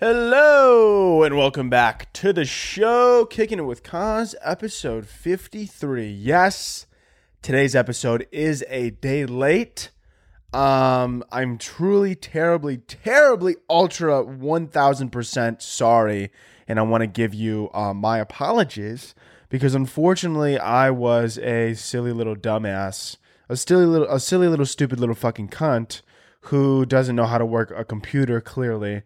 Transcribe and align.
Hello 0.00 1.24
and 1.24 1.36
welcome 1.36 1.68
back 1.68 2.10
to 2.14 2.32
the 2.32 2.46
show, 2.46 3.26
Kicking 3.26 3.58
It 3.58 3.66
with 3.66 3.82
Koz, 3.82 4.34
episode 4.40 5.06
53. 5.06 6.08
Yes, 6.08 6.86
today's 7.42 7.76
episode 7.76 8.26
is 8.32 8.64
a 8.70 8.92
day 8.92 9.26
late. 9.26 9.90
Um, 10.54 11.22
I'm 11.30 11.58
truly, 11.58 12.14
terribly, 12.14 12.78
terribly, 12.78 13.56
ultra 13.68 14.24
1000% 14.24 15.60
sorry, 15.60 16.30
and 16.66 16.78
I 16.78 16.82
want 16.82 17.02
to 17.02 17.06
give 17.06 17.34
you 17.34 17.68
uh, 17.74 17.92
my 17.92 18.20
apologies 18.20 19.14
because 19.50 19.74
unfortunately 19.74 20.58
I 20.58 20.88
was 20.88 21.36
a 21.36 21.74
silly 21.74 22.12
little 22.14 22.36
dumbass, 22.36 23.18
a 23.50 23.56
silly 23.58 23.84
little, 23.84 24.08
a 24.08 24.18
silly 24.18 24.48
little 24.48 24.64
stupid 24.64 24.98
little 24.98 25.14
fucking 25.14 25.48
cunt 25.50 26.00
who 26.44 26.86
doesn't 26.86 27.16
know 27.16 27.26
how 27.26 27.36
to 27.36 27.44
work 27.44 27.70
a 27.76 27.84
computer 27.84 28.40
clearly 28.40 29.02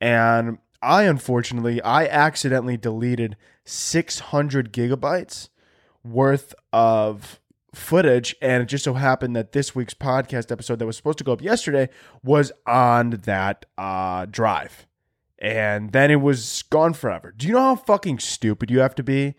and 0.00 0.58
I 0.82 1.04
unfortunately 1.04 1.82
I 1.82 2.06
accidentally 2.06 2.76
deleted 2.76 3.36
600 3.64 4.72
gigabytes 4.72 5.48
worth 6.04 6.54
of 6.72 7.40
footage. 7.74 8.34
And 8.40 8.62
it 8.62 8.66
just 8.66 8.84
so 8.84 8.94
happened 8.94 9.36
that 9.36 9.52
this 9.52 9.74
week's 9.74 9.94
podcast 9.94 10.50
episode 10.50 10.78
that 10.78 10.86
was 10.86 10.96
supposed 10.96 11.18
to 11.18 11.24
go 11.24 11.32
up 11.32 11.42
yesterday 11.42 11.88
was 12.24 12.52
on 12.66 13.10
that 13.10 13.66
uh, 13.76 14.26
drive. 14.26 14.86
And 15.38 15.92
then 15.92 16.10
it 16.10 16.20
was 16.22 16.62
gone 16.70 16.94
forever. 16.94 17.34
Do 17.36 17.46
you 17.46 17.52
know 17.52 17.60
how 17.60 17.76
fucking 17.76 18.20
stupid 18.20 18.70
you 18.70 18.78
have 18.80 18.94
to 18.94 19.02
be 19.02 19.34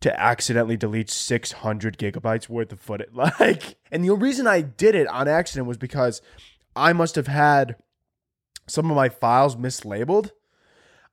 to 0.00 0.18
accidentally 0.18 0.76
delete 0.76 1.10
600 1.10 1.98
gigabytes 1.98 2.48
worth 2.48 2.72
of 2.72 2.80
footage? 2.80 3.10
Like 3.14 3.76
and 3.90 4.04
the 4.04 4.14
reason 4.14 4.46
i 4.46 4.60
did 4.60 4.94
it 4.94 5.06
on 5.08 5.28
accident 5.28 5.66
was 5.66 5.76
because 5.76 6.22
i 6.76 6.92
must 6.92 7.16
have 7.16 7.26
had 7.26 7.76
some 8.70 8.90
of 8.90 8.96
my 8.96 9.08
files 9.08 9.56
mislabeled. 9.56 10.30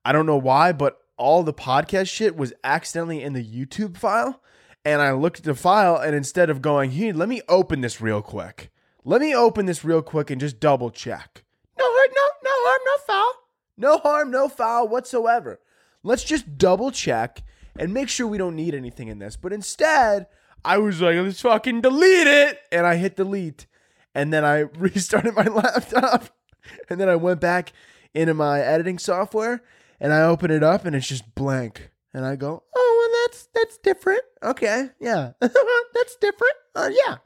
I 0.06 0.12
don't 0.12 0.26
know 0.26 0.38
why, 0.38 0.72
but 0.72 1.00
all 1.18 1.44
the 1.44 1.54
podcast 1.54 2.08
shit 2.10 2.38
was 2.38 2.54
accidentally 2.64 3.22
in 3.22 3.34
the 3.34 3.44
YouTube 3.44 3.98
file. 3.98 4.42
And 4.86 5.02
I 5.02 5.12
looked 5.12 5.40
at 5.40 5.44
the 5.44 5.56
file, 5.56 5.98
and 5.98 6.16
instead 6.16 6.50
of 6.50 6.62
going, 6.62 6.92
here, 6.92 7.14
let 7.14 7.28
me 7.28 7.42
open 7.50 7.82
this 7.82 8.00
real 8.00 8.22
quick. 8.22 8.72
Let 9.04 9.20
me 9.20 9.36
open 9.36 9.66
this 9.66 9.84
real 9.84 10.02
quick 10.02 10.30
and 10.30 10.40
just 10.40 10.60
double 10.60 10.92
check. 10.92 11.44
No 11.78 11.86
hurt, 11.86 12.12
no, 12.16 12.22
no 12.44 12.52
harm, 12.54 12.82
no 12.86 12.98
foul. 13.06 13.34
No 13.78 13.98
harm, 13.98 14.32
no 14.32 14.48
foul 14.48 14.88
whatsoever. 14.88 15.60
Let's 16.04 16.24
just 16.24 16.58
double 16.58 16.92
check 16.92 17.44
and 17.78 17.94
make 17.94 18.08
sure 18.08 18.28
we 18.28 18.38
don't 18.38 18.56
need 18.56 18.74
anything 18.74 19.10
in 19.10 19.20
this. 19.20 19.36
But 19.36 19.52
instead, 19.52 20.28
I 20.64 20.78
was 20.78 21.02
like, 21.02 21.18
let's 21.18 21.42
fucking 21.42 21.82
delete 21.82 22.28
it. 22.28 22.60
And 22.72 22.86
I 22.86 22.96
hit 22.96 23.18
delete. 23.18 23.68
And 24.16 24.32
then 24.32 24.46
I 24.46 24.60
restarted 24.78 25.36
my 25.36 25.44
laptop 25.48 26.30
and 26.90 27.00
then 27.00 27.10
I 27.10 27.16
went 27.16 27.40
back 27.40 27.74
into 28.14 28.34
my 28.34 28.60
editing 28.62 29.00
software 29.00 29.64
and 30.00 30.14
I 30.14 30.22
open 30.24 30.52
it 30.52 30.64
up 30.64 30.86
and 30.86 30.96
it's 30.96 31.08
just 31.08 31.36
blank. 31.36 31.92
And 32.14 32.26
I 32.26 32.36
go, 32.36 32.64
oh, 32.76 33.10
well, 33.12 33.22
that's 33.26 33.48
that's 33.54 33.78
different. 33.78 34.22
Okay, 34.42 34.90
yeah, 35.00 35.34
that's 35.40 36.16
different. 36.20 36.56
Uh, 36.76 36.90
yeah. 36.92 37.18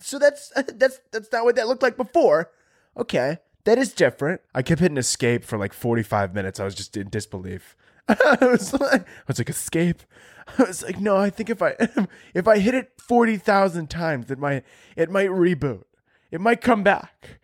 So 0.00 0.18
that's 0.18 0.52
that's 0.74 1.00
that's 1.12 1.30
not 1.32 1.44
what 1.44 1.56
that 1.56 1.68
looked 1.68 1.82
like 1.82 1.96
before. 1.96 2.50
Okay, 2.96 3.38
that 3.64 3.78
is 3.78 3.92
different. 3.92 4.40
I 4.54 4.62
kept 4.62 4.80
hitting 4.80 4.96
escape 4.96 5.44
for 5.44 5.58
like 5.58 5.72
45 5.72 6.34
minutes. 6.34 6.58
I 6.58 6.64
was 6.64 6.74
just 6.74 6.96
in 6.96 7.08
disbelief. 7.08 7.76
I 8.08 8.38
was 8.40 8.72
like, 8.72 9.02
I 9.02 9.22
was 9.28 9.38
like, 9.38 9.50
escape. 9.50 10.02
I 10.58 10.64
was 10.64 10.82
like, 10.82 10.98
no, 10.98 11.16
I 11.16 11.30
think 11.30 11.50
if 11.50 11.62
I 11.62 11.76
if 12.34 12.48
I 12.48 12.58
hit 12.58 12.74
it 12.74 12.92
40,000 12.98 13.88
times, 13.88 14.30
it 14.30 14.38
might 14.38 14.64
it 14.96 15.10
might 15.10 15.28
reboot. 15.28 15.84
It 16.30 16.40
might 16.40 16.60
come 16.60 16.82
back. 16.82 17.39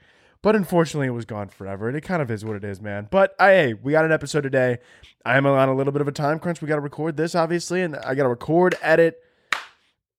But 0.47 0.55
unfortunately, 0.55 1.09
it 1.09 1.11
was 1.11 1.25
gone 1.25 1.49
forever, 1.49 1.89
and 1.89 1.97
it 1.97 2.03
kind 2.03 2.23
of 2.23 2.31
is 2.31 2.45
what 2.45 2.55
it 2.55 2.63
is, 2.63 2.81
man. 2.81 3.09
But 3.11 3.35
I, 3.37 3.49
hey, 3.49 3.75
we 3.75 3.91
got 3.91 4.05
an 4.05 4.13
episode 4.13 4.43
today. 4.43 4.79
I 5.25 5.37
am 5.37 5.45
on 5.45 5.69
a 5.69 5.75
little 5.75 5.93
bit 5.93 6.03
of 6.03 6.07
a 6.07 6.13
time 6.13 6.39
crunch. 6.39 6.63
We 6.63 6.69
got 6.69 6.77
to 6.77 6.81
record 6.81 7.17
this, 7.17 7.35
obviously, 7.35 7.83
and 7.83 7.97
I 7.97 8.15
got 8.15 8.23
to 8.23 8.29
record, 8.29 8.77
edit, 8.81 9.19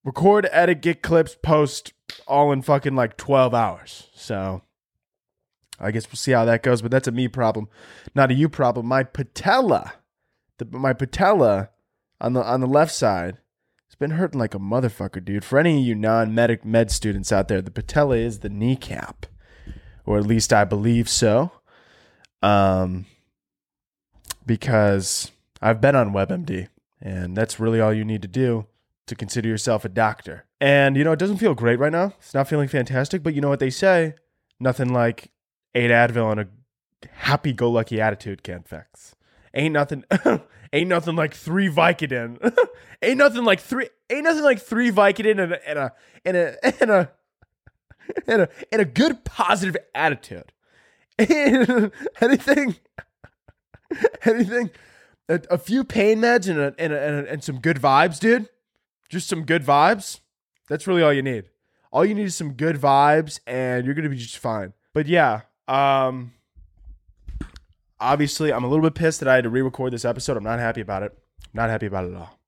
record, 0.04 0.50
edit, 0.52 0.82
get 0.82 1.02
clips, 1.02 1.38
post, 1.42 1.94
all 2.28 2.52
in 2.52 2.62
fucking 2.62 2.94
like 2.94 3.16
twelve 3.16 3.54
hours. 3.54 4.10
So 4.16 4.64
I 5.80 5.92
guess 5.92 6.06
we'll 6.10 6.18
see 6.18 6.34
how 6.34 6.44
that 6.44 6.62
goes. 6.62 6.82
But 6.82 6.92
that's 6.92 7.08
a 7.08 7.14
me 7.14 7.30
problem, 7.30 7.70
not 8.14 8.30
a 8.30 8.34
you 8.34 8.50
problem. 8.50 8.86
My 8.86 9.04
patella, 9.04 9.94
the, 10.58 10.66
my 10.66 10.92
patella 10.92 11.70
on 12.20 12.34
the 12.34 12.44
on 12.44 12.60
the 12.60 12.68
left 12.68 12.94
side. 12.94 13.38
It's 13.86 13.96
been 13.96 14.12
hurting 14.12 14.42
like 14.42 14.54
a 14.54 14.60
motherfucker, 14.60 15.24
dude. 15.24 15.46
For 15.46 15.58
any 15.58 15.80
of 15.80 15.86
you 15.86 15.96
non-medic 15.96 16.66
med 16.66 16.92
students 16.92 17.32
out 17.32 17.48
there, 17.48 17.62
the 17.62 17.72
patella 17.72 18.18
is 18.18 18.40
the 18.40 18.50
kneecap 18.50 19.26
or 20.08 20.18
at 20.18 20.26
least 20.26 20.52
I 20.54 20.64
believe 20.64 21.08
so. 21.08 21.52
Um, 22.42 23.06
because 24.46 25.32
I've 25.62 25.82
been 25.82 25.96
on 25.96 26.14
WebMD, 26.14 26.70
and 27.02 27.36
that's 27.36 27.60
really 27.60 27.82
all 27.82 27.94
you 27.94 28.06
need 28.06 28.22
to 28.22 28.28
do 28.28 28.66
to 29.06 29.16
consider 29.16 29.50
yourself 29.50 29.86
a 29.86 29.90
doctor. 29.90 30.46
And 30.60 30.96
you 30.96 31.04
know, 31.04 31.12
it 31.12 31.20
doesn't 31.20 31.38
feel 31.38 31.54
great 31.54 31.78
right 31.78 31.92
now. 31.92 32.14
It's 32.20 32.34
not 32.34 32.48
feeling 32.48 32.70
fantastic, 32.70 33.22
but 33.22 33.36
you 33.36 33.42
know 33.42 33.50
what 33.50 33.60
they 33.60 33.70
say? 33.70 34.16
Nothing 34.60 34.94
like 34.94 35.32
eight 35.76 35.92
Advil 35.92 36.32
and 36.32 36.40
a 36.40 36.48
happy-go-lucky 37.12 38.02
attitude 38.02 38.44
can 38.44 38.64
fix. 38.64 39.16
Ain't 39.54 39.74
nothing. 39.74 40.06
ain't 40.74 40.90
nothing 40.90 41.16
like 41.16 41.34
three 41.34 41.70
Vicodin. 41.70 42.38
ain't 43.02 43.18
nothing 43.18 43.44
like 43.44 43.60
three. 43.60 43.90
Ain't 44.10 44.24
nothing 44.24 44.44
like 44.44 44.60
three 44.60 44.92
Vicodin 44.92 45.44
and 45.44 45.54
a 45.54 45.70
and 45.70 45.80
a 45.80 45.94
and 46.26 46.38
a, 46.38 46.58
and 46.82 46.92
a 46.92 47.12
and 48.28 48.44
a 48.44 48.50
and 48.72 48.82
a 48.82 48.86
good 48.86 49.24
positive 49.26 49.78
attitude. 49.94 50.52
anything, 51.20 52.76
anything, 54.26 54.70
a, 55.28 55.42
a, 55.50 55.58
few 55.58 55.84
pain 55.84 56.20
meds 56.20 56.48
and 56.48 56.60
and, 56.60 56.94
a, 56.94 57.02
and, 57.02 57.28
a, 57.28 57.32
and 57.32 57.44
some 57.44 57.60
good 57.60 57.78
vibes, 57.78 58.20
dude. 58.20 58.50
Just 59.10 59.28
some 59.28 59.44
good 59.44 59.64
vibes. 59.64 60.20
That's 60.68 60.86
really 60.86 61.02
all 61.02 61.14
you 61.14 61.24
need. 61.24 61.46
All 61.92 62.06
you 62.06 62.14
need 62.14 62.26
is 62.26 62.36
some 62.36 62.54
good 62.54 62.76
vibes, 62.76 63.40
and 63.48 63.86
you're 63.86 63.96
gonna 63.96 64.10
be 64.10 64.18
just 64.18 64.38
fine. 64.38 64.74
But 64.94 65.08
yeah, 65.08 65.42
um, 65.68 66.34
obviously, 68.00 68.54
I'm 68.54 68.64
a 68.64 68.68
little 68.68 68.84
bit 68.84 68.96
pissed 68.96 69.20
that 69.22 69.30
I 69.30 69.36
had 69.36 69.46
to 69.46 69.50
re-record 69.50 69.94
this 69.94 70.06
episode. 70.06 70.38
I'm 70.38 70.44
not 70.44 70.60
happy 70.60 70.82
about 70.82 71.04
it. 71.04 71.18
Not 71.54 71.70
happy 71.70 71.88
about 71.88 72.06
it 72.06 72.14
at 72.14 72.18
all. 72.18 72.40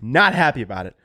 Not 0.00 0.34
happy 0.34 0.62
about 0.62 0.86
it. 0.86 0.96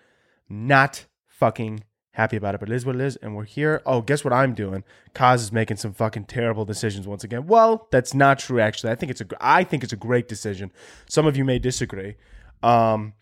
Not 0.49 1.05
fucking 1.27 1.83
happy 2.21 2.37
about 2.37 2.53
it, 2.53 2.59
but 2.59 2.69
it 2.69 2.75
is 2.75 2.85
what 2.85 2.95
it 2.95 3.01
is, 3.01 3.15
and 3.17 3.35
we're 3.35 3.45
here. 3.45 3.81
Oh, 3.85 4.01
guess 4.01 4.23
what 4.23 4.31
I'm 4.31 4.53
doing? 4.53 4.83
Koz 5.15 5.41
is 5.41 5.51
making 5.51 5.77
some 5.77 5.91
fucking 5.91 6.25
terrible 6.25 6.65
decisions 6.65 7.07
once 7.07 7.23
again. 7.23 7.47
Well, 7.47 7.87
that's 7.91 8.13
not 8.13 8.37
true. 8.37 8.59
Actually, 8.59 8.91
I 8.91 8.95
think 8.95 9.09
it's 9.09 9.21
a 9.21 9.25
I 9.39 9.63
think 9.63 9.83
it's 9.83 9.93
a 9.93 9.97
great 9.97 10.27
decision. 10.27 10.71
Some 11.09 11.25
of 11.25 11.35
you 11.35 11.43
may 11.43 11.57
disagree. 11.57 12.15
Um, 12.61 13.13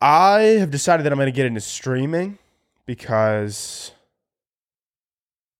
I 0.00 0.40
have 0.60 0.70
decided 0.70 1.04
that 1.04 1.12
I'm 1.12 1.18
going 1.18 1.26
to 1.26 1.32
get 1.32 1.46
into 1.46 1.60
streaming 1.60 2.38
because 2.84 3.92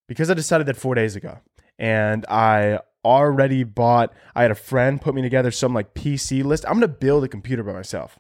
because 0.07 0.31
I 0.31 0.35
decided 0.35 0.67
that 0.67 0.77
four 0.77 0.95
days 0.95 1.17
ago, 1.17 1.39
and 1.79 2.27
I 2.27 2.81
already 3.03 3.65
bought. 3.65 4.13
I 4.35 4.43
had 4.43 4.51
a 4.51 4.57
friend 4.57 5.01
put 5.01 5.15
me 5.15 5.23
together 5.23 5.51
some 5.51 5.73
like 5.73 5.95
PC 5.95 6.45
list. 6.45 6.67
I'm 6.67 6.75
going 6.75 6.83
to 6.83 6.89
build 6.89 7.25
a 7.25 7.29
computer 7.29 7.63
by 7.63 7.73
myself. 7.73 8.19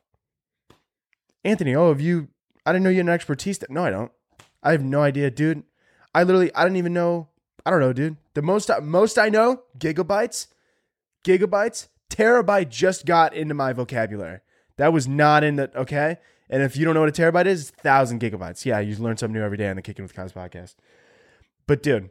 Anthony, 1.44 1.74
oh, 1.74 1.88
have 1.88 2.00
you 2.00 2.28
I 2.70 2.72
didn't 2.72 2.84
know 2.84 2.90
you 2.90 2.98
had 2.98 3.06
an 3.06 3.12
expertise. 3.12 3.58
That 3.58 3.70
no, 3.70 3.84
I 3.84 3.90
don't. 3.90 4.12
I 4.62 4.70
have 4.70 4.84
no 4.84 5.02
idea, 5.02 5.28
dude. 5.28 5.64
I 6.14 6.22
literally, 6.22 6.54
I 6.54 6.62
didn't 6.62 6.76
even 6.76 6.92
know. 6.92 7.26
I 7.66 7.70
don't 7.70 7.80
know, 7.80 7.92
dude. 7.92 8.16
The 8.34 8.42
most, 8.42 8.70
most 8.80 9.18
I 9.18 9.28
know, 9.28 9.64
gigabytes, 9.76 10.46
gigabytes, 11.24 11.88
terabyte 12.10 12.68
just 12.68 13.06
got 13.06 13.34
into 13.34 13.54
my 13.54 13.72
vocabulary. 13.72 14.38
That 14.76 14.92
was 14.92 15.08
not 15.08 15.42
in 15.42 15.56
the 15.56 15.76
okay. 15.76 16.18
And 16.48 16.62
if 16.62 16.76
you 16.76 16.84
don't 16.84 16.94
know 16.94 17.00
what 17.00 17.08
a 17.08 17.22
terabyte 17.22 17.46
is, 17.46 17.70
thousand 17.70 18.20
gigabytes. 18.20 18.64
Yeah, 18.64 18.78
you 18.78 18.94
learn 18.94 19.16
something 19.16 19.34
new 19.34 19.44
every 19.44 19.58
day 19.58 19.68
on 19.68 19.74
the 19.74 19.82
Kicking 19.82 20.04
with 20.04 20.14
Koz 20.14 20.32
podcast. 20.32 20.76
But 21.66 21.82
dude, 21.82 22.10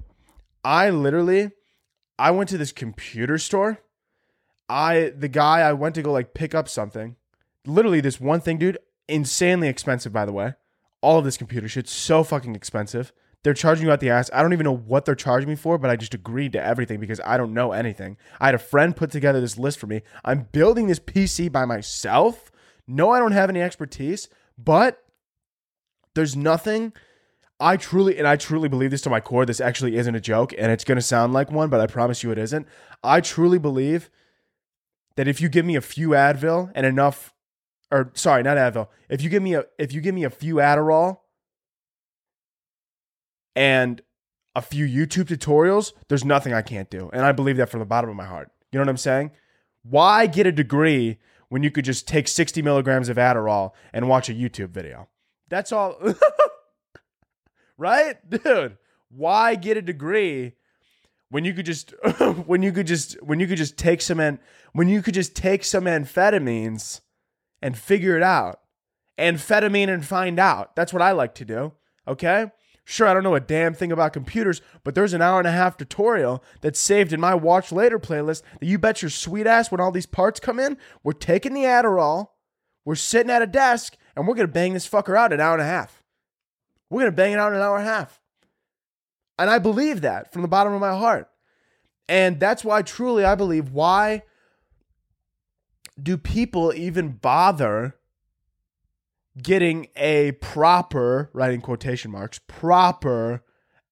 I 0.61 0.89
literally, 0.89 1.51
I 2.17 2.31
went 2.31 2.49
to 2.49 2.57
this 2.57 2.73
computer 2.73 3.37
store. 3.37 3.79
I 4.67 5.13
the 5.17 5.29
guy 5.29 5.61
I 5.61 5.71
went 5.71 5.95
to 5.95 6.01
go 6.01 6.11
like 6.11 6.33
pick 6.33 6.53
up 6.53 6.67
something. 6.67 7.15
Literally 7.65 8.01
this 8.01 8.19
one 8.19 8.41
thing, 8.41 8.57
dude 8.57 8.77
insanely 9.09 9.67
expensive, 9.67 10.13
by 10.13 10.25
the 10.25 10.31
way. 10.31 10.53
All 11.01 11.17
of 11.17 11.25
this 11.25 11.37
computer 11.37 11.67
shit's 11.67 11.91
so 11.91 12.23
fucking 12.23 12.55
expensive. 12.55 13.11
They're 13.43 13.53
charging 13.53 13.85
you 13.85 13.91
out 13.91 14.01
the 14.01 14.09
ass. 14.09 14.29
I 14.33 14.41
don't 14.41 14.51
even 14.51 14.65
know 14.65 14.75
what 14.75 15.05
they're 15.05 15.15
charging 15.15 15.47
me 15.47 15.55
for, 15.55 15.77
but 15.77 15.89
I 15.89 15.95
just 15.95 16.13
agreed 16.13 16.51
to 16.53 16.63
everything 16.63 16.99
because 16.99 17.21
I 17.25 17.37
don't 17.37 17.53
know 17.53 17.71
anything. 17.71 18.17
I 18.39 18.47
had 18.47 18.55
a 18.55 18.59
friend 18.59 18.95
put 18.95 19.11
together 19.11 19.39
this 19.39 19.57
list 19.57 19.79
for 19.79 19.87
me. 19.87 20.01
I'm 20.25 20.49
building 20.51 20.87
this 20.87 20.99
PC 20.99 21.49
by 21.49 21.63
myself. 21.63 22.51
No, 22.85 23.11
I 23.11 23.19
don't 23.19 23.31
have 23.31 23.49
any 23.49 23.61
expertise, 23.61 24.27
but 24.57 25.01
there's 26.15 26.35
nothing. 26.35 26.91
I 27.61 27.77
truly, 27.77 28.17
and 28.17 28.27
I 28.27 28.35
truly 28.35 28.67
believe 28.67 28.91
this 28.91 29.01
to 29.03 29.09
my 29.09 29.21
core. 29.21 29.45
This 29.45 29.61
actually 29.61 29.95
isn't 29.95 30.15
a 30.15 30.21
joke, 30.21 30.53
and 30.57 30.71
it's 30.71 30.83
to 30.83 31.01
sound 31.01 31.31
like 31.31 31.51
one, 31.51 31.69
but 31.69 31.79
I 31.79 31.87
promise 31.87 32.23
you 32.23 32.31
it 32.31 32.37
isn't. 32.37 32.67
I 33.03 33.21
truly 33.21 33.59
believe 33.59 34.09
that 35.15 35.27
if 35.27 35.39
you 35.39 35.47
give 35.47 35.65
me 35.65 35.75
a 35.75 35.81
few 35.81 36.09
Advil 36.09 36.71
and 36.75 36.85
enough 36.85 37.33
or 37.91 38.11
sorry, 38.13 38.43
not 38.43 38.57
Advil. 38.57 38.87
If 39.09 39.21
you 39.21 39.29
give 39.29 39.43
me 39.43 39.55
a 39.55 39.65
if 39.77 39.93
you 39.93 40.01
give 40.01 40.15
me 40.15 40.23
a 40.23 40.29
few 40.29 40.55
Adderall 40.55 41.19
and 43.55 44.01
a 44.55 44.61
few 44.61 44.85
YouTube 44.85 45.25
tutorials, 45.25 45.93
there's 46.07 46.25
nothing 46.25 46.53
I 46.53 46.61
can't 46.61 46.89
do. 46.89 47.09
And 47.13 47.23
I 47.23 47.31
believe 47.31 47.57
that 47.57 47.69
from 47.69 47.79
the 47.79 47.85
bottom 47.85 48.09
of 48.09 48.15
my 48.15 48.25
heart. 48.25 48.51
You 48.71 48.79
know 48.79 48.83
what 48.83 48.89
I'm 48.89 48.97
saying? 48.97 49.31
Why 49.83 50.27
get 50.27 50.45
a 50.45 50.51
degree 50.51 51.17
when 51.49 51.63
you 51.63 51.71
could 51.71 51.85
just 51.85 52.07
take 52.07 52.27
60 52.27 52.61
milligrams 52.61 53.09
of 53.09 53.17
Adderall 53.17 53.71
and 53.93 54.07
watch 54.07 54.29
a 54.29 54.33
YouTube 54.33 54.69
video? 54.69 55.07
That's 55.47 55.71
all. 55.71 55.97
right? 57.77 58.17
Dude, 58.29 58.77
why 59.09 59.55
get 59.55 59.77
a 59.77 59.81
degree 59.81 60.53
when 61.29 61.45
you 61.45 61.53
could 61.53 61.65
just 61.65 61.91
when 62.45 62.61
you 62.61 62.71
could 62.71 62.87
just 62.87 63.21
when 63.23 63.39
you 63.39 63.47
could 63.47 63.57
just 63.57 63.77
take 63.77 64.01
some 64.01 64.39
when 64.73 64.89
you 64.89 65.01
could 65.01 65.13
just 65.13 65.35
take 65.35 65.63
some 65.63 65.85
amphetamines 65.85 67.01
and 67.61 67.77
figure 67.77 68.15
it 68.15 68.23
out. 68.23 68.61
Amphetamine 69.17 69.89
and 69.89 70.05
find 70.05 70.39
out. 70.39 70.75
That's 70.75 70.93
what 70.93 71.01
I 71.01 71.11
like 71.11 71.35
to 71.35 71.45
do. 71.45 71.73
Okay? 72.07 72.51
Sure, 72.85 73.07
I 73.07 73.13
don't 73.13 73.23
know 73.23 73.35
a 73.35 73.39
damn 73.39 73.75
thing 73.75 73.91
about 73.91 74.13
computers, 74.13 74.63
but 74.83 74.95
there's 74.95 75.13
an 75.13 75.21
hour 75.21 75.37
and 75.37 75.47
a 75.47 75.51
half 75.51 75.77
tutorial 75.77 76.43
that's 76.61 76.79
saved 76.79 77.13
in 77.13 77.19
my 77.19 77.35
watch 77.35 77.71
later 77.71 77.99
playlist 77.99 78.41
that 78.59 78.65
you 78.65 78.79
bet 78.79 79.03
your 79.03 79.11
sweet 79.11 79.45
ass 79.45 79.69
when 79.69 79.79
all 79.79 79.91
these 79.91 80.07
parts 80.07 80.39
come 80.39 80.59
in, 80.59 80.75
we're 81.03 81.11
taking 81.11 81.53
the 81.53 81.65
Adderall, 81.65 82.29
we're 82.85 82.95
sitting 82.95 83.29
at 83.29 83.43
a 83.43 83.47
desk, 83.47 83.95
and 84.15 84.27
we're 84.27 84.33
gonna 84.33 84.47
bang 84.47 84.73
this 84.73 84.89
fucker 84.89 85.15
out 85.15 85.31
an 85.31 85.39
hour 85.39 85.53
and 85.53 85.61
a 85.61 85.65
half. 85.65 86.01
We're 86.89 87.01
gonna 87.01 87.11
bang 87.11 87.33
it 87.33 87.39
out 87.39 87.53
an 87.53 87.61
hour 87.61 87.77
and 87.77 87.87
a 87.87 87.91
half. 87.91 88.19
And 89.37 89.51
I 89.51 89.59
believe 89.59 90.01
that 90.01 90.33
from 90.33 90.41
the 90.41 90.47
bottom 90.47 90.73
of 90.73 90.81
my 90.81 90.97
heart. 90.97 91.29
And 92.07 92.39
that's 92.39 92.63
why 92.63 92.81
truly 92.81 93.23
I 93.23 93.35
believe 93.35 93.69
why 93.69 94.23
do 96.03 96.17
people 96.17 96.73
even 96.73 97.13
bother 97.13 97.95
getting 99.41 99.87
a 99.95 100.33
proper, 100.33 101.29
writing 101.33 101.61
quotation 101.61 102.11
marks, 102.11 102.39
proper 102.47 103.43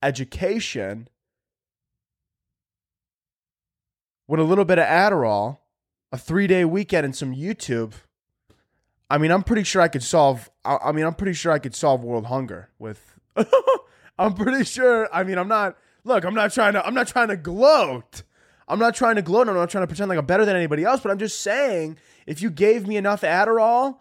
education 0.01 1.07
with 4.27 4.39
a 4.39 4.44
little 4.44 4.65
bit 4.65 4.80
of 4.80 4.86
Adderall, 4.86 5.59
a 6.12 6.18
three 6.18 6.48
day 6.48 6.65
weekend, 6.65 7.06
and 7.06 7.15
some 7.15 7.33
YouTube. 7.33 7.94
I 9.10 9.18
mean, 9.18 9.31
I'm 9.31 9.44
pretty 9.44 9.63
sure 9.63 9.81
I 9.81 9.88
could 9.88 10.03
solve. 10.03 10.50
I 10.65 10.92
mean, 10.92 11.06
I'm 11.06 11.13
pretty 11.13 11.33
sure 11.33 11.51
I 11.51 11.60
could 11.60 11.75
solve 11.75 12.03
world 12.03 12.25
hunger 12.25 12.69
with. 12.77 13.15
I'm 14.19 14.33
pretty 14.33 14.65
sure. 14.65 15.07
I 15.13 15.24
mean, 15.24 15.38
I'm 15.38 15.48
not. 15.48 15.77
Look, 16.03 16.25
I'm 16.25 16.33
not 16.33 16.51
trying 16.51 16.74
to. 16.74 16.86
I'm 16.86 16.94
not 16.94 17.07
trying 17.07 17.30
to 17.30 17.38
gloat. 17.38 18.24
I'm 18.68 18.80
not 18.80 18.96
trying 18.96 19.16
to 19.16 19.22
gloat. 19.22 19.48
I'm 19.48 19.56
not 19.56 19.69
trying 19.69 19.84
to 19.84 19.88
pretend 19.88 20.10
like 20.10 20.19
I'm 20.19 20.25
better 20.25 20.46
than 20.46 20.56
anybody 20.56 20.84
else. 20.84 21.02
But 21.02 21.12
I'm 21.12 21.19
just 21.19 21.42
saying, 21.42 21.98
if 22.25 22.42
you 22.42 22.50
gave 22.50 22.88
me 22.88 22.98
enough 22.98 23.22
Adderall 23.22 24.00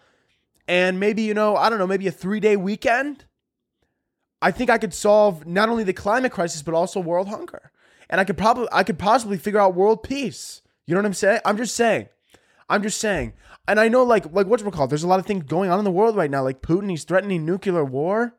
and 0.67 0.99
maybe, 0.99 1.23
you 1.23 1.35
know, 1.35 1.57
I 1.57 1.69
don't 1.69 1.79
know, 1.79 1.87
maybe 1.87 2.07
a 2.09 2.13
three 2.13 2.41
day 2.41 2.57
weekend, 2.57 3.25
I 4.43 4.51
think 4.51 4.69
I 4.71 4.79
could 4.79 4.93
solve 4.93 5.47
not 5.47 5.69
only 5.69 5.85
the 5.85 5.93
climate 5.93 6.33
crisis, 6.33 6.63
but 6.63 6.75
also 6.75 7.01
world 7.01 7.29
hunger. 7.29 7.71
And 8.11 8.21
I 8.21 8.25
could 8.25 8.37
probably, 8.37 8.69
I 8.73 8.83
could 8.83 8.99
possibly 8.99 9.39
figure 9.39 9.61
out 9.61 9.75
world 9.75 10.03
peace. 10.03 10.63
You 10.87 10.95
know 10.95 11.01
what 11.01 11.07
I'm 11.07 11.15
saying? 11.15 11.41
I'm 11.45 11.57
just 11.57 11.75
saying. 11.75 12.09
I'm 12.69 12.83
just 12.83 13.01
saying. 13.01 13.33
And 13.69 13.81
I 13.81 13.89
know, 13.89 14.05
like, 14.05 14.33
like 14.33 14.47
what's 14.47 14.63
called? 14.63 14.91
There's 14.91 15.03
a 15.03 15.09
lot 15.09 15.19
of 15.19 15.27
things 15.27 15.45
going 15.45 15.71
on 15.71 15.79
in 15.79 15.85
the 15.85 15.91
world 15.91 16.17
right 16.17 16.31
now. 16.31 16.43
Like 16.43 16.63
Putin, 16.63 16.91
he's 16.91 17.05
threatening 17.05 17.45
nuclear 17.45 17.85
war. 17.85 18.35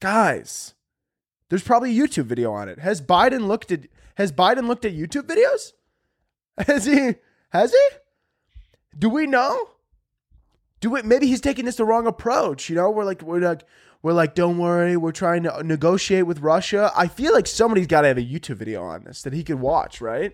Guys, 0.00 0.74
there's 1.48 1.62
probably 1.62 1.98
a 1.98 2.02
YouTube 2.02 2.24
video 2.24 2.52
on 2.52 2.68
it. 2.68 2.78
Has 2.80 3.00
Biden 3.00 3.46
looked 3.46 3.72
at 3.72 3.86
Has 4.14 4.32
Biden 4.32 4.66
looked 4.66 4.84
at 4.84 4.94
YouTube 4.94 5.26
videos? 5.26 5.72
Has 6.66 6.84
he? 6.84 7.16
Has 7.50 7.72
he? 7.72 7.96
Do 8.98 9.08
we 9.08 9.26
know? 9.26 9.68
do 10.84 10.90
we, 10.90 11.02
Maybe 11.02 11.26
he's 11.26 11.40
taking 11.40 11.64
this 11.64 11.76
the 11.76 11.84
wrong 11.84 12.06
approach. 12.06 12.68
You 12.68 12.76
know, 12.76 12.90
we're 12.90 13.06
like, 13.06 13.22
we're 13.22 13.40
like, 13.40 13.64
we're 14.02 14.12
like, 14.12 14.34
don't 14.34 14.58
worry, 14.58 14.98
we're 14.98 15.12
trying 15.12 15.44
to 15.44 15.62
negotiate 15.62 16.26
with 16.26 16.40
Russia. 16.40 16.92
I 16.94 17.08
feel 17.08 17.32
like 17.32 17.46
somebody's 17.46 17.86
got 17.86 18.02
to 18.02 18.08
have 18.08 18.18
a 18.18 18.22
YouTube 18.22 18.56
video 18.56 18.82
on 18.84 19.04
this 19.04 19.22
that 19.22 19.32
he 19.32 19.42
could 19.42 19.60
watch, 19.60 20.02
right? 20.02 20.32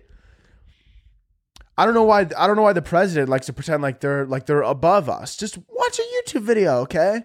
I 1.77 1.85
don't 1.85 1.93
know 1.93 2.03
why. 2.03 2.27
I 2.37 2.47
don't 2.47 2.57
know 2.57 2.63
why 2.63 2.73
the 2.73 2.81
president 2.81 3.29
likes 3.29 3.45
to 3.45 3.53
pretend 3.53 3.81
like 3.81 4.01
they're 4.01 4.25
like 4.25 4.45
they're 4.45 4.61
above 4.61 5.07
us. 5.07 5.37
Just 5.37 5.57
watch 5.69 5.99
a 5.99 6.01
YouTube 6.01 6.41
video, 6.41 6.79
okay? 6.79 7.23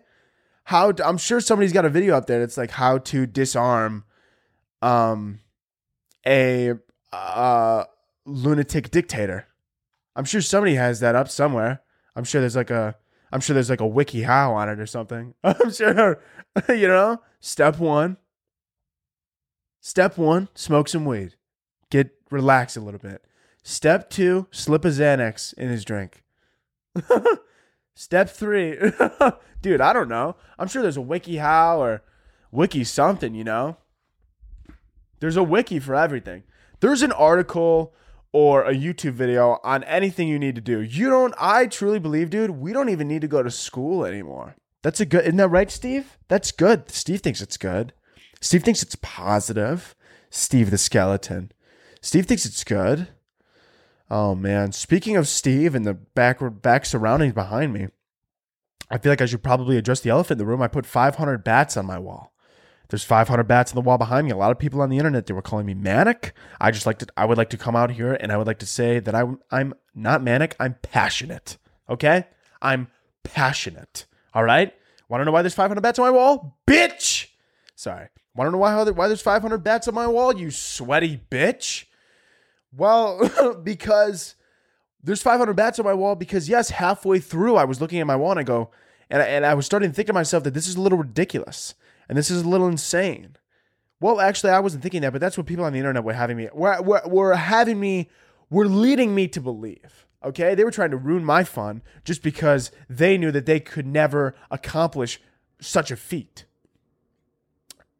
How 0.62 0.92
to, 0.92 1.04
I'm 1.04 1.18
sure 1.18 1.40
somebody's 1.40 1.72
got 1.72 1.84
a 1.84 1.90
video 1.90 2.16
up 2.16 2.26
there 2.26 2.38
that's 2.38 2.56
like 2.56 2.70
how 2.70 2.98
to 2.98 3.26
disarm, 3.26 4.04
um, 4.82 5.40
a 6.26 6.74
uh 7.12 7.84
lunatic 8.24 8.90
dictator. 8.90 9.46
I'm 10.14 10.24
sure 10.24 10.40
somebody 10.40 10.74
has 10.74 11.00
that 11.00 11.14
up 11.14 11.28
somewhere. 11.28 11.82
I'm 12.14 12.24
sure 12.24 12.40
there's 12.40 12.56
like 12.56 12.70
a 12.70 12.96
I'm 13.32 13.40
sure 13.40 13.54
there's 13.54 13.70
like 13.70 13.80
a 13.80 13.86
wiki 13.86 14.22
how 14.22 14.54
on 14.54 14.68
it 14.68 14.80
or 14.80 14.86
something. 14.86 15.34
I'm 15.44 15.70
sure, 15.70 16.20
you 16.68 16.88
know, 16.88 17.20
step 17.40 17.78
one. 17.78 18.16
Step 19.80 20.18
one, 20.18 20.48
smoke 20.54 20.88
some 20.88 21.04
weed. 21.04 21.36
Get 21.90 22.10
relax 22.30 22.76
a 22.76 22.80
little 22.80 22.98
bit. 22.98 23.24
Step 23.62 24.10
two, 24.10 24.46
slip 24.50 24.84
a 24.84 24.88
Xanax 24.88 25.54
in 25.54 25.68
his 25.68 25.84
drink. 25.84 26.22
Step 27.94 28.28
three, 28.28 28.76
dude, 29.62 29.80
I 29.80 29.92
don't 29.92 30.08
know. 30.08 30.36
I'm 30.58 30.68
sure 30.68 30.82
there's 30.82 30.96
a 30.96 31.02
wiki 31.02 31.36
how 31.36 31.80
or 31.80 32.02
wiki 32.50 32.84
something, 32.84 33.34
you 33.34 33.44
know? 33.44 33.78
There's 35.20 35.36
a 35.36 35.42
wiki 35.42 35.78
for 35.78 35.94
everything. 35.94 36.42
There's 36.80 37.02
an 37.02 37.12
article 37.12 37.94
or 38.32 38.64
a 38.64 38.74
YouTube 38.74 39.12
video 39.12 39.58
on 39.64 39.82
anything 39.84 40.28
you 40.28 40.38
need 40.38 40.54
to 40.56 40.60
do. 40.60 40.80
You 40.80 41.08
don't, 41.08 41.34
I 41.38 41.66
truly 41.66 41.98
believe, 41.98 42.30
dude, 42.30 42.50
we 42.50 42.72
don't 42.72 42.90
even 42.90 43.08
need 43.08 43.22
to 43.22 43.28
go 43.28 43.42
to 43.42 43.50
school 43.50 44.04
anymore. 44.04 44.56
That's 44.82 45.00
a 45.00 45.06
good, 45.06 45.22
isn't 45.22 45.36
that 45.36 45.48
right, 45.48 45.70
Steve? 45.70 46.18
That's 46.28 46.52
good. 46.52 46.90
Steve 46.90 47.20
thinks 47.20 47.40
it's 47.40 47.56
good. 47.56 47.92
Steve 48.40 48.62
thinks 48.62 48.82
it's 48.82 48.96
positive. 48.96 49.94
Steve 50.30 50.70
the 50.70 50.78
skeleton. 50.78 51.50
Steve 52.00 52.26
thinks 52.26 52.44
it's 52.44 52.62
good. 52.62 53.08
Oh 54.10 54.34
man. 54.34 54.72
Speaking 54.72 55.16
of 55.16 55.26
Steve 55.26 55.74
and 55.74 55.84
the 55.84 55.94
back 55.94 56.38
back 56.62 56.86
surroundings 56.86 57.32
behind 57.32 57.72
me, 57.72 57.88
I 58.90 58.98
feel 58.98 59.10
like 59.10 59.22
I 59.22 59.26
should 59.26 59.42
probably 59.42 59.76
address 59.76 60.00
the 60.00 60.10
elephant 60.10 60.40
in 60.40 60.46
the 60.46 60.48
room. 60.48 60.62
I 60.62 60.68
put 60.68 60.86
500 60.86 61.42
bats 61.42 61.76
on 61.76 61.86
my 61.86 61.98
wall. 61.98 62.32
There's 62.88 63.04
500 63.04 63.44
bats 63.44 63.72
on 63.72 63.74
the 63.74 63.80
wall 63.80 63.98
behind 63.98 64.26
me. 64.26 64.32
A 64.32 64.36
lot 64.36 64.52
of 64.52 64.58
people 64.58 64.80
on 64.80 64.90
the 64.90 64.98
internet 64.98 65.26
they 65.26 65.34
were 65.34 65.42
calling 65.42 65.66
me 65.66 65.74
manic. 65.74 66.32
I 66.60 66.70
just 66.70 66.86
like 66.86 66.98
to 66.98 67.06
I 67.16 67.24
would 67.24 67.38
like 67.38 67.50
to 67.50 67.56
come 67.56 67.74
out 67.74 67.90
here 67.90 68.14
and 68.14 68.32
I 68.32 68.36
would 68.36 68.46
like 68.46 68.60
to 68.60 68.66
say 68.66 69.00
that 69.00 69.14
I'm 69.14 69.40
I'm 69.50 69.74
not 69.94 70.22
manic. 70.22 70.54
I'm 70.60 70.76
passionate. 70.82 71.58
Okay? 71.88 72.26
I'm 72.62 72.88
passionate. 73.24 74.06
All 74.34 74.44
right? 74.44 74.72
Want 75.08 75.20
to 75.20 75.24
know 75.24 75.32
why 75.32 75.42
there's 75.42 75.54
500 75.54 75.80
bats 75.80 75.98
on 75.98 76.04
my 76.04 76.10
wall? 76.10 76.58
Bitch. 76.66 77.28
Sorry. 77.74 78.08
Want 78.34 78.48
to 78.48 78.52
know 78.52 78.58
why 78.58 78.82
why 78.90 79.08
there's 79.08 79.22
500 79.22 79.58
bats 79.58 79.88
on 79.88 79.94
my 79.94 80.06
wall? 80.06 80.36
You 80.36 80.50
sweaty 80.50 81.20
bitch. 81.30 81.86
Well, 82.76 83.58
because 83.62 84.34
there's 85.02 85.22
500 85.22 85.54
bats 85.54 85.78
on 85.78 85.84
my 85.84 85.94
wall 85.94 86.14
because 86.14 86.48
yes, 86.48 86.70
halfway 86.70 87.18
through 87.18 87.56
I 87.56 87.64
was 87.64 87.80
looking 87.80 88.00
at 88.00 88.06
my 88.06 88.16
wall 88.16 88.32
and 88.32 88.40
I 88.40 88.42
go 88.42 88.70
and 89.08 89.22
I, 89.22 89.26
and 89.26 89.46
I 89.46 89.54
was 89.54 89.66
starting 89.66 89.90
to 89.90 89.94
think 89.94 90.08
to 90.08 90.12
myself 90.12 90.44
that 90.44 90.54
this 90.54 90.68
is 90.68 90.76
a 90.76 90.80
little 90.80 90.98
ridiculous 90.98 91.74
and 92.08 92.16
this 92.16 92.30
is 92.30 92.42
a 92.42 92.48
little 92.48 92.68
insane. 92.68 93.36
Well, 94.00 94.20
actually, 94.20 94.50
I 94.50 94.60
wasn't 94.60 94.82
thinking 94.82 95.02
that, 95.02 95.12
but 95.12 95.20
that's 95.20 95.38
what 95.38 95.46
people 95.46 95.64
on 95.64 95.72
the 95.72 95.78
internet 95.78 96.04
were 96.04 96.12
having 96.12 96.36
me 96.36 96.48
were, 96.52 96.80
were, 96.82 97.02
were 97.06 97.34
having 97.34 97.80
me 97.80 98.10
were 98.50 98.68
leading 98.68 99.14
me 99.14 99.28
to 99.28 99.40
believe. 99.40 100.06
Okay, 100.24 100.54
they 100.54 100.64
were 100.64 100.70
trying 100.70 100.90
to 100.90 100.96
ruin 100.96 101.24
my 101.24 101.44
fun 101.44 101.82
just 102.04 102.22
because 102.22 102.70
they 102.88 103.16
knew 103.16 103.30
that 103.30 103.46
they 103.46 103.60
could 103.60 103.86
never 103.86 104.34
accomplish 104.50 105.20
such 105.60 105.90
a 105.90 105.96
feat. 105.96 106.46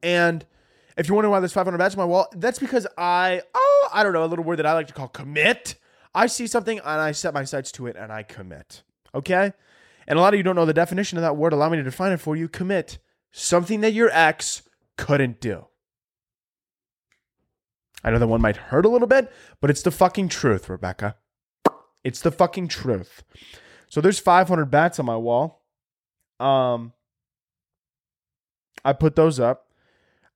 And 0.03 0.45
if 0.97 1.09
you're 1.09 1.15
wondering 1.15 1.33
why 1.33 1.41
there's 1.41 1.53
500 1.53 1.77
bats 1.79 1.95
on 1.95 1.99
my 1.99 2.05
wall, 2.05 2.29
that's 2.35 2.59
because 2.59 2.87
I 2.99 3.43
oh 3.55 3.89
I 3.93 4.03
don't 4.03 4.13
know 4.13 4.25
a 4.25 4.27
little 4.27 4.45
word 4.45 4.57
that 4.57 4.67
I 4.67 4.73
like 4.73 4.89
to 4.89 4.93
call 4.93 5.09
commit. 5.09 5.77
I 6.15 6.27
see 6.27 6.47
something 6.47 6.79
and 6.79 7.01
I 7.01 7.13
set 7.13 7.35
my 7.35 7.45
sights 7.45 7.71
to 7.73 7.87
it 7.87 7.97
and 7.97 8.13
I 8.13 8.23
commit. 8.23 8.83
Okay, 9.15 9.53
and 10.07 10.19
a 10.19 10.23
lot 10.23 10.35
of 10.35 10.39
you 10.39 10.45
don't 10.45 10.57
know 10.57 10.67
the 10.67 10.75
definition 10.75 11.19
of 11.19 11.23
that 11.23 11.37
word. 11.37 11.53
Allow 11.53 11.69
me 11.69 11.77
to 11.77 11.83
define 11.83 12.13
it 12.13 12.21
for 12.21 12.37
you. 12.37 12.49
Commit 12.49 12.99
something 13.37 13.83
that 13.83 13.93
your 13.93 14.09
ex 14.13 14.63
couldn't 14.97 15.41
do. 15.41 15.67
I 18.03 18.11
know 18.11 18.19
that 18.19 18.27
one 18.27 18.41
might 18.41 18.57
hurt 18.57 18.87
a 18.87 18.89
little 18.89 19.09
bit, 19.09 19.31
but 19.61 19.69
it's 19.69 19.83
the 19.83 19.91
fucking 19.91 20.29
truth, 20.29 20.69
Rebecca. 20.69 21.17
It's 22.03 22.21
the 22.21 22.31
fucking 22.31 22.69
truth. 22.69 23.25
So 23.89 24.01
there's 24.01 24.19
500 24.19 24.67
bats 24.67 24.99
on 24.99 25.07
my 25.07 25.17
wall. 25.17 25.65
Um, 26.41 26.93
I 28.85 28.93
put 28.93 29.17
those 29.17 29.41
up. 29.41 29.73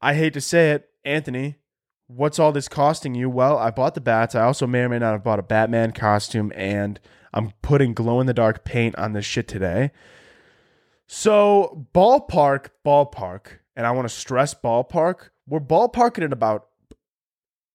I 0.02 0.14
hate 0.14 0.34
to 0.34 0.40
say 0.40 0.72
it, 0.72 0.90
Anthony. 1.04 1.56
What's 2.06 2.38
all 2.38 2.52
this 2.52 2.68
costing 2.68 3.14
you? 3.14 3.30
Well, 3.30 3.56
I 3.56 3.70
bought 3.70 3.94
the 3.94 4.00
bats. 4.00 4.34
I 4.34 4.42
also 4.42 4.66
may 4.66 4.80
or 4.80 4.88
may 4.88 4.98
not 4.98 5.12
have 5.12 5.24
bought 5.24 5.38
a 5.38 5.44
Batman 5.44 5.92
costume, 5.92 6.52
and 6.56 6.98
I'm 7.32 7.52
putting 7.62 7.94
glow 7.94 8.20
in 8.20 8.26
the 8.26 8.34
dark 8.34 8.64
paint 8.64 8.96
on 8.96 9.12
this 9.12 9.24
shit 9.24 9.46
today. 9.46 9.92
So 11.12 11.88
ballpark, 11.92 12.68
ballpark, 12.86 13.58
and 13.74 13.84
I 13.84 13.90
want 13.90 14.08
to 14.08 14.14
stress 14.14 14.54
ballpark. 14.54 15.30
We're 15.44 15.58
ballparking 15.58 16.22
at 16.22 16.32
about 16.32 16.68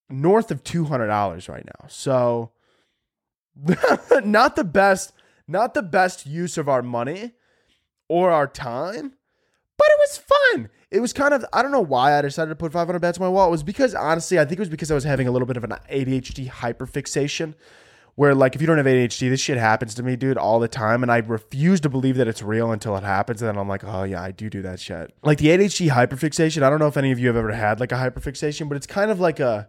north 0.09 0.51
of 0.51 0.63
two 0.63 0.85
hundred 0.85 1.07
dollars 1.07 1.49
right 1.49 1.65
now. 1.65 1.87
So 1.89 2.51
not 4.23 4.55
the 4.55 4.63
best, 4.63 5.11
not 5.49 5.73
the 5.73 5.83
best 5.83 6.25
use 6.25 6.57
of 6.57 6.69
our 6.69 6.81
money 6.81 7.33
or 8.07 8.31
our 8.31 8.47
time, 8.47 9.15
but 9.77 9.87
it 9.89 9.99
was 9.99 10.17
fun. 10.17 10.69
It 10.89 11.01
was 11.01 11.11
kind 11.11 11.33
of 11.33 11.43
I 11.51 11.61
don't 11.61 11.73
know 11.73 11.81
why 11.81 12.17
I 12.17 12.21
decided 12.21 12.51
to 12.51 12.55
put 12.55 12.71
500 12.71 12.99
bats 12.99 13.17
on 13.17 13.25
my 13.25 13.29
wall. 13.29 13.49
It 13.49 13.51
was 13.51 13.63
because 13.63 13.93
honestly, 13.93 14.39
I 14.39 14.45
think 14.45 14.59
it 14.59 14.59
was 14.59 14.69
because 14.69 14.91
I 14.91 14.95
was 14.95 15.03
having 15.03 15.27
a 15.27 15.31
little 15.31 15.45
bit 15.45 15.57
of 15.57 15.65
an 15.65 15.73
ADHD 15.91 16.49
hyperfixation 16.49 17.55
where 18.15 18.33
like 18.33 18.55
if 18.55 18.61
you 18.61 18.67
don't 18.67 18.77
have 18.77 18.85
ADHD, 18.85 19.29
this 19.29 19.41
shit 19.41 19.57
happens 19.57 19.93
to 19.95 20.03
me, 20.03 20.15
dude, 20.15 20.37
all 20.37 20.59
the 20.59 20.69
time, 20.69 21.03
and 21.03 21.11
I 21.11 21.17
refuse 21.17 21.81
to 21.81 21.89
believe 21.89 22.15
that 22.17 22.27
it's 22.27 22.41
real 22.41 22.71
until 22.71 22.95
it 22.95 23.03
happens, 23.03 23.41
and 23.41 23.49
then 23.49 23.57
I'm 23.57 23.67
like, 23.67 23.83
oh 23.83 24.03
yeah, 24.03 24.23
I 24.23 24.31
do 24.31 24.49
do 24.49 24.61
that 24.61 24.79
shit. 24.79 25.13
Like 25.21 25.37
the 25.37 25.47
ADHD 25.47 25.89
hyperfixation. 25.89 26.63
I 26.63 26.69
don't 26.69 26.79
know 26.79 26.87
if 26.87 26.97
any 26.97 27.11
of 27.11 27.19
you 27.19 27.27
have 27.27 27.35
ever 27.35 27.51
had 27.51 27.79
like 27.79 27.91
a 27.91 27.95
hyperfixation, 27.95 28.69
but 28.69 28.75
it's 28.75 28.87
kind 28.87 29.11
of 29.11 29.19
like 29.19 29.39
a. 29.39 29.67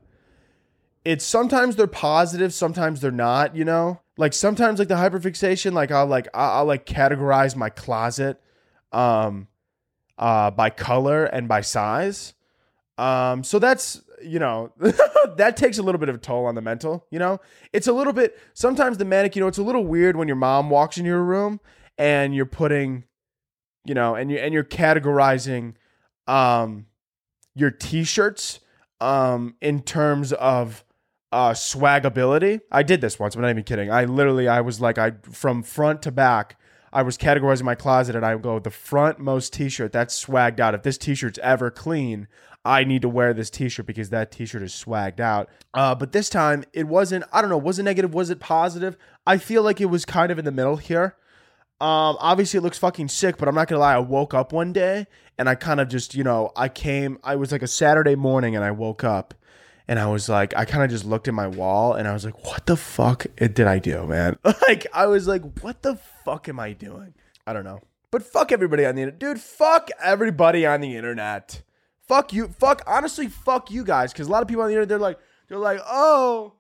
It's 1.05 1.25
sometimes 1.25 1.77
they're 1.77 1.87
positive, 1.87 2.53
sometimes 2.53 3.01
they're 3.01 3.11
not. 3.11 3.57
You 3.57 3.65
know, 3.65 4.01
like 4.17 4.33
sometimes 4.33 4.79
like 4.79 4.89
the 4.89 4.95
hyperfixation, 4.95 5.73
like 5.73 5.91
I'll 5.91 6.07
like 6.07 6.29
I'll, 6.33 6.59
I'll 6.59 6.65
like 6.67 6.87
categorize 6.87 7.57
my 7.57 7.69
closet, 7.69 8.41
um, 8.93 9.49
uh, 10.19 10.53
by 10.53 10.71
color 10.71 11.25
and 11.25 11.49
by 11.49 11.63
size. 11.63 12.35
Um, 12.99 13.45
so 13.45 13.59
that's 13.59 14.03
you 14.23 14.39
know, 14.39 14.73
that 15.37 15.57
takes 15.57 15.79
a 15.79 15.83
little 15.83 15.99
bit 15.99 16.09
of 16.09 16.15
a 16.15 16.19
toll 16.19 16.47
on 16.47 16.55
the 16.55 16.63
mental, 16.63 17.07
you 17.11 17.19
know? 17.19 17.41
It's 17.73 17.87
a 17.87 17.93
little 17.93 18.13
bit 18.13 18.39
sometimes 18.55 18.99
the 18.99 19.05
manic, 19.05 19.37
you 19.37 19.41
know, 19.41 19.49
it's 19.49 19.59
a 19.59 19.63
little 19.63 19.85
weird 19.85 20.17
when 20.17 20.29
your 20.29 20.37
mom 20.37 20.71
walks 20.71 20.99
in 20.99 21.05
your 21.05 21.23
room 21.23 21.61
and 21.99 22.35
you're 22.35 22.47
putting, 22.47 23.05
you 23.85 23.95
know, 23.95 24.15
and 24.15 24.31
you 24.31 24.39
and 24.39 24.53
you're 24.53 24.65
categorizing 24.65 25.75
um 26.27 26.87
your 27.55 27.71
t-shirts 27.71 28.61
um 29.01 29.55
in 29.61 29.83
terms 29.83 30.33
of 30.33 30.85
uh 31.33 31.51
swagability. 31.51 32.61
I 32.71 32.83
did 32.83 33.01
this 33.01 33.19
once, 33.19 33.35
but 33.35 33.41
I'm 33.41 33.43
not 33.43 33.51
even 33.51 33.65
kidding. 33.65 33.91
I 33.91 34.05
literally 34.05 34.49
I 34.49 34.61
was 34.61 34.81
like 34.81 34.99
I 34.99 35.13
from 35.31 35.63
front 35.63 36.03
to 36.03 36.11
back 36.11 36.59
I 36.93 37.03
was 37.03 37.19
categorizing 37.19 37.65
my 37.65 37.75
closet 37.75 38.17
and 38.17 38.25
I 38.25 38.35
would 38.35 38.43
go 38.43 38.59
the 38.59 38.71
front 38.71 39.19
most 39.19 39.53
t-shirt 39.53 39.93
that's 39.93 40.25
swagged 40.25 40.61
out. 40.61 40.75
If 40.75 40.83
this 40.83 40.97
t-shirt's 40.97 41.39
ever 41.43 41.71
clean, 41.71 42.27
I 42.67 42.85
need 42.85 43.03
to 43.03 43.09
wear 43.09 43.33
this 43.33 43.49
t-shirt 43.49 43.87
because 43.87 44.11
that 44.11 44.33
t-shirt 44.33 44.63
is 44.63 44.73
swagged 44.73 45.21
out. 45.21 45.49
Uh, 45.73 45.95
but 45.95 46.13
this 46.13 46.29
time 46.29 46.65
it 46.73 46.89
wasn't, 46.89 47.25
I 47.33 47.41
don't 47.41 47.49
know, 47.49 47.59
was 47.59 47.79
it 47.79 47.85
negative? 47.85 48.13
Was 48.13 48.29
it 48.29 48.41
positive? 48.41 48.97
I 49.27 49.39
feel 49.39 49.63
like 49.63 49.81
it 49.81 49.87
was 49.87 50.05
kind 50.05 50.33
of 50.33 50.39
in 50.39 50.45
the 50.45 50.51
middle 50.51 50.77
here. 50.77 51.17
Um, 51.81 52.17
obviously 52.19 52.59
it 52.59 52.63
looks 52.63 52.79
fucking 52.79 53.09
sick, 53.09 53.37
but 53.37 53.49
I'm 53.49 53.55
not 53.55 53.69
gonna 53.69 53.81
lie, 53.81 53.95
I 53.95 53.99
woke 53.99 54.35
up 54.35 54.53
one 54.53 54.73
day 54.73 55.07
and 55.39 55.49
I 55.49 55.55
kind 55.55 55.79
of 55.79 55.89
just, 55.89 56.15
you 56.15 56.25
know, 56.25 56.51
I 56.57 56.69
came, 56.69 57.19
I 57.23 57.37
was 57.37 57.53
like 57.53 57.63
a 57.63 57.69
Saturday 57.69 58.17
morning 58.17 58.57
and 58.57 58.65
I 58.65 58.73
woke 58.73 59.05
up 59.05 59.35
and 59.87 60.01
I 60.01 60.07
was 60.07 60.29
like, 60.29 60.57
I 60.57 60.65
kind 60.65 60.83
of 60.83 60.91
just 60.91 61.05
looked 61.05 61.29
at 61.29 61.35
my 61.35 61.47
wall 61.47 61.93
and 61.93 62.09
I 62.09 62.13
was 62.13 62.25
like, 62.25 62.45
what 62.47 62.67
the 62.67 62.77
fuck 62.77 63.27
did 63.37 63.61
I 63.61 63.79
do, 63.79 64.07
man? 64.07 64.39
Like, 64.67 64.87
I 64.93 65.07
was 65.07 65.29
like, 65.29 65.61
what 65.61 65.83
the 65.83 65.97
fuck 66.25 66.49
am 66.49 66.59
I 66.59 66.73
doing? 66.73 67.15
I 67.47 67.53
don't 67.53 67.65
know. 67.65 67.81
But 68.11 68.25
fuck 68.25 68.51
everybody 68.51 68.85
on 68.85 68.97
the 68.97 69.03
internet. 69.03 69.21
Dude, 69.21 69.41
fuck 69.41 69.91
everybody 70.03 70.67
on 70.67 70.81
the 70.81 70.97
internet. 70.97 71.63
Fuck 72.09 72.33
you. 72.33 72.49
Fuck 72.49 72.83
honestly, 72.87 73.29
fuck 73.29 73.71
you 73.71 73.85
guys. 73.85 74.13
Cause 74.13 74.29
a 74.29 74.31
lot 74.31 74.43
of 74.43 74.49
people 74.49 74.63
on 74.63 74.69
the 74.69 74.75
internet, 74.75 74.89
they're 74.89 74.99
like, 74.99 75.19
they're 75.49 75.59
like, 75.59 75.81
oh, 75.87 76.55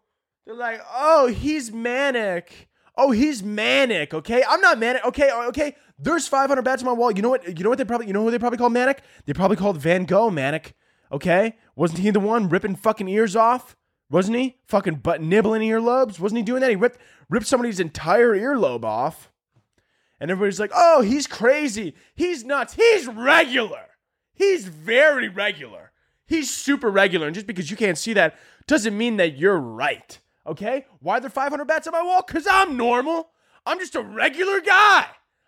they're 0.44 0.54
like, 0.54 0.80
oh, 0.92 1.26
he's 1.26 1.72
manic. 1.72 2.68
Oh, 2.96 3.10
he's 3.10 3.42
manic. 3.42 4.14
Okay, 4.14 4.42
I'm 4.48 4.60
not 4.60 4.78
manic. 4.78 5.04
Okay, 5.04 5.28
uh, 5.28 5.48
okay. 5.48 5.74
There's 5.98 6.28
500 6.28 6.62
bats 6.62 6.82
on 6.82 6.86
my 6.86 6.92
wall. 6.92 7.10
You 7.10 7.22
know 7.22 7.30
what? 7.30 7.46
You 7.58 7.64
know 7.64 7.70
what 7.70 7.78
they 7.78 7.84
probably. 7.84 8.06
You 8.06 8.12
know 8.12 8.22
who 8.22 8.30
they 8.30 8.38
probably 8.38 8.58
called 8.58 8.72
manic? 8.72 9.02
They 9.26 9.32
probably 9.32 9.56
called 9.56 9.78
Van 9.78 10.04
Gogh 10.04 10.30
manic. 10.30 10.74
Okay, 11.10 11.56
wasn't 11.74 12.00
he 12.00 12.10
the 12.10 12.20
one 12.20 12.48
ripping 12.48 12.76
fucking 12.76 13.08
ears 13.08 13.36
off? 13.36 13.76
Wasn't 14.10 14.36
he 14.36 14.56
fucking 14.66 14.96
butt 14.96 15.20
nibbling 15.20 15.62
earlobes? 15.62 16.18
Wasn't 16.18 16.36
he 16.36 16.42
doing 16.42 16.60
that? 16.60 16.70
He 16.70 16.76
ripped 16.76 16.98
ripped 17.28 17.46
somebody's 17.46 17.80
entire 17.80 18.34
earlobe 18.36 18.84
off, 18.84 19.30
and 20.20 20.30
everybody's 20.30 20.60
like, 20.60 20.72
"Oh, 20.74 21.02
he's 21.02 21.26
crazy. 21.26 21.94
He's 22.14 22.44
nuts. 22.44 22.74
He's 22.74 23.06
regular." 23.06 23.86
He's 24.36 24.66
very 24.66 25.28
regular. 25.28 25.90
He's 26.26 26.50
super 26.52 26.90
regular. 26.90 27.26
And 27.26 27.34
just 27.34 27.46
because 27.46 27.70
you 27.70 27.76
can't 27.76 27.98
see 27.98 28.12
that 28.12 28.36
doesn't 28.66 28.96
mean 28.96 29.16
that 29.16 29.38
you're 29.38 29.58
right. 29.58 30.18
Okay? 30.46 30.86
Why 31.00 31.16
are 31.16 31.20
there 31.20 31.30
500 31.30 31.64
bats 31.64 31.86
on 31.86 31.92
my 31.92 32.02
wall? 32.02 32.22
Because 32.24 32.46
I'm 32.48 32.76
normal. 32.76 33.30
I'm 33.64 33.78
just 33.78 33.94
a 33.94 34.02
regular 34.02 34.60
guy. 34.60 35.06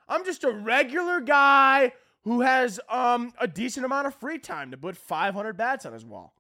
I'm 0.09 0.25
just 0.25 0.42
a 0.42 0.50
regular 0.50 1.21
guy 1.21 1.92
who 2.25 2.40
has 2.40 2.80
um 2.88 3.33
a 3.40 3.47
decent 3.47 3.87
amount 3.87 4.07
of 4.07 4.14
free 4.14 4.38
time 4.38 4.71
to 4.71 4.76
put 4.76 4.97
500 4.97 5.57
bats 5.57 5.87
on 5.87 5.92
his 5.92 6.04
wall. 6.04 6.35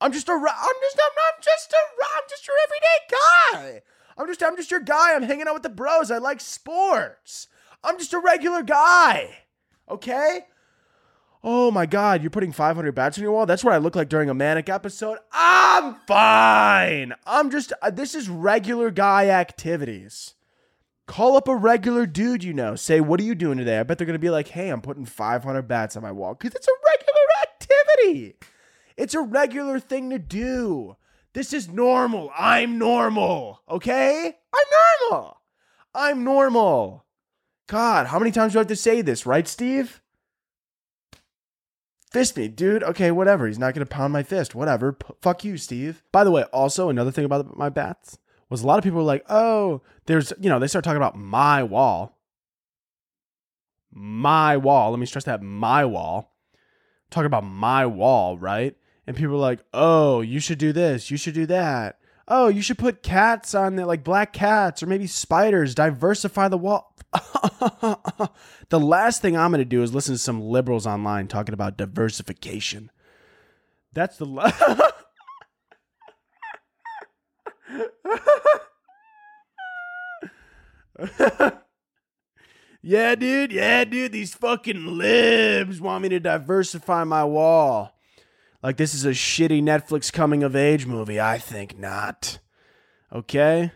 I'm 0.00 0.12
just 0.12 0.28
a 0.28 0.32
I'm 0.32 0.40
just 0.42 1.00
I'm 1.00 1.42
just 1.42 1.72
a 1.72 1.76
I'm 2.16 2.22
just 2.28 2.46
your 2.46 2.56
everyday 2.64 3.16
guy. 3.52 3.82
I'm 4.18 4.26
just 4.26 4.42
I'm 4.42 4.56
just 4.56 4.70
your 4.70 4.80
guy. 4.80 5.14
I'm 5.14 5.22
hanging 5.22 5.46
out 5.46 5.54
with 5.54 5.62
the 5.62 5.68
bros. 5.68 6.10
I 6.10 6.18
like 6.18 6.40
sports. 6.40 7.48
I'm 7.84 7.98
just 7.98 8.12
a 8.12 8.18
regular 8.18 8.62
guy. 8.62 9.38
Okay? 9.88 10.40
Oh 11.44 11.70
my 11.70 11.86
God, 11.86 12.22
you're 12.22 12.30
putting 12.30 12.52
500 12.52 12.92
bats 12.94 13.18
on 13.18 13.22
your 13.22 13.32
wall? 13.32 13.46
That's 13.46 13.62
what 13.62 13.74
I 13.74 13.78
look 13.78 13.94
like 13.94 14.08
during 14.08 14.28
a 14.28 14.34
manic 14.34 14.68
episode. 14.68 15.18
I'm 15.32 15.96
fine. 16.06 17.14
I'm 17.26 17.50
just, 17.50 17.72
uh, 17.82 17.90
this 17.90 18.14
is 18.14 18.28
regular 18.28 18.90
guy 18.90 19.28
activities. 19.28 20.34
Call 21.06 21.36
up 21.36 21.46
a 21.46 21.54
regular 21.54 22.04
dude 22.04 22.42
you 22.42 22.52
know. 22.52 22.74
Say, 22.74 23.00
what 23.00 23.20
are 23.20 23.24
you 23.24 23.34
doing 23.36 23.58
today? 23.58 23.78
I 23.78 23.84
bet 23.84 23.98
they're 23.98 24.06
going 24.06 24.14
to 24.14 24.18
be 24.18 24.30
like, 24.30 24.48
hey, 24.48 24.70
I'm 24.70 24.80
putting 24.80 25.04
500 25.04 25.62
bats 25.62 25.96
on 25.96 26.02
my 26.02 26.10
wall 26.12 26.34
because 26.34 26.54
it's 26.54 26.66
a 26.66 26.72
regular 26.90 27.22
activity. 27.42 28.36
It's 28.96 29.14
a 29.14 29.20
regular 29.20 29.78
thing 29.78 30.10
to 30.10 30.18
do. 30.18 30.96
This 31.32 31.52
is 31.52 31.68
normal. 31.68 32.32
I'm 32.36 32.78
normal. 32.78 33.60
Okay? 33.68 34.36
I'm 34.54 35.10
normal. 35.10 35.36
I'm 35.94 36.24
normal. 36.24 37.04
God, 37.68 38.06
how 38.06 38.18
many 38.18 38.30
times 38.30 38.52
do 38.52 38.58
I 38.58 38.60
have 38.60 38.68
to 38.68 38.76
say 38.76 39.02
this, 39.02 39.26
right, 39.26 39.46
Steve? 39.46 40.00
Fist 42.10 42.36
me, 42.36 42.48
dude. 42.48 42.82
Okay, 42.82 43.10
whatever. 43.10 43.46
He's 43.46 43.58
not 43.58 43.74
gonna 43.74 43.86
pound 43.86 44.12
my 44.12 44.22
fist. 44.22 44.54
Whatever. 44.54 44.92
P- 44.92 45.14
fuck 45.20 45.44
you, 45.44 45.56
Steve. 45.56 46.02
By 46.12 46.24
the 46.24 46.30
way, 46.30 46.42
also 46.44 46.88
another 46.88 47.10
thing 47.10 47.24
about 47.24 47.56
my 47.56 47.68
bats 47.68 48.18
was 48.48 48.62
a 48.62 48.66
lot 48.66 48.78
of 48.78 48.84
people 48.84 48.98
were 48.98 49.04
like, 49.04 49.24
"Oh, 49.28 49.82
there's," 50.06 50.32
you 50.40 50.48
know, 50.48 50.58
they 50.58 50.68
start 50.68 50.84
talking 50.84 50.96
about 50.96 51.16
my 51.16 51.62
wall, 51.62 52.18
my 53.92 54.56
wall. 54.56 54.90
Let 54.90 55.00
me 55.00 55.06
stress 55.06 55.24
that 55.24 55.42
my 55.42 55.84
wall. 55.84 56.32
Talking 57.10 57.26
about 57.26 57.44
my 57.44 57.86
wall, 57.86 58.36
right? 58.38 58.76
And 59.06 59.16
people 59.16 59.34
were 59.34 59.40
like, 59.40 59.60
"Oh, 59.72 60.20
you 60.20 60.40
should 60.40 60.58
do 60.58 60.72
this. 60.72 61.10
You 61.10 61.16
should 61.16 61.34
do 61.34 61.46
that." 61.46 61.98
Oh, 62.28 62.48
you 62.48 62.60
should 62.60 62.78
put 62.78 63.04
cats 63.04 63.54
on 63.54 63.76
there, 63.76 63.86
like 63.86 64.02
black 64.02 64.32
cats 64.32 64.82
or 64.82 64.86
maybe 64.86 65.06
spiders. 65.06 65.74
Diversify 65.74 66.48
the 66.48 66.58
wall. 66.58 66.92
the 68.68 68.80
last 68.80 69.22
thing 69.22 69.36
I'm 69.36 69.52
going 69.52 69.60
to 69.60 69.64
do 69.64 69.82
is 69.82 69.94
listen 69.94 70.14
to 70.14 70.18
some 70.18 70.40
liberals 70.40 70.86
online 70.86 71.28
talking 71.28 71.54
about 71.54 71.76
diversification. 71.76 72.90
That's 73.92 74.16
the. 74.18 74.26
La- 74.26 74.50
yeah, 82.82 83.14
dude. 83.14 83.52
Yeah, 83.52 83.84
dude. 83.84 84.12
These 84.12 84.34
fucking 84.34 84.98
libs 84.98 85.80
want 85.80 86.02
me 86.02 86.08
to 86.10 86.20
diversify 86.20 87.04
my 87.04 87.24
wall. 87.24 87.95
Like 88.66 88.78
this 88.78 88.94
is 88.94 89.04
a 89.04 89.10
shitty 89.10 89.62
Netflix 89.62 90.12
coming 90.12 90.42
of 90.42 90.56
age 90.56 90.86
movie. 90.86 91.20
I 91.20 91.38
think 91.38 91.78
not. 91.78 92.40
Okay? 93.12 93.70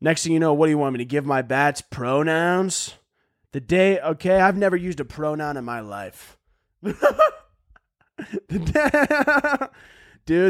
Next 0.00 0.24
thing 0.24 0.32
you 0.32 0.40
know, 0.40 0.52
what 0.52 0.66
do 0.66 0.70
you 0.70 0.78
want 0.78 0.94
me 0.94 0.98
to 0.98 1.04
give 1.04 1.24
my 1.24 1.40
bats 1.40 1.82
pronouns? 1.82 2.94
The 3.52 3.60
day, 3.60 4.00
okay, 4.00 4.40
I've 4.40 4.56
never 4.56 4.74
used 4.74 4.98
a 4.98 5.04
pronoun 5.04 5.56
in 5.56 5.64
my 5.64 5.78
life. 5.78 6.36
Dude, 6.82 6.96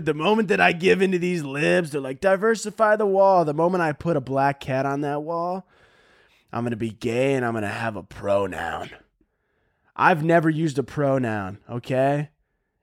the 0.07 0.15
moment 0.15 0.49
that 0.49 0.63
I 0.63 0.73
give 0.73 1.03
into 1.03 1.19
these 1.19 1.43
libs, 1.43 1.91
they're 1.91 2.01
like, 2.01 2.23
diversify 2.23 2.97
the 2.97 3.05
wall. 3.05 3.45
The 3.45 3.53
moment 3.53 3.83
I 3.83 3.93
put 3.93 4.17
a 4.17 4.23
black 4.23 4.61
cat 4.61 4.87
on 4.87 5.03
that 5.03 5.25
wall, 5.25 5.69
I'm 6.55 6.65
going 6.65 6.71
to 6.71 6.79
be 6.79 6.89
gay 6.89 7.35
and 7.35 7.45
I'm 7.45 7.53
going 7.53 7.65
to 7.65 7.69
have 7.69 7.97
a 7.97 8.03
pronoun. 8.03 8.89
I've 9.95 10.25
never 10.25 10.49
used 10.49 10.79
a 10.79 10.83
pronoun, 10.83 11.59
okay? 11.69 12.31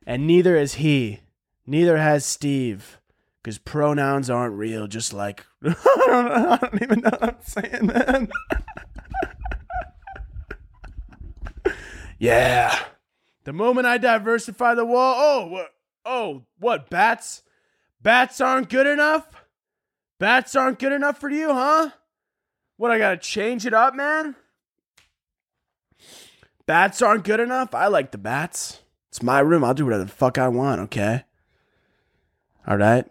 And 0.06 0.26
neither 0.26 0.56
is 0.56 0.76
he. 0.76 1.22
Neither 1.66 1.98
has 1.98 2.26
Steve 2.26 3.00
because 3.42 3.58
pronouns 3.58 4.30
aren't 4.30 4.56
real, 4.56 4.88
just 4.88 5.14
like 5.14 5.46
I, 5.64 6.58
don't, 6.62 6.82
even 6.82 7.02
know 7.02 7.10
what 7.10 7.24
I'm 7.24 7.38
saying, 7.42 8.30
yeah. 12.20 12.80
The 13.44 13.54
moment 13.54 13.88
I 13.88 13.98
diversify 13.98 14.76
the 14.76 14.86
wall, 14.86 15.16
oh, 15.18 15.48
what? 15.48 15.74
Oh, 16.06 16.44
what? 16.60 16.90
Bats? 16.90 17.44
Bats 18.02 18.42
aren't 18.42 18.70
good 18.70 18.88
enough? 18.88 19.28
Bats 20.20 20.56
aren't 20.56 20.80
good 20.80 20.92
enough 20.92 21.18
for 21.20 21.30
you, 21.30 21.54
huh? 21.54 21.92
What, 22.78 22.92
I 22.92 22.98
gotta 22.98 23.18
change 23.18 23.66
it 23.66 23.74
up, 23.74 23.96
man? 23.96 24.36
Bats 26.66 27.02
aren't 27.02 27.24
good 27.24 27.40
enough? 27.40 27.74
I 27.74 27.88
like 27.88 28.12
the 28.12 28.18
bats. 28.18 28.80
It's 29.10 29.24
my 29.24 29.40
room. 29.40 29.64
I'll 29.64 29.74
do 29.74 29.86
whatever 29.86 30.06
the 30.06 30.12
fuck 30.12 30.38
I 30.38 30.48
want, 30.48 30.82
okay? 30.82 31.26
All 32.68 32.78
right? 32.78 33.06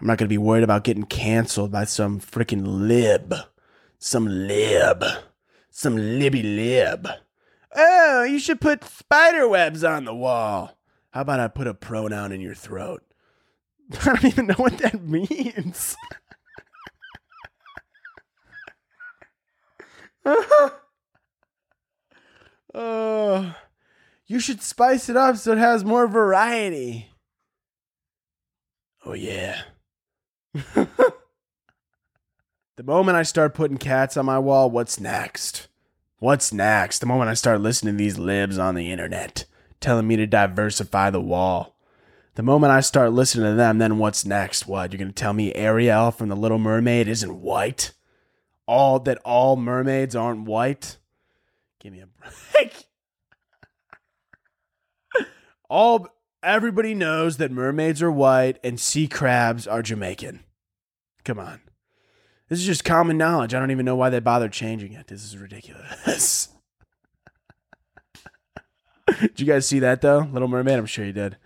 I'm 0.00 0.06
not 0.06 0.18
going 0.18 0.26
to 0.26 0.32
be 0.32 0.38
worried 0.38 0.64
about 0.64 0.84
getting 0.84 1.04
canceled 1.04 1.70
by 1.70 1.84
some 1.84 2.18
freaking 2.18 2.62
lib. 2.64 3.34
Some 3.98 4.26
lib. 4.26 5.04
Some 5.70 5.96
libby 5.96 6.42
lib. 6.42 7.08
Oh, 7.74 8.24
you 8.24 8.38
should 8.38 8.60
put 8.60 8.84
spider 8.84 9.46
webs 9.48 9.84
on 9.84 10.04
the 10.04 10.14
wall. 10.14 10.76
How 11.10 11.20
about 11.20 11.40
I 11.40 11.48
put 11.48 11.66
a 11.66 11.74
pronoun 11.74 12.32
in 12.32 12.40
your 12.40 12.54
throat? 12.54 13.02
I 14.00 14.04
don't 14.06 14.24
even 14.24 14.46
know 14.46 14.54
what 14.54 14.78
that 14.78 15.02
means. 15.02 15.96
uh, 22.74 23.52
you 24.32 24.40
should 24.40 24.62
spice 24.62 25.10
it 25.10 25.16
up 25.16 25.36
so 25.36 25.52
it 25.52 25.58
has 25.58 25.84
more 25.84 26.08
variety. 26.08 27.10
Oh, 29.04 29.12
yeah. 29.12 29.60
the 30.54 30.88
moment 32.82 33.18
I 33.18 33.24
start 33.24 33.52
putting 33.52 33.76
cats 33.76 34.16
on 34.16 34.24
my 34.24 34.38
wall, 34.38 34.70
what's 34.70 34.98
next? 34.98 35.68
What's 36.18 36.50
next? 36.50 37.00
The 37.00 37.06
moment 37.06 37.28
I 37.28 37.34
start 37.34 37.60
listening 37.60 37.92
to 37.92 37.98
these 37.98 38.18
libs 38.18 38.56
on 38.56 38.74
the 38.74 38.90
internet 38.90 39.44
telling 39.80 40.06
me 40.06 40.16
to 40.16 40.26
diversify 40.26 41.10
the 41.10 41.20
wall. 41.20 41.76
The 42.34 42.42
moment 42.42 42.72
I 42.72 42.80
start 42.80 43.12
listening 43.12 43.50
to 43.50 43.54
them, 43.54 43.76
then 43.76 43.98
what's 43.98 44.24
next? 44.24 44.66
What? 44.66 44.92
You're 44.92 44.98
going 44.98 45.08
to 45.08 45.14
tell 45.14 45.34
me 45.34 45.54
Ariel 45.54 46.10
from 46.10 46.30
The 46.30 46.36
Little 46.36 46.58
Mermaid 46.58 47.06
isn't 47.06 47.42
white? 47.42 47.92
All 48.66 48.98
that 49.00 49.18
all 49.26 49.56
mermaids 49.56 50.16
aren't 50.16 50.46
white? 50.46 50.96
Give 51.80 51.92
me 51.92 52.00
a 52.00 52.08
break. 52.54 52.86
all 55.72 56.06
everybody 56.42 56.94
knows 56.94 57.38
that 57.38 57.50
mermaids 57.50 58.02
are 58.02 58.12
white 58.12 58.58
and 58.62 58.78
sea 58.78 59.08
crabs 59.08 59.66
are 59.66 59.80
Jamaican. 59.80 60.40
Come 61.24 61.38
on. 61.38 61.62
This 62.50 62.58
is 62.58 62.66
just 62.66 62.84
common 62.84 63.16
knowledge. 63.16 63.54
I 63.54 63.58
don't 63.58 63.70
even 63.70 63.86
know 63.86 63.96
why 63.96 64.10
they 64.10 64.20
bothered 64.20 64.52
changing 64.52 64.92
it. 64.92 65.06
This 65.06 65.24
is 65.24 65.38
ridiculous. 65.38 66.50
did 69.20 69.40
you 69.40 69.46
guys 69.46 69.66
see 69.66 69.78
that 69.78 70.02
though? 70.02 70.28
Little 70.30 70.46
Mermaid? 70.46 70.78
I'm 70.78 70.84
sure 70.84 71.06
you 71.06 71.12
did. 71.12 71.38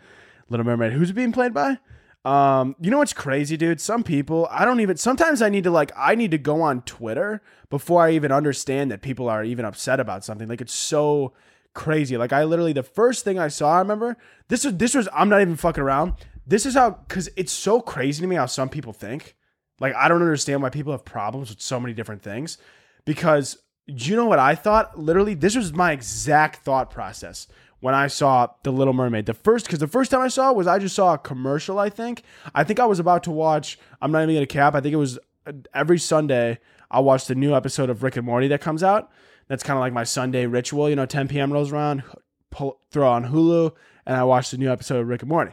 Little 0.51 0.67
Mermaid. 0.67 0.93
Who's 0.93 1.13
being 1.13 1.31
played 1.31 1.55
by? 1.55 1.79
Um, 2.25 2.75
you 2.81 2.91
know 2.91 2.99
what's 2.99 3.13
crazy, 3.13 3.57
dude? 3.57 3.81
Some 3.81 4.03
people, 4.03 4.49
I 4.51 4.65
don't 4.65 4.81
even 4.81 4.97
sometimes 4.97 5.41
I 5.41 5.51
need 5.51 5.63
to 5.63 5.71
like 5.71 5.93
I 5.97 6.17
need 6.17 6.33
to 6.33 6.39
go 6.39 6.63
on 6.63 6.83
Twitter 6.83 7.43
before 7.71 8.03
I 8.03 8.11
even 8.11 8.33
understand 8.33 8.91
that 8.91 9.03
people 9.03 9.29
are 9.29 9.45
even 9.45 9.65
upset 9.65 10.01
about 10.01 10.25
something. 10.25 10.49
Like 10.49 10.61
it's 10.61 10.75
so 10.75 11.33
crazy. 11.77 12.17
Like 12.17 12.33
I 12.33 12.43
literally 12.43 12.73
the 12.73 12.83
first 12.83 13.23
thing 13.23 13.39
I 13.39 13.49
saw, 13.49 13.75
I 13.75 13.79
remember 13.79 14.17
this 14.49 14.65
was 14.65 14.77
this 14.77 14.95
was 14.95 15.09
I'm 15.15 15.29
not 15.29 15.41
even 15.41 15.57
fucking 15.57 15.83
around. 15.83 16.15
This 16.47 16.67
is 16.67 16.75
how 16.75 16.93
cuz 17.09 17.29
it's 17.37 17.53
so 17.53 17.81
crazy 17.81 18.21
to 18.23 18.27
me 18.27 18.35
how 18.35 18.47
some 18.47 18.69
people 18.69 18.93
think. 18.93 19.37
Like 19.79 19.95
I 19.95 20.09
don't 20.09 20.23
understand 20.23 20.63
why 20.63 20.71
people 20.71 20.93
have 20.93 21.05
problems 21.05 21.51
with 21.51 21.61
so 21.61 21.79
many 21.79 21.95
different 21.95 22.23
things 22.23 22.59
because 23.05 23.59
do 23.95 24.11
you 24.11 24.17
know 24.17 24.27
what 24.27 24.41
I 24.41 24.57
thought? 24.57 24.99
Literally, 24.99 25.35
this 25.35 25.55
was 25.55 25.73
my 25.73 25.93
exact 25.93 26.65
thought 26.65 26.91
process 26.91 27.47
when 27.79 27.95
I 27.95 28.09
saw 28.09 28.49
The 28.65 28.73
Little 28.73 28.93
Mermaid. 28.93 29.27
The 29.27 29.35
first, 29.35 29.67
because 29.67 29.79
the 29.79 29.87
first 29.87 30.11
time 30.11 30.21
I 30.21 30.29
saw 30.29 30.51
it 30.51 30.57
was 30.57 30.67
I 30.67 30.81
just 30.81 30.97
saw 30.97 31.15
a 31.15 31.19
commercial, 31.19 31.79
I 31.79 31.89
think. 31.89 32.25
I 32.53 32.65
think 32.65 32.81
I 32.81 32.87
was 32.87 32.99
about 32.99 33.23
to 33.25 33.31
watch, 33.31 33.79
I'm 34.03 34.11
not 34.11 34.29
even 34.29 34.43
to 34.43 34.47
cap, 34.47 34.75
I 34.75 34.81
think 34.81 34.93
it 34.93 34.97
was 34.97 35.21
uh, 35.47 35.53
every 35.73 36.01
Sunday 36.01 36.59
I'll 36.91 37.05
watch 37.05 37.27
the 37.27 37.37
new 37.37 37.55
episode 37.55 37.91
of 37.91 38.03
Rick 38.03 38.17
and 38.17 38.27
Morty 38.27 38.49
that 38.49 38.61
comes 38.61 38.83
out. 38.83 39.11
That's 39.49 39.63
kind 39.63 39.77
of 39.77 39.81
like 39.81 39.93
my 39.93 40.05
Sunday 40.05 40.47
ritual. 40.47 40.89
You 40.89 40.97
know, 40.97 41.07
10 41.07 41.29
p.m. 41.29 41.53
rolls 41.53 41.73
around, 41.73 42.03
pull, 42.51 42.81
throw 42.91 43.09
on 43.09 43.27
Hulu, 43.27 43.73
and 44.07 44.17
I 44.17 44.25
watch 44.25 44.51
the 44.51 44.59
new 44.59 44.71
episode 44.71 45.01
of 45.01 45.09
Rick 45.09 45.23
and 45.23 45.29
Morty. 45.29 45.53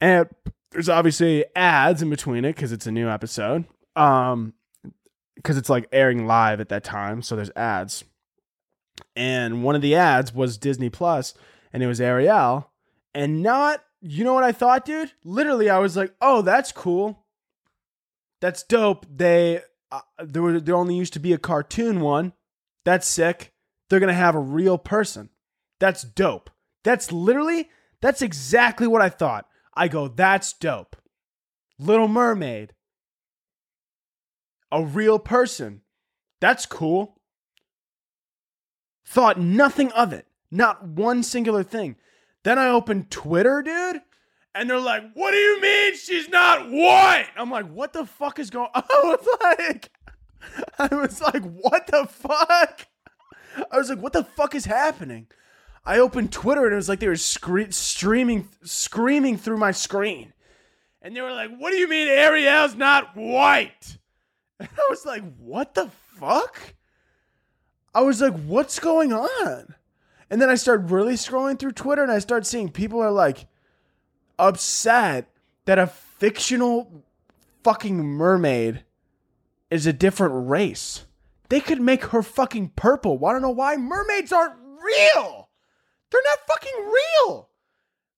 And 0.00 0.28
there's 0.70 0.88
obviously 0.88 1.44
ads 1.56 2.02
in 2.02 2.10
between 2.10 2.44
it 2.44 2.54
because 2.54 2.72
it's 2.72 2.86
a 2.86 2.92
new 2.92 3.08
episode. 3.08 3.64
Um, 3.96 4.54
because 5.34 5.56
it's 5.56 5.70
like 5.70 5.88
airing 5.92 6.26
live 6.26 6.60
at 6.60 6.68
that 6.70 6.84
time, 6.84 7.22
so 7.22 7.36
there's 7.36 7.50
ads. 7.54 8.04
And 9.14 9.62
one 9.62 9.76
of 9.76 9.82
the 9.82 9.94
ads 9.94 10.34
was 10.34 10.58
Disney 10.58 10.90
Plus, 10.90 11.34
and 11.72 11.82
it 11.82 11.86
was 11.86 12.00
Ariel, 12.00 12.70
and 13.14 13.42
not 13.42 13.82
you 14.00 14.24
know 14.24 14.34
what 14.34 14.44
I 14.44 14.52
thought, 14.52 14.84
dude? 14.84 15.12
Literally, 15.24 15.68
I 15.70 15.78
was 15.78 15.96
like, 15.96 16.14
"Oh, 16.20 16.42
that's 16.42 16.72
cool. 16.72 17.24
That's 18.40 18.62
dope." 18.62 19.06
They 19.14 19.62
uh, 19.90 20.00
there 20.22 20.42
were 20.42 20.60
there 20.60 20.76
only 20.76 20.96
used 20.96 21.12
to 21.14 21.20
be 21.20 21.32
a 21.32 21.38
cartoon 21.38 22.00
one. 22.00 22.32
That's 22.88 23.06
sick. 23.06 23.52
They're 23.90 24.00
gonna 24.00 24.14
have 24.14 24.34
a 24.34 24.40
real 24.40 24.78
person. 24.78 25.28
That's 25.78 26.02
dope. 26.02 26.48
That's 26.84 27.12
literally 27.12 27.68
that's 28.00 28.22
exactly 28.22 28.86
what 28.86 29.02
I 29.02 29.10
thought. 29.10 29.46
I 29.74 29.88
go, 29.88 30.08
that's 30.08 30.54
dope. 30.54 30.96
Little 31.78 32.08
Mermaid. 32.08 32.72
A 34.72 34.82
real 34.82 35.18
person. 35.18 35.82
That's 36.40 36.64
cool. 36.64 37.20
Thought 39.04 39.38
nothing 39.38 39.92
of 39.92 40.14
it. 40.14 40.26
Not 40.50 40.82
one 40.82 41.22
singular 41.22 41.62
thing. 41.62 41.96
Then 42.42 42.58
I 42.58 42.68
opened 42.68 43.10
Twitter, 43.10 43.60
dude, 43.60 44.00
and 44.54 44.70
they're 44.70 44.80
like, 44.80 45.12
What 45.12 45.32
do 45.32 45.36
you 45.36 45.60
mean 45.60 45.94
she's 45.94 46.30
not 46.30 46.70
white? 46.70 47.28
I'm 47.36 47.50
like, 47.50 47.70
What 47.70 47.92
the 47.92 48.06
fuck 48.06 48.38
is 48.38 48.48
going 48.48 48.70
I 48.74 48.82
was 49.04 49.28
like, 49.42 49.90
I 50.78 50.94
was 50.94 51.20
like, 51.20 51.42
What 51.42 51.86
the 51.86 52.06
fuck? 52.06 52.86
I 53.70 53.76
was 53.76 53.90
like, 53.90 54.00
What 54.00 54.12
the 54.12 54.24
fuck 54.24 54.54
is 54.54 54.64
happening? 54.64 55.26
I 55.84 55.98
opened 55.98 56.32
Twitter 56.32 56.64
and 56.64 56.72
it 56.72 56.76
was 56.76 56.88
like 56.88 57.00
they 57.00 57.08
were 57.08 57.16
scre- 57.16 57.70
streaming, 57.70 58.48
screaming 58.62 59.38
through 59.38 59.56
my 59.56 59.70
screen. 59.70 60.32
And 61.00 61.16
they 61.16 61.20
were 61.20 61.32
like, 61.32 61.56
What 61.56 61.70
do 61.70 61.76
you 61.76 61.88
mean 61.88 62.08
Ariel's 62.08 62.74
not 62.74 63.16
white? 63.16 63.98
And 64.60 64.68
I 64.76 64.86
was 64.90 65.06
like, 65.06 65.22
What 65.38 65.74
the 65.74 65.88
fuck? 66.18 66.74
I 67.94 68.00
was 68.02 68.20
like, 68.20 68.34
What's 68.34 68.80
going 68.80 69.12
on? 69.12 69.74
And 70.30 70.42
then 70.42 70.50
I 70.50 70.56
started 70.56 70.90
really 70.90 71.14
scrolling 71.14 71.58
through 71.58 71.72
Twitter 71.72 72.02
and 72.02 72.12
I 72.12 72.18
start 72.18 72.46
seeing 72.46 72.70
people 72.70 73.00
are 73.00 73.10
like 73.10 73.46
upset 74.38 75.30
that 75.64 75.78
a 75.78 75.86
fictional 75.86 77.04
fucking 77.64 77.96
mermaid 78.04 78.84
is 79.70 79.86
a 79.86 79.92
different 79.92 80.48
race. 80.48 81.04
They 81.48 81.60
could 81.60 81.80
make 81.80 82.06
her 82.06 82.22
fucking 82.22 82.72
purple. 82.76 83.24
I 83.24 83.32
don't 83.32 83.42
know 83.42 83.50
why? 83.50 83.76
Mermaids 83.76 84.32
aren't 84.32 84.56
real. 84.58 85.48
They're 86.10 86.22
not 86.24 86.38
fucking 86.46 86.92
real. 86.92 87.48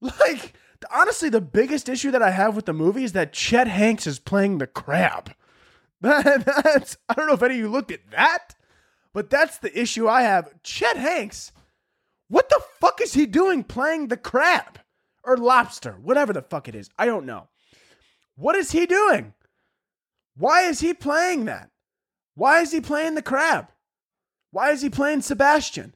Like, 0.03 0.55
honestly, 0.91 1.29
the 1.29 1.43
biggest 1.43 1.87
issue 1.87 2.11
that 2.13 2.23
I 2.23 2.31
have 2.31 2.57
with 2.57 2.65
the 2.65 2.73
movie 2.73 3.05
is 3.05 3.13
that 3.13 3.35
Chet 3.35 3.69
Hanks 3.69 4.07
is 4.07 4.19
playing 4.19 4.57
the 4.57 4.67
crab. 4.67 5.35
That, 6.01 6.47
that's, 6.65 6.97
I 7.07 7.13
don't 7.13 7.27
know 7.27 7.35
if 7.35 7.43
any 7.43 7.57
of 7.57 7.61
you 7.61 7.69
looked 7.69 7.93
at 7.93 8.11
that, 8.13 8.55
but 9.13 9.29
that's 9.29 9.59
the 9.59 9.79
issue 9.79 10.09
I 10.09 10.23
have. 10.23 10.63
Chet 10.63 10.97
Hanks, 10.97 11.53
what 12.29 12.49
the 12.49 12.63
fuck 12.81 13.03
is 13.03 13.13
he 13.13 13.27
doing 13.27 13.63
playing 13.63 14.09
the 14.09 14.17
crab 14.17 14.79
or 15.23 15.37
lobster, 15.37 15.93
whatever 16.01 16.33
the 16.33 16.41
fuck 16.41 16.67
it 16.67 16.75
is? 16.75 16.89
I 16.99 17.05
don't 17.05 17.27
know. 17.27 17.49
What 18.37 18.57
is 18.57 18.71
he 18.71 18.87
doing? 18.87 19.35
Why 20.37 20.63
is 20.63 20.81
he 20.81 20.95
playing 20.95 21.47
that? 21.47 21.71
Why 22.35 22.61
is 22.61 22.73
he 22.73 22.81
playing 22.81 23.15
the 23.15 23.23
crab? 23.23 23.69
Why 24.51 24.71
is 24.71 24.83
he 24.83 24.91
playing 24.91 25.23
Sebastian? 25.23 25.95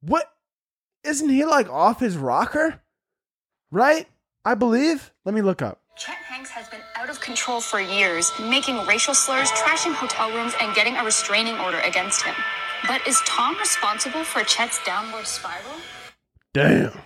What? 0.00 0.30
Isn't 1.04 1.28
he 1.28 1.44
like 1.44 1.68
off 1.68 2.00
his 2.00 2.16
rocker? 2.16 2.80
Right? 3.70 4.06
I 4.44 4.54
believe. 4.54 5.12
Let 5.24 5.34
me 5.34 5.42
look 5.42 5.62
up. 5.62 5.80
Chet 5.96 6.16
Hanks 6.16 6.50
has 6.50 6.68
been 6.68 6.80
out 6.94 7.10
of 7.10 7.20
control 7.20 7.60
for 7.60 7.80
years, 7.80 8.30
making 8.38 8.76
racial 8.86 9.14
slurs, 9.14 9.50
trashing 9.50 9.94
hotel 9.94 10.30
rooms, 10.30 10.52
and 10.60 10.74
getting 10.74 10.96
a 10.96 11.04
restraining 11.04 11.58
order 11.58 11.80
against 11.80 12.22
him. 12.22 12.34
But 12.86 13.06
is 13.06 13.20
Tom 13.26 13.56
responsible 13.58 14.22
for 14.22 14.44
Chet's 14.44 14.82
downward 14.84 15.26
spiral? 15.26 15.74
Damn. 16.54 17.00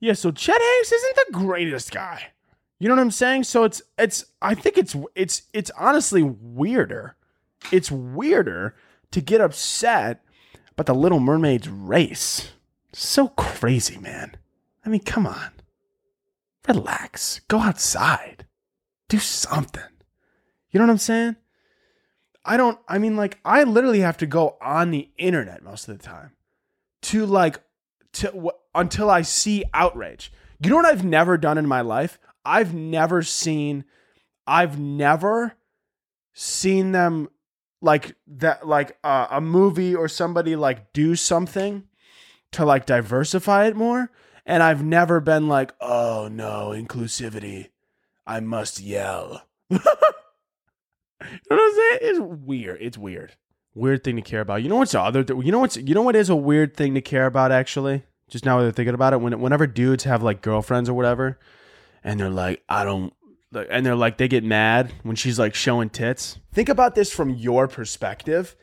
Yeah, 0.00 0.14
so 0.14 0.32
Chet 0.32 0.60
Hanks 0.60 0.92
isn't 0.92 1.16
the 1.16 1.32
greatest 1.32 1.92
guy. 1.92 2.32
You 2.80 2.88
know 2.88 2.96
what 2.96 3.02
I'm 3.02 3.10
saying? 3.12 3.44
So 3.44 3.62
it's 3.62 3.82
it's 3.98 4.24
I 4.42 4.54
think 4.54 4.76
it's 4.76 4.96
it's 5.14 5.42
it's 5.52 5.70
honestly 5.78 6.22
weirder. 6.22 7.14
It's 7.70 7.90
weirder 7.90 8.74
to 9.12 9.20
get 9.20 9.40
upset 9.40 10.24
about 10.72 10.86
the 10.86 10.94
Little 10.94 11.20
Mermaid's 11.20 11.68
race. 11.68 12.52
So 12.92 13.28
crazy, 13.28 13.98
man. 13.98 14.36
I 14.84 14.88
mean, 14.88 15.00
come 15.00 15.26
on. 15.26 15.52
Relax. 16.66 17.40
Go 17.48 17.58
outside. 17.58 18.46
Do 19.08 19.18
something. 19.18 19.82
You 20.70 20.78
know 20.78 20.86
what 20.86 20.92
I'm 20.92 20.98
saying? 20.98 21.36
I 22.44 22.56
don't, 22.56 22.78
I 22.88 22.98
mean, 22.98 23.16
like, 23.16 23.38
I 23.44 23.64
literally 23.64 24.00
have 24.00 24.16
to 24.18 24.26
go 24.26 24.56
on 24.62 24.90
the 24.90 25.10
internet 25.18 25.62
most 25.62 25.88
of 25.88 25.98
the 25.98 26.02
time 26.02 26.32
to 27.02 27.26
like, 27.26 27.60
to 28.14 28.28
w- 28.28 28.50
until 28.74 29.10
I 29.10 29.22
see 29.22 29.64
outrage. 29.74 30.32
You 30.62 30.70
know 30.70 30.76
what 30.76 30.86
I've 30.86 31.04
never 31.04 31.36
done 31.36 31.58
in 31.58 31.66
my 31.66 31.82
life? 31.82 32.18
I've 32.44 32.74
never 32.74 33.22
seen, 33.22 33.84
I've 34.46 34.78
never 34.78 35.54
seen 36.32 36.92
them 36.92 37.28
like 37.82 38.16
that, 38.26 38.66
like 38.66 38.98
uh, 39.04 39.28
a 39.30 39.40
movie 39.40 39.94
or 39.94 40.08
somebody 40.08 40.56
like 40.56 40.92
do 40.92 41.16
something 41.16 41.84
to 42.52 42.64
like 42.64 42.86
diversify 42.86 43.66
it 43.66 43.76
more. 43.76 44.10
And 44.46 44.62
I've 44.62 44.82
never 44.82 45.20
been 45.20 45.48
like, 45.48 45.72
oh 45.80 46.28
no, 46.30 46.70
inclusivity. 46.74 47.68
I 48.26 48.40
must 48.40 48.80
yell. 48.80 49.42
you 49.70 49.78
know 49.78 49.82
what 51.48 51.60
I'm 51.60 51.74
saying? 51.74 51.98
It's 52.02 52.20
weird. 52.20 52.78
It's 52.80 52.98
weird. 52.98 53.34
Weird 53.74 54.02
thing 54.02 54.16
to 54.16 54.22
care 54.22 54.40
about. 54.40 54.62
You 54.62 54.68
know 54.68 54.76
what's 54.76 54.94
other? 54.94 55.22
Th- 55.22 55.44
you 55.44 55.52
know 55.52 55.60
what's? 55.60 55.76
You 55.76 55.94
know 55.94 56.02
what 56.02 56.16
is 56.16 56.28
a 56.28 56.36
weird 56.36 56.76
thing 56.76 56.94
to 56.94 57.00
care 57.00 57.26
about? 57.26 57.52
Actually, 57.52 58.02
just 58.28 58.44
now 58.44 58.60
they're 58.60 58.72
thinking 58.72 58.94
about 58.94 59.12
it, 59.12 59.20
when 59.20 59.40
whenever 59.40 59.66
dudes 59.66 60.04
have 60.04 60.22
like 60.22 60.42
girlfriends 60.42 60.88
or 60.88 60.94
whatever, 60.94 61.38
and 62.02 62.18
they're 62.18 62.30
like, 62.30 62.62
I 62.68 62.84
don't, 62.84 63.12
and 63.52 63.84
they're 63.84 63.96
like 63.96 64.18
they 64.18 64.28
get 64.28 64.44
mad 64.44 64.92
when 65.02 65.16
she's 65.16 65.38
like 65.38 65.54
showing 65.54 65.90
tits. 65.90 66.38
Think 66.52 66.68
about 66.68 66.94
this 66.94 67.12
from 67.12 67.30
your 67.30 67.68
perspective. 67.68 68.56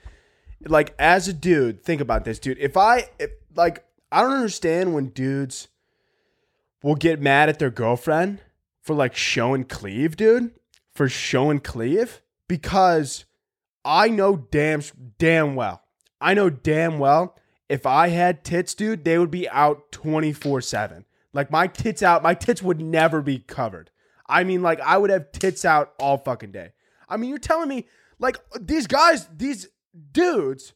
Like 0.66 0.96
as 0.98 1.28
a 1.28 1.34
dude, 1.34 1.84
think 1.84 2.02
about 2.02 2.26
this, 2.26 2.40
dude. 2.40 2.58
If 2.60 2.78
I 2.78 3.10
if, 3.20 3.32
like 3.56 3.86
I 4.12 4.22
don't 4.22 4.32
understand 4.32 4.94
when 4.94 5.08
dudes 5.08 5.68
will 6.82 6.96
get 6.96 7.22
mad 7.22 7.50
at 7.50 7.60
their 7.60 7.70
girlfriend 7.70 8.40
for 8.82 8.96
like 8.96 9.16
showing 9.16 9.66
cleave, 9.66 10.16
dude. 10.16 10.52
For 10.94 11.08
showing 11.08 11.60
cleave 11.60 12.22
because 12.48 13.26
I 13.86 14.10
know 14.10 14.36
damn 14.36 14.82
damn 15.20 15.54
well. 15.54 15.84
I 16.20 16.34
know 16.34 16.50
damn 16.50 16.98
well 16.98 17.38
if 17.70 17.86
I 17.86 18.08
had 18.08 18.44
tits, 18.44 18.74
dude, 18.74 19.04
they 19.04 19.18
would 19.18 19.32
be 19.32 19.48
out 19.50 19.92
24/7. 19.92 21.04
Like 21.38 21.52
my 21.52 21.68
tits 21.68 22.02
out, 22.02 22.24
my 22.24 22.34
tits 22.34 22.64
would 22.64 22.82
never 22.82 23.22
be 23.22 23.38
covered. 23.38 23.92
I 24.28 24.44
mean, 24.44 24.64
like 24.64 24.82
I 24.82 24.98
would 24.98 25.12
have 25.12 25.32
tits 25.32 25.66
out 25.66 25.94
all 26.00 26.18
fucking 26.18 26.52
day. 26.52 26.72
I 27.08 27.16
mean, 27.18 27.30
you're 27.30 27.38
telling 27.38 27.70
me 27.70 27.88
like 28.18 28.38
these 28.60 28.88
guys, 28.88 29.30
these 29.32 29.68
dudes 30.12 30.74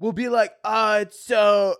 will 0.00 0.10
be 0.10 0.28
like, 0.28 0.52
uh, 0.64 0.98
it's 1.02 1.24
so 1.24 1.76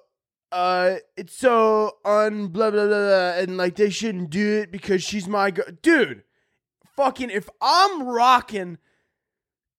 uh 0.53 0.99
it's 1.16 1.37
so 1.37 1.97
un 2.05 2.47
blah 2.47 2.71
blah 2.71 2.87
blah, 2.87 3.07
blah 3.09 3.33
and 3.38 3.57
like 3.57 3.75
they 3.75 3.90
shouldn't 3.90 4.31
do 4.31 4.59
it 4.59 4.71
because 4.71 5.03
she's 5.03 5.27
my 5.27 5.51
girl. 5.51 5.66
Dude, 5.83 6.23
fucking 6.95 7.31
if 7.31 7.49
I'm 7.61 8.05
rocking 8.05 8.79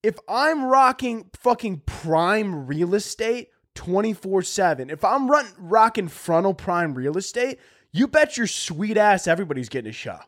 if 0.04 0.20
I'm 0.28 0.66
rocking 0.66 1.30
fucking 1.40 1.84
prime 1.86 2.68
real 2.68 2.96
estate 2.96 3.48
24/7, 3.76 4.92
if 4.92 5.06
I'm 5.06 5.32
run, 5.32 5.46
rocking 5.58 6.10
frontal 6.10 6.54
prime 6.54 6.94
real 6.94 7.18
estate, 7.18 7.58
you 7.92 8.08
bet 8.08 8.38
your 8.38 8.48
sweet 8.48 8.98
ass 8.98 9.28
everybody's 9.28 9.70
getting 9.70 9.90
a 9.90 9.94
shot. 9.94 10.28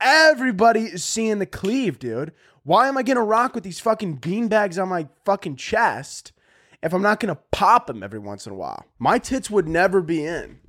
Everybody 0.00 0.82
is 0.82 1.02
seeing 1.02 1.38
the 1.38 1.46
cleave, 1.46 1.98
dude. 1.98 2.32
Why 2.62 2.88
am 2.88 2.96
I 2.98 3.02
gonna 3.02 3.24
rock 3.24 3.54
with 3.54 3.64
these 3.64 3.80
fucking 3.80 4.18
beanbags 4.18 4.80
on 4.80 4.88
my 4.88 5.08
fucking 5.24 5.56
chest 5.56 6.32
if 6.82 6.92
I'm 6.92 7.02
not 7.02 7.18
gonna 7.18 7.38
pop 7.50 7.86
them 7.86 8.02
every 8.02 8.18
once 8.18 8.46
in 8.46 8.52
a 8.52 8.56
while? 8.56 8.84
My 8.98 9.18
tits 9.18 9.50
would 9.50 9.66
never 9.66 10.00
be 10.02 10.24
in. 10.24 10.60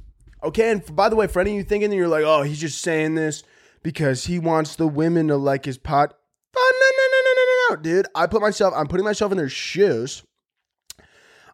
Okay, 0.42 0.72
and 0.72 0.96
by 0.96 1.10
the 1.10 1.16
way, 1.16 1.28
for 1.28 1.42
any 1.42 1.52
of 1.52 1.58
you 1.58 1.64
thinking 1.64 1.90
that 1.90 1.96
you're 1.96 2.08
like, 2.08 2.24
oh, 2.24 2.44
he's 2.44 2.62
just 2.62 2.82
saying 2.82 3.16
this 3.16 3.44
because 3.84 4.26
he 4.26 4.40
wants 4.40 4.76
the 4.76 4.88
women 4.88 5.28
to 5.28 5.36
like 5.36 5.66
his 5.66 5.78
pot. 5.78 6.18
Oh, 6.56 6.72
no, 6.82 6.88
no, 6.98 7.06
no, 7.12 7.22
no, 7.26 7.34
no, 7.36 7.46
no, 7.46 7.76
no, 7.76 7.82
dude. 7.82 8.08
I 8.16 8.28
put 8.28 8.42
myself, 8.42 8.74
I'm 8.76 8.88
putting 8.88 9.06
myself 9.06 9.32
in 9.32 9.38
their 9.38 9.50
shoes. 9.50 10.24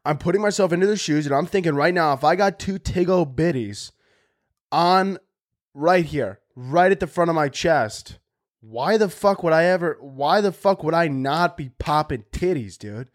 I'm 0.06 0.20
putting 0.20 0.42
myself 0.42 0.72
into 0.72 0.86
their 0.86 0.98
shoes, 0.98 1.26
and 1.26 1.34
I'm 1.34 1.48
thinking 1.48 1.74
right 1.74 1.94
now, 1.94 2.14
if 2.14 2.24
I 2.24 2.36
got 2.36 2.60
two 2.60 2.78
Tigo 2.78 3.26
biddies 3.26 3.92
on 4.76 5.18
right 5.74 6.04
here, 6.04 6.42
right 6.54 6.92
at 6.92 7.00
the 7.00 7.08
front 7.08 7.30
of 7.30 7.36
my 7.36 7.48
chest, 7.48 8.20
why 8.60 8.98
the 8.98 9.08
fuck 9.08 9.42
would 9.42 9.54
I 9.54 9.64
ever, 9.64 9.98
why 10.02 10.42
the 10.42 10.52
fuck 10.52 10.84
would 10.84 10.94
I 10.94 11.08
not 11.08 11.56
be 11.56 11.70
popping 11.80 12.26
titties, 12.34 12.78
dude? 12.78 13.10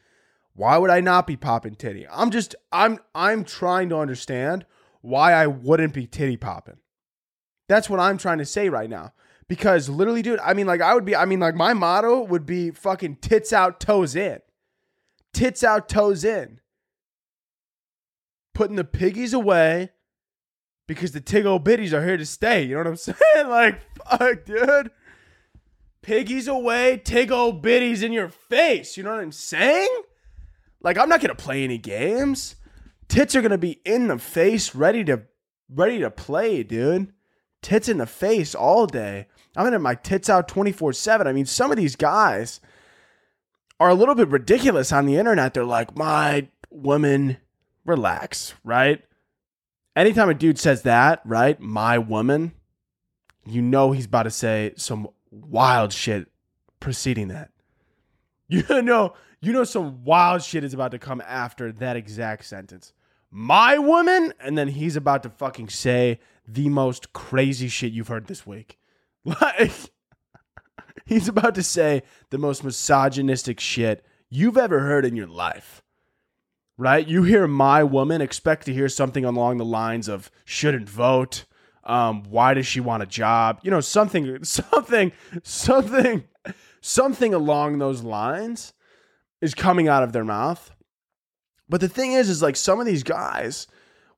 Why 0.55 0.79
would 0.79 0.89
I 0.91 1.01
not 1.01 1.27
be 1.27 1.37
popping 1.37 1.75
titty? 1.75 2.07
I'm 2.11 2.31
just, 2.31 2.55
I'm, 2.73 2.99
I'm 3.15 3.45
trying 3.45 3.91
to 3.91 3.99
understand 3.99 4.65
why 5.03 5.35
I 5.35 5.47
wouldn't 5.47 5.93
be 5.93 6.07
titty 6.07 6.39
popping. 6.39 6.79
That's 7.69 7.91
what 7.91 8.01
I'm 8.01 8.17
trying 8.17 8.39
to 8.39 8.47
say 8.47 8.71
right 8.71 8.89
now. 8.89 9.13
Because 9.47 9.89
literally, 9.89 10.23
dude, 10.23 10.41
I 10.41 10.55
mean, 10.55 10.67
like, 10.67 10.81
I 10.81 10.95
would 10.95 11.05
be, 11.05 11.15
I 11.15 11.27
mean, 11.27 11.41
like, 11.41 11.55
my 11.55 11.75
motto 11.75 12.23
would 12.23 12.47
be 12.47 12.71
fucking 12.71 13.17
tits 13.17 13.53
out, 13.53 13.81
toes 13.81 14.17
in. 14.17 14.39
Tits 15.35 15.63
out, 15.63 15.89
toes 15.89 16.25
in. 16.25 16.61
Putting 18.55 18.77
the 18.77 18.85
piggies 18.85 19.35
away 19.35 19.91
because 20.91 21.13
the 21.13 21.21
Tiggo 21.21 21.63
biddies 21.63 21.95
are 21.95 22.05
here 22.05 22.17
to 22.17 22.27
stay. 22.27 22.65
You 22.65 22.75
know 22.75 22.79
what 22.79 22.87
I'm 22.89 22.97
saying? 22.97 23.17
Like, 23.47 23.81
fuck, 23.95 24.45
dude. 24.45 24.91
Piggies 26.03 26.49
away, 26.49 27.01
Tiggo 27.05 27.63
biddies 27.63 28.03
in 28.03 28.13
your 28.13 28.29
face. 28.29 28.97
You 28.97 29.05
know 29.05 29.13
what 29.13 29.21
I'm 29.21 29.31
saying? 29.31 30.03
Like, 30.83 30.99
I'm 30.99 31.09
not 31.09 31.21
gonna 31.21 31.37
play 31.37 31.63
any 31.63 31.79
games. 31.79 32.57
Tits 33.07 33.37
are 33.37 33.43
gonna 33.43 33.57
be 33.57 33.81
in 33.85 34.09
the 34.09 34.19
face, 34.19 34.75
ready 34.75 35.05
to 35.05 35.23
ready 35.73 36.01
to 36.01 36.11
play, 36.11 36.65
dude. 36.65 37.13
Tits 37.63 37.89
in 37.89 37.99
the 37.99 38.07
face 38.07 38.57
all 38.57 38.89
day. 38.89 39.29
I'm 39.57 39.63
gonna 39.63 39.75
have 39.75 39.83
my 39.83 39.95
tits 39.95 40.29
out 40.29 40.49
24-7. 40.49 41.25
I 41.25 41.33
mean, 41.33 41.47
some 41.47 41.71
of 41.71 41.77
these 41.77 41.95
guys 41.95 42.59
are 43.79 43.91
a 43.91 43.95
little 43.95 44.17
bit 44.17 44.27
ridiculous 44.27 44.91
on 44.91 45.07
the 45.07 45.19
internet. 45.19 45.55
They're 45.55 45.65
like, 45.65 45.97
my 45.97 46.49
woman, 46.69 47.37
relax, 47.85 48.55
right? 48.65 49.05
Anytime 49.97 50.29
a 50.29 50.35
dude 50.35 50.59
says 50.59 50.83
that, 50.83 51.21
right, 51.25 51.61
my 51.61 51.99
woman, 51.99 52.53
you 53.47 53.63
know 53.63 53.93
he's 53.93 54.07
about 54.07 54.25
to 54.25 54.31
say 54.31 54.73
some 54.77 55.09
wild 55.31 55.93
shit 55.93 56.29
preceding 56.81 57.29
that. 57.29 57.51
You 58.53 58.83
know, 58.83 59.15
you 59.41 59.53
know 59.53 59.63
some 59.63 60.03
wild 60.03 60.43
shit 60.43 60.65
is 60.65 60.75
about 60.75 60.91
to 60.91 60.99
come 60.99 61.23
after 61.25 61.71
that 61.71 61.97
exact 61.97 62.45
sentence. 62.45 62.93
My 63.31 63.79
woman, 63.79 64.35
and 64.41 64.59
then 64.59 64.67
he's 64.67 64.97
about 64.97 65.23
to 65.23 65.31
fucking 65.31 65.69
say 65.69 66.19
the 66.49 66.69
most 66.69 67.13
crazy 67.13 67.69
shit 67.69 67.93
you've 67.93 68.09
heard 68.09 68.27
this 68.27 68.47
week. 68.47 68.77
Like 69.25 69.73
he's 71.05 71.29
about 71.29 71.55
to 71.55 71.63
say 71.63 72.03
the 72.31 72.39
most 72.39 72.65
misogynistic 72.65 73.61
shit 73.61 74.05
you've 74.31 74.57
ever 74.57 74.81
heard 74.81 75.05
in 75.05 75.15
your 75.15 75.27
life 75.27 75.83
right? 76.81 77.07
You 77.07 77.25
hear 77.25 77.47
my 77.47 77.85
woman, 77.85 78.23
expect 78.23 78.65
to 78.65 78.73
hear 78.73 78.89
something 78.89 79.27
along 79.27 79.59
the 79.59 79.67
lines 79.67 80.09
of 80.09 80.31
shouldn't 80.47 80.89
vote. 80.89 81.45
Um, 81.85 82.23
why 82.23 82.55
does 82.55 82.67
she 82.67 82.81
want 82.81 83.03
a 83.03 83.07
job? 83.07 83.61
You 83.63 83.71
know, 83.71 83.83
something, 83.83 84.43
something, 84.45 85.13
something, 85.43 86.25
something 86.81 87.35
along 87.35 87.79
those 87.79 88.03
lines 88.03 88.73
is 89.43 89.55
coming 89.55 89.89
out 89.89 90.03
of 90.03 90.15
their 90.15 90.25
mouth. 90.25 90.71
But 91.69 91.83
the 91.83 91.89
thing 91.89 92.13
is, 92.13 92.31
is 92.31 92.41
like 92.41 92.57
some 92.57 92.81
of 92.81 92.87
these 92.87 93.03
guys, 93.03 93.67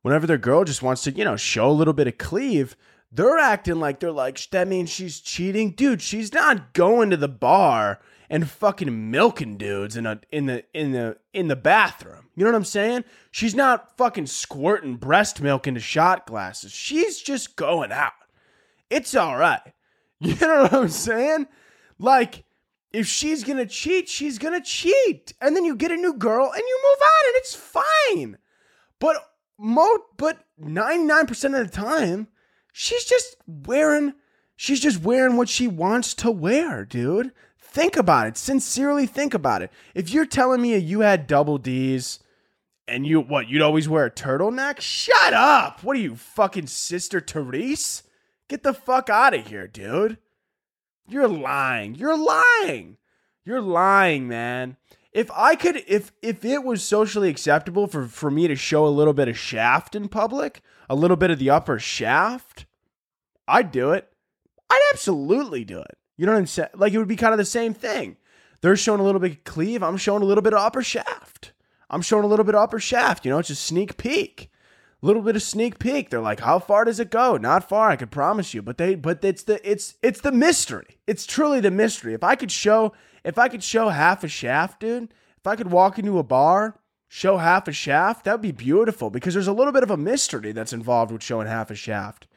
whenever 0.03 0.29
their 0.29 0.39
girl 0.39 0.63
just 0.63 0.85
wants 0.85 1.03
to, 1.03 1.11
you 1.11 1.25
know, 1.25 1.37
show 1.37 1.69
a 1.69 1.73
little 1.73 1.93
bit 1.93 2.07
of 2.07 2.17
cleave, 2.17 2.77
they're 3.11 3.39
acting 3.39 3.81
like 3.81 3.99
they're 3.99 4.13
like, 4.13 4.39
that 4.51 4.69
means 4.69 4.89
she's 4.89 5.19
cheating. 5.19 5.73
Dude, 5.73 6.01
she's 6.01 6.33
not 6.33 6.75
going 6.75 7.11
to 7.11 7.17
the 7.17 7.29
bar 7.29 7.99
and 8.33 8.49
fucking 8.49 9.11
milking 9.11 9.59
dudes 9.59 9.95
in 9.95 10.07
a 10.07 10.19
in 10.33 10.47
the 10.47 10.65
in 10.73 10.93
the 10.93 11.19
in 11.35 11.49
the 11.49 11.55
bathroom. 11.55 12.31
You 12.35 12.45
know 12.45 12.51
what 12.51 12.57
I'm 12.57 12.65
saying? 12.65 13.05
She's 13.31 13.55
not 13.55 13.95
fucking 13.99 14.27
squirting 14.27 14.97
breast 14.97 15.43
milk 15.43 15.67
into 15.67 15.81
shot 15.81 16.27
glasses. 16.27 16.73
She's 16.73 17.21
just 17.21 17.57
going 17.57 17.93
out. 17.93 18.15
It's 18.91 19.15
all 19.15 19.37
right. 19.37 19.61
You 20.25 20.37
know 20.37 20.63
what 20.63 20.73
I'm 20.73 20.89
saying? 20.89 21.49
Like 21.99 22.45
if 22.93 23.09
she's 23.09 23.43
going 23.43 23.57
to 23.57 23.67
cheat, 23.67 24.09
she's 24.09 24.39
going 24.39 24.55
to 24.55 24.65
cheat. 24.65 25.33
And 25.41 25.57
then 25.57 25.65
you 25.65 25.75
get 25.75 25.91
a 25.91 25.97
new 25.97 26.15
girl 26.15 26.45
and 26.45 26.63
you 26.65 26.81
move 26.81 27.03
on 27.03 27.27
and 27.27 27.37
it's 27.39 27.55
fine. 27.57 28.39
But 29.01 29.17
mo 29.59 29.99
but 30.17 30.45
99% 30.63 31.61
of 31.61 31.69
the 31.69 31.77
time, 31.77 32.29
she's 32.73 33.05
just 33.05 33.35
wearing 33.49 34.15
she's 34.55 34.79
just 34.79 35.03
wearing 35.03 35.37
what 35.37 35.49
she 35.49 35.67
wants 35.67 36.15
to 36.15 36.31
wear, 36.31 36.85
dude. 36.85 37.33
Think 37.73 37.97
about 37.97 38.27
it. 38.27 38.37
Sincerely 38.37 39.07
think 39.07 39.33
about 39.33 39.63
it. 39.63 39.73
If 39.95 40.11
you're 40.11 40.27
telling 40.27 40.61
me 40.61 40.77
you 40.77 41.01
had 41.01 41.27
double 41.27 41.57
D's 41.57 42.19
and 42.87 43.07
you 43.07 43.19
what, 43.19 43.49
you'd 43.49 43.63
always 43.63 43.89
wear 43.89 44.05
a 44.05 44.11
turtleneck? 44.11 44.81
Shut 44.83 45.33
up. 45.33 45.83
What 45.83 45.97
are 45.97 46.01
you, 46.01 46.15
fucking 46.15 46.67
sister 46.67 47.19
Therese? 47.19 48.03
Get 48.47 48.63
the 48.63 48.75
fuck 48.75 49.09
out 49.09 49.33
of 49.33 49.47
here, 49.47 49.67
dude. 49.67 50.19
You're 51.09 51.29
lying. 51.29 51.95
You're 51.95 52.19
lying. 52.19 52.99
You're 53.43 53.63
lying, 53.63 54.29
man. 54.29 54.77
If 55.11 55.31
I 55.31 55.57
could 55.57 55.83
if 55.87 56.13
if 56.21 56.45
it 56.45 56.65
was 56.65 56.85
socially 56.85 57.31
acceptable 57.31 57.87
for 57.87 58.07
for 58.07 58.31
me 58.31 58.49
to 58.49 58.55
show 58.55 58.87
a 58.87 58.89
little 58.89 59.15
bit 59.15 59.29
of 59.29 59.39
shaft 59.39 59.95
in 59.95 60.09
public, 60.09 60.61
a 60.91 60.95
little 60.95 61.17
bit 61.17 61.31
of 61.31 61.39
the 61.39 61.49
upper 61.49 61.79
shaft, 61.79 62.67
I'd 63.49 63.73
do 63.73 63.93
it. 63.93 64.13
I'd 64.69 64.91
absolutely 64.93 65.65
do 65.65 65.79
it. 65.79 65.97
You 66.23 66.27
know 66.27 66.35
what 66.35 66.39
I'm 66.39 66.47
saying? 66.47 66.69
Like 66.77 66.93
it 66.93 66.99
would 66.99 67.09
be 67.09 67.17
kind 67.17 67.33
of 67.33 67.39
the 67.39 67.45
same 67.45 67.75
thing. 67.75 68.17
They're 68.61 68.77
showing 68.77 69.01
a 69.01 69.03
little 69.03 69.21
bit 69.21 69.33
of 69.33 69.43
cleave. 69.43 69.83
I'm 69.83 69.97
showing 69.97 70.23
a 70.23 70.25
little 70.25 70.41
bit 70.41 70.53
of 70.53 70.61
upper 70.61 70.81
shaft. 70.81 71.51
I'm 71.91 72.01
showing 72.01 72.23
a 72.23 72.29
little 72.29 72.45
bit 72.45 72.55
of 72.55 72.61
upper 72.61 72.79
shaft. 72.79 73.25
You 73.25 73.33
know, 73.33 73.41
it's 73.41 73.51
a 73.51 73.57
sneak 73.57 73.97
peek. 73.97 74.49
A 75.03 75.07
little 75.07 75.23
bit 75.23 75.35
of 75.35 75.43
sneak 75.43 75.81
peek. 75.81 76.11
They're 76.11 76.21
like, 76.21 76.39
how 76.39 76.61
far 76.61 76.85
does 76.85 77.01
it 77.01 77.11
go? 77.11 77.39
Not 77.39 77.69
far, 77.69 77.91
I 77.91 77.97
could 77.97 78.13
promise 78.13 78.55
you. 78.55 78.63
But 78.63 78.79
they 78.79 78.95
but 78.95 79.25
it's 79.25 79.43
the 79.43 79.69
it's 79.69 79.97
it's 80.01 80.21
the 80.21 80.31
mystery. 80.31 81.01
It's 81.09 81.27
truly 81.27 81.59
the 81.59 81.73
mystery. 81.73 82.15
If 82.15 82.23
I 82.23 82.37
could 82.37 82.53
show 82.53 82.93
if 83.25 83.37
I 83.37 83.49
could 83.49 83.65
show 83.65 83.89
half 83.89 84.23
a 84.23 84.29
shaft, 84.29 84.79
dude, 84.79 85.13
if 85.39 85.47
I 85.49 85.57
could 85.57 85.73
walk 85.73 85.99
into 85.99 86.21
a 86.21 86.23
bar, 86.23 86.79
show 87.09 87.39
half 87.39 87.67
a 87.67 87.73
shaft, 87.73 88.27
that 88.27 88.35
would 88.35 88.43
be 88.43 88.53
beautiful 88.53 89.11
because 89.11 89.35
there's 89.35 89.49
a 89.49 89.53
little 89.53 89.73
bit 89.73 89.83
of 89.83 89.91
a 89.91 89.97
mystery 89.97 90.53
that's 90.53 90.73
involved 90.73 91.11
with 91.11 91.25
showing 91.25 91.49
half 91.49 91.69
a 91.69 91.75
shaft. 91.75 92.29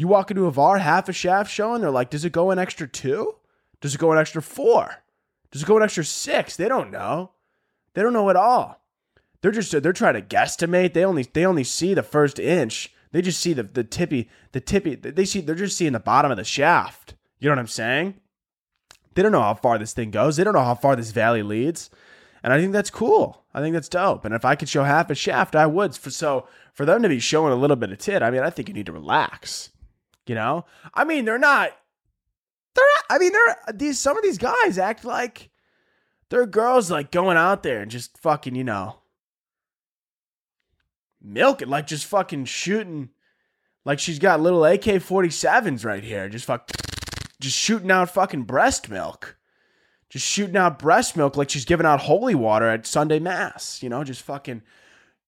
You 0.00 0.08
walk 0.08 0.30
into 0.30 0.46
a 0.46 0.50
VAR, 0.50 0.78
half 0.78 1.10
a 1.10 1.12
shaft 1.12 1.52
showing, 1.52 1.82
they're 1.82 1.90
like, 1.90 2.08
does 2.08 2.24
it 2.24 2.32
go 2.32 2.50
an 2.50 2.58
extra 2.58 2.88
two? 2.88 3.34
Does 3.82 3.94
it 3.94 4.00
go 4.00 4.12
an 4.12 4.18
extra 4.18 4.40
four? 4.40 4.94
Does 5.50 5.60
it 5.60 5.68
go 5.68 5.76
an 5.76 5.82
extra 5.82 6.06
six? 6.06 6.56
They 6.56 6.68
don't 6.68 6.90
know. 6.90 7.32
They 7.92 8.00
don't 8.00 8.14
know 8.14 8.30
at 8.30 8.36
all. 8.36 8.80
They're 9.42 9.52
just 9.52 9.72
they're 9.82 9.92
trying 9.92 10.14
to 10.14 10.22
guesstimate. 10.22 10.94
They 10.94 11.04
only 11.04 11.24
they 11.24 11.44
only 11.44 11.64
see 11.64 11.92
the 11.92 12.02
first 12.02 12.38
inch. 12.38 12.90
They 13.12 13.20
just 13.20 13.40
see 13.40 13.52
the 13.52 13.62
the 13.62 13.84
tippy 13.84 14.30
the 14.52 14.60
tippy. 14.62 14.94
They 14.94 15.26
see 15.26 15.42
they're 15.42 15.54
just 15.54 15.76
seeing 15.76 15.92
the 15.92 16.00
bottom 16.00 16.30
of 16.30 16.38
the 16.38 16.44
shaft. 16.44 17.14
You 17.38 17.50
know 17.50 17.56
what 17.56 17.60
I'm 17.60 17.66
saying? 17.66 18.14
They 19.14 19.22
don't 19.22 19.32
know 19.32 19.42
how 19.42 19.52
far 19.52 19.76
this 19.76 19.92
thing 19.92 20.10
goes. 20.10 20.38
They 20.38 20.44
don't 20.44 20.54
know 20.54 20.64
how 20.64 20.76
far 20.76 20.96
this 20.96 21.10
valley 21.10 21.42
leads. 21.42 21.90
And 22.42 22.54
I 22.54 22.58
think 22.58 22.72
that's 22.72 22.88
cool. 22.88 23.44
I 23.52 23.60
think 23.60 23.74
that's 23.74 23.90
dope. 23.90 24.24
And 24.24 24.34
if 24.34 24.46
I 24.46 24.54
could 24.54 24.70
show 24.70 24.84
half 24.84 25.10
a 25.10 25.14
shaft, 25.14 25.54
I 25.54 25.66
would. 25.66 25.94
For 25.94 26.08
so 26.08 26.48
for 26.72 26.86
them 26.86 27.02
to 27.02 27.08
be 27.10 27.20
showing 27.20 27.52
a 27.52 27.56
little 27.56 27.76
bit 27.76 27.92
of 27.92 27.98
tit, 27.98 28.22
I 28.22 28.30
mean, 28.30 28.42
I 28.42 28.48
think 28.48 28.68
you 28.68 28.72
need 28.72 28.86
to 28.86 28.92
relax. 28.92 29.68
You 30.26 30.34
know? 30.34 30.64
I 30.94 31.04
mean, 31.04 31.24
they're 31.24 31.38
not 31.38 31.70
they're 32.74 32.84
not, 32.96 33.04
I 33.10 33.18
mean, 33.18 33.32
they're 33.32 33.56
these 33.74 33.98
some 33.98 34.16
of 34.16 34.22
these 34.22 34.38
guys 34.38 34.78
act 34.78 35.04
like 35.04 35.50
they're 36.28 36.46
girls 36.46 36.90
like 36.90 37.10
going 37.10 37.36
out 37.36 37.62
there 37.62 37.80
and 37.80 37.90
just 37.90 38.16
fucking, 38.18 38.54
you 38.54 38.64
know, 38.64 38.96
milking, 41.20 41.68
like 41.68 41.86
just 41.86 42.06
fucking 42.06 42.44
shooting 42.44 43.10
like 43.84 43.98
she's 43.98 44.18
got 44.18 44.40
little 44.40 44.64
AK 44.64 44.82
47s 44.82 45.84
right 45.84 46.04
here. 46.04 46.28
Just 46.28 46.44
fuck 46.44 46.70
just 47.40 47.56
shooting 47.56 47.90
out 47.90 48.10
fucking 48.10 48.42
breast 48.42 48.90
milk 48.90 49.38
just 50.10 50.26
shooting 50.26 50.56
out 50.56 50.78
breast 50.78 51.16
milk 51.16 51.36
like 51.36 51.48
she's 51.48 51.64
giving 51.64 51.86
out 51.86 52.00
holy 52.00 52.34
water 52.34 52.68
at 52.68 52.84
Sunday 52.84 53.20
Mass, 53.20 53.80
you 53.82 53.88
know, 53.88 54.04
just 54.04 54.22
fucking, 54.22 54.60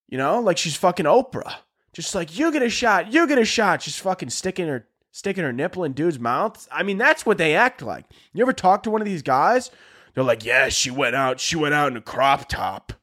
you 0.09 0.17
know, 0.17 0.41
like 0.41 0.57
she's 0.57 0.75
fucking 0.75 1.05
Oprah. 1.05 1.55
Just 1.93 2.15
like, 2.15 2.37
you 2.37 2.51
get 2.51 2.63
a 2.63 2.69
shot, 2.69 3.13
you 3.13 3.27
get 3.27 3.37
a 3.37 3.45
shot. 3.45 3.81
Just 3.81 4.01
fucking 4.01 4.31
sticking 4.31 4.67
her 4.67 4.87
sticking 5.11 5.43
her 5.43 5.53
nipple 5.53 5.83
in 5.83 5.93
dude's 5.93 6.19
mouth. 6.19 6.67
I 6.71 6.81
mean, 6.81 6.97
that's 6.97 7.23
what 7.23 7.37
they 7.37 7.55
act 7.55 7.83
like. 7.83 8.05
You 8.33 8.41
ever 8.41 8.51
talk 8.51 8.81
to 8.83 8.89
one 8.89 8.99
of 8.99 9.05
these 9.05 9.21
guys? 9.21 9.69
They're 10.13 10.23
like, 10.23 10.43
yeah, 10.43 10.69
she 10.69 10.89
went 10.89 11.15
out, 11.15 11.39
she 11.39 11.55
went 11.55 11.75
out 11.75 11.91
in 11.91 11.97
a 11.97 12.01
crop 12.01 12.49
top. 12.49 12.93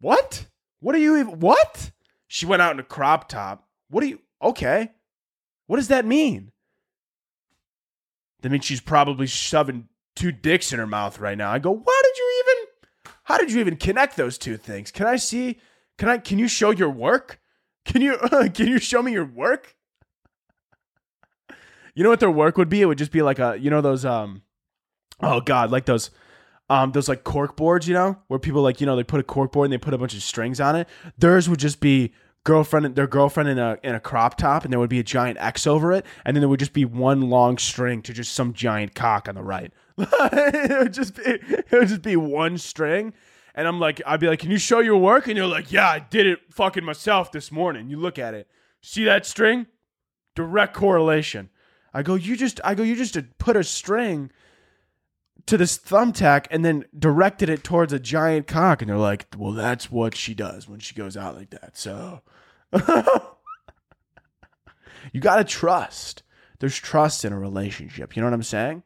What? 0.00 0.46
What 0.80 0.94
are 0.94 0.98
you 0.98 1.16
even 1.18 1.38
what? 1.40 1.92
She 2.26 2.46
went 2.46 2.62
out 2.62 2.72
in 2.72 2.80
a 2.80 2.84
crop 2.84 3.28
top. 3.28 3.68
What 3.88 4.00
do 4.00 4.08
you 4.08 4.20
okay. 4.42 4.90
What 5.66 5.76
does 5.76 5.88
that 5.88 6.04
mean? 6.04 6.50
That 8.42 8.50
means 8.50 8.64
she's 8.64 8.80
probably 8.80 9.26
shoving 9.26 9.88
two 10.16 10.32
dicks 10.32 10.72
in 10.72 10.78
her 10.78 10.86
mouth 10.86 11.18
right 11.20 11.36
now. 11.36 11.52
I 11.52 11.58
go, 11.58 11.70
why 11.70 12.02
did 12.02 12.18
you 12.18 12.44
even? 12.44 13.14
How 13.24 13.38
did 13.38 13.52
you 13.52 13.60
even 13.60 13.76
connect 13.76 14.16
those 14.16 14.38
two 14.38 14.56
things? 14.56 14.90
Can 14.90 15.06
I 15.06 15.16
see? 15.16 15.60
Can 16.00 16.08
I? 16.08 16.16
Can 16.16 16.38
you 16.38 16.48
show 16.48 16.70
your 16.70 16.88
work? 16.88 17.40
Can 17.84 18.00
you? 18.00 18.14
Uh, 18.14 18.48
can 18.54 18.68
you 18.68 18.78
show 18.78 19.02
me 19.02 19.12
your 19.12 19.26
work? 19.26 19.76
You 21.94 22.02
know 22.02 22.08
what 22.08 22.20
their 22.20 22.30
work 22.30 22.56
would 22.56 22.70
be? 22.70 22.80
It 22.80 22.86
would 22.86 22.96
just 22.96 23.12
be 23.12 23.20
like 23.20 23.38
a, 23.38 23.58
you 23.60 23.68
know, 23.68 23.82
those 23.82 24.06
um, 24.06 24.40
oh 25.20 25.42
god, 25.42 25.70
like 25.70 25.84
those, 25.84 26.10
um, 26.70 26.92
those 26.92 27.06
like 27.06 27.22
cork 27.22 27.54
boards, 27.54 27.86
you 27.86 27.92
know, 27.92 28.16
where 28.28 28.40
people 28.40 28.62
like, 28.62 28.80
you 28.80 28.86
know, 28.86 28.96
they 28.96 29.04
put 29.04 29.20
a 29.20 29.22
cork 29.22 29.52
board 29.52 29.66
and 29.66 29.74
they 29.74 29.78
put 29.78 29.92
a 29.92 29.98
bunch 29.98 30.14
of 30.14 30.22
strings 30.22 30.58
on 30.58 30.74
it. 30.74 30.88
Theirs 31.18 31.50
would 31.50 31.58
just 31.58 31.80
be 31.80 32.14
girlfriend 32.44 32.96
their 32.96 33.06
girlfriend 33.06 33.50
in 33.50 33.58
a 33.58 33.76
in 33.84 33.94
a 33.94 34.00
crop 34.00 34.38
top 34.38 34.64
and 34.64 34.72
there 34.72 34.80
would 34.80 34.88
be 34.88 35.00
a 35.00 35.04
giant 35.04 35.36
X 35.38 35.66
over 35.66 35.92
it 35.92 36.06
and 36.24 36.34
then 36.34 36.40
there 36.40 36.48
would 36.48 36.60
just 36.60 36.72
be 36.72 36.86
one 36.86 37.28
long 37.28 37.58
string 37.58 38.00
to 38.00 38.14
just 38.14 38.32
some 38.32 38.54
giant 38.54 38.94
cock 38.94 39.28
on 39.28 39.34
the 39.34 39.42
right. 39.42 39.70
it 39.98 40.78
would 40.78 40.94
just 40.94 41.16
be 41.16 41.22
it 41.24 41.70
would 41.70 41.88
just 41.88 42.00
be 42.00 42.16
one 42.16 42.56
string. 42.56 43.12
And 43.54 43.66
I'm 43.66 43.80
like, 43.80 44.00
I'd 44.06 44.20
be 44.20 44.28
like, 44.28 44.40
Can 44.40 44.50
you 44.50 44.58
show 44.58 44.80
your 44.80 44.96
work? 44.96 45.26
And 45.26 45.36
you're 45.36 45.46
like, 45.46 45.72
Yeah, 45.72 45.88
I 45.88 45.98
did 45.98 46.26
it 46.26 46.40
fucking 46.50 46.84
myself 46.84 47.32
this 47.32 47.50
morning. 47.50 47.88
You 47.88 47.98
look 47.98 48.18
at 48.18 48.34
it. 48.34 48.48
See 48.82 49.04
that 49.04 49.26
string? 49.26 49.66
Direct 50.34 50.74
correlation. 50.74 51.50
I 51.92 52.02
go, 52.02 52.14
you 52.14 52.36
just 52.36 52.60
I 52.64 52.74
go, 52.74 52.82
you 52.82 52.96
just 52.96 53.18
put 53.38 53.56
a 53.56 53.64
string 53.64 54.30
to 55.46 55.56
this 55.56 55.78
thumbtack 55.78 56.46
and 56.50 56.64
then 56.64 56.84
directed 56.96 57.48
it 57.48 57.64
towards 57.64 57.92
a 57.92 57.98
giant 57.98 58.46
cock. 58.46 58.82
And 58.82 58.88
they're 58.88 58.96
like, 58.96 59.26
well, 59.36 59.52
that's 59.52 59.90
what 59.90 60.14
she 60.14 60.34
does 60.34 60.68
when 60.68 60.80
she 60.80 60.94
goes 60.94 61.16
out 61.16 61.34
like 61.34 61.50
that. 61.50 61.76
So 61.76 62.20
you 65.12 65.20
got 65.20 65.36
to 65.36 65.44
trust. 65.44 66.22
There's 66.60 66.76
trust 66.76 67.24
in 67.24 67.32
a 67.32 67.38
relationship. 67.38 68.14
You 68.14 68.22
know 68.22 68.28
what 68.28 68.34
I'm 68.34 68.42
saying? 68.42 68.82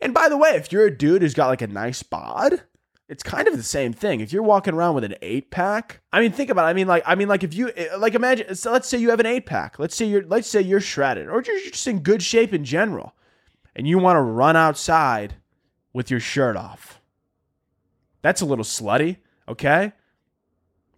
And 0.00 0.14
by 0.14 0.28
the 0.28 0.36
way, 0.36 0.50
if 0.50 0.72
you're 0.72 0.86
a 0.86 0.96
dude 0.96 1.22
who's 1.22 1.34
got 1.34 1.48
like 1.48 1.62
a 1.62 1.66
nice 1.66 2.02
bod, 2.02 2.62
it's 3.08 3.22
kind 3.22 3.48
of 3.48 3.56
the 3.56 3.62
same 3.62 3.92
thing. 3.92 4.20
If 4.20 4.32
you're 4.32 4.42
walking 4.42 4.74
around 4.74 4.94
with 4.94 5.04
an 5.04 5.14
eight 5.22 5.50
pack, 5.50 6.00
I 6.12 6.20
mean, 6.20 6.30
think 6.30 6.50
about 6.50 6.66
it. 6.66 6.68
I 6.68 6.72
mean, 6.74 6.86
like, 6.86 7.02
I 7.06 7.14
mean, 7.14 7.28
like, 7.28 7.42
if 7.42 7.54
you 7.54 7.70
eh, 7.74 7.96
like, 7.96 8.14
imagine. 8.14 8.54
So 8.54 8.70
let's 8.70 8.86
say 8.86 8.98
you 8.98 9.10
have 9.10 9.20
an 9.20 9.26
eight 9.26 9.46
pack. 9.46 9.78
Let's 9.78 9.96
say 9.96 10.04
you're, 10.04 10.24
let's 10.24 10.48
say 10.48 10.60
you're 10.60 10.80
shredded, 10.80 11.28
or 11.28 11.42
you're 11.42 11.60
just 11.60 11.86
in 11.86 12.00
good 12.00 12.22
shape 12.22 12.52
in 12.52 12.64
general, 12.64 13.14
and 13.74 13.88
you 13.88 13.98
want 13.98 14.16
to 14.16 14.20
run 14.20 14.56
outside 14.56 15.36
with 15.92 16.10
your 16.10 16.20
shirt 16.20 16.56
off. 16.56 17.00
That's 18.20 18.42
a 18.42 18.46
little 18.46 18.64
slutty, 18.64 19.18
okay? 19.48 19.92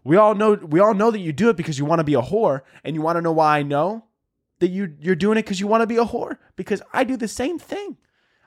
We 0.03 0.17
all 0.17 0.35
know 0.35 0.55
we 0.55 0.81
all 0.81 0.95
know 0.95 1.11
that 1.11 1.19
you 1.19 1.33
do 1.33 1.51
it 1.51 1.57
because 1.57 1.79
you 1.79 1.85
want 1.85 2.01
to 2.01 2.05
be 2.05 2.15
a 2.15 2.23
whore, 2.23 2.63
and 2.83 2.97
you 2.97 3.03
want 3.03 3.17
to 3.17 3.23
know 3.23 3.33
why 3.33 3.59
I 3.59 3.63
know 3.63 4.07
that 4.59 4.69
you 4.69 4.97
you're 5.01 5.15
doing 5.15 5.39
it 5.39 5.43
because 5.43 5.61
you 5.61 5.69
want 5.69 5.83
to 5.83 5.87
be 5.87 5.97
a 5.97 6.05
whore. 6.05 6.39
Because 6.57 6.83
I 6.93 7.05
do 7.05 7.17
the 7.17 7.29
same 7.29 7.59
thing. 7.59 7.99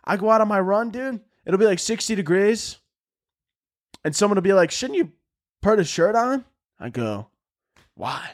I 0.04 0.18
go 0.18 0.30
out 0.30 0.42
on 0.42 0.50
my 0.50 0.60
run, 0.60 0.90
dude. 0.90 1.22
It'll 1.46 1.60
be 1.60 1.66
like 1.66 1.80
60 1.80 2.16
degrees, 2.16 2.80
and 4.04 4.16
someone 4.16 4.36
will 4.36 4.42
be 4.42 4.54
like, 4.54 4.72
"Shouldn't 4.72 4.98
you 4.98 5.12
put 5.62 5.80
a 5.80 5.84
shirt 5.84 6.16
on?" 6.16 6.46
I 6.80 6.90
go, 6.90 7.28
"Why? 7.96 8.32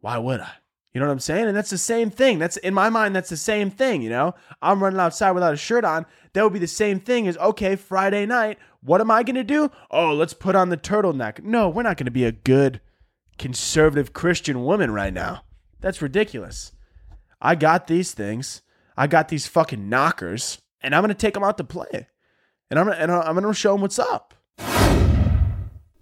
Why 0.00 0.18
would 0.18 0.40
I?" 0.40 0.52
You 0.92 1.00
know 1.00 1.06
what 1.06 1.12
I'm 1.12 1.20
saying? 1.20 1.46
And 1.46 1.56
that's 1.56 1.70
the 1.70 1.78
same 1.78 2.10
thing. 2.10 2.38
That's 2.40 2.56
in 2.56 2.74
my 2.74 2.90
mind, 2.90 3.14
that's 3.14 3.30
the 3.30 3.36
same 3.36 3.70
thing, 3.70 4.02
you 4.02 4.10
know? 4.10 4.34
I'm 4.60 4.82
running 4.82 4.98
outside 4.98 5.30
without 5.32 5.54
a 5.54 5.56
shirt 5.56 5.84
on. 5.84 6.04
That 6.32 6.42
would 6.42 6.52
be 6.52 6.58
the 6.58 6.66
same 6.66 6.98
thing 6.98 7.28
as, 7.28 7.36
okay, 7.38 7.76
Friday 7.76 8.26
night, 8.26 8.58
what 8.80 9.00
am 9.00 9.10
I 9.10 9.22
going 9.22 9.36
to 9.36 9.44
do? 9.44 9.70
Oh, 9.90 10.12
let's 10.14 10.34
put 10.34 10.56
on 10.56 10.68
the 10.68 10.76
turtleneck. 10.76 11.44
No, 11.44 11.68
we're 11.68 11.84
not 11.84 11.96
going 11.96 12.06
to 12.06 12.10
be 12.10 12.24
a 12.24 12.32
good 12.32 12.80
conservative 13.38 14.12
Christian 14.12 14.64
woman 14.64 14.90
right 14.90 15.14
now. 15.14 15.44
That's 15.80 16.02
ridiculous. 16.02 16.72
I 17.40 17.54
got 17.54 17.86
these 17.86 18.12
things. 18.12 18.62
I 18.96 19.06
got 19.06 19.28
these 19.28 19.46
fucking 19.46 19.88
knockers, 19.88 20.60
and 20.80 20.94
I'm 20.94 21.02
going 21.02 21.08
to 21.08 21.14
take 21.14 21.34
them 21.34 21.44
out 21.44 21.56
to 21.58 21.64
play. 21.64 22.08
And 22.68 22.78
I'm 22.78 22.86
gonna, 22.86 22.98
and 22.98 23.12
I'm 23.12 23.34
going 23.34 23.46
to 23.46 23.54
show 23.54 23.72
them 23.72 23.80
what's 23.80 23.98
up. 23.98 24.34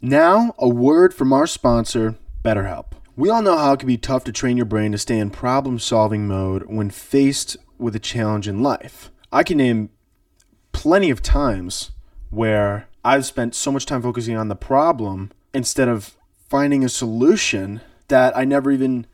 Now, 0.00 0.54
a 0.58 0.68
word 0.68 1.12
from 1.12 1.32
our 1.32 1.48
sponsor, 1.48 2.14
BetterHelp. 2.44 2.92
We 3.16 3.30
all 3.30 3.42
know 3.42 3.58
how 3.58 3.72
it 3.72 3.80
can 3.80 3.88
be 3.88 3.96
tough 3.96 4.22
to 4.24 4.32
train 4.32 4.56
your 4.56 4.64
brain 4.64 4.92
to 4.92 4.98
stay 4.98 5.18
in 5.18 5.30
problem 5.30 5.80
solving 5.80 6.28
mode 6.28 6.66
when 6.66 6.88
faced 6.88 7.56
with 7.78 7.96
a 7.96 7.98
challenge 7.98 8.46
in 8.46 8.62
life. 8.62 9.10
I 9.32 9.42
can 9.42 9.58
name 9.58 9.90
plenty 10.70 11.10
of 11.10 11.20
times 11.20 11.90
where 12.30 12.88
I've 13.04 13.26
spent 13.26 13.56
so 13.56 13.72
much 13.72 13.86
time 13.86 14.00
focusing 14.00 14.36
on 14.36 14.46
the 14.46 14.54
problem 14.54 15.32
instead 15.52 15.88
of 15.88 16.16
finding 16.48 16.84
a 16.84 16.88
solution 16.88 17.80
that 18.06 18.36
I 18.36 18.44
never 18.44 18.70
even 18.70 19.04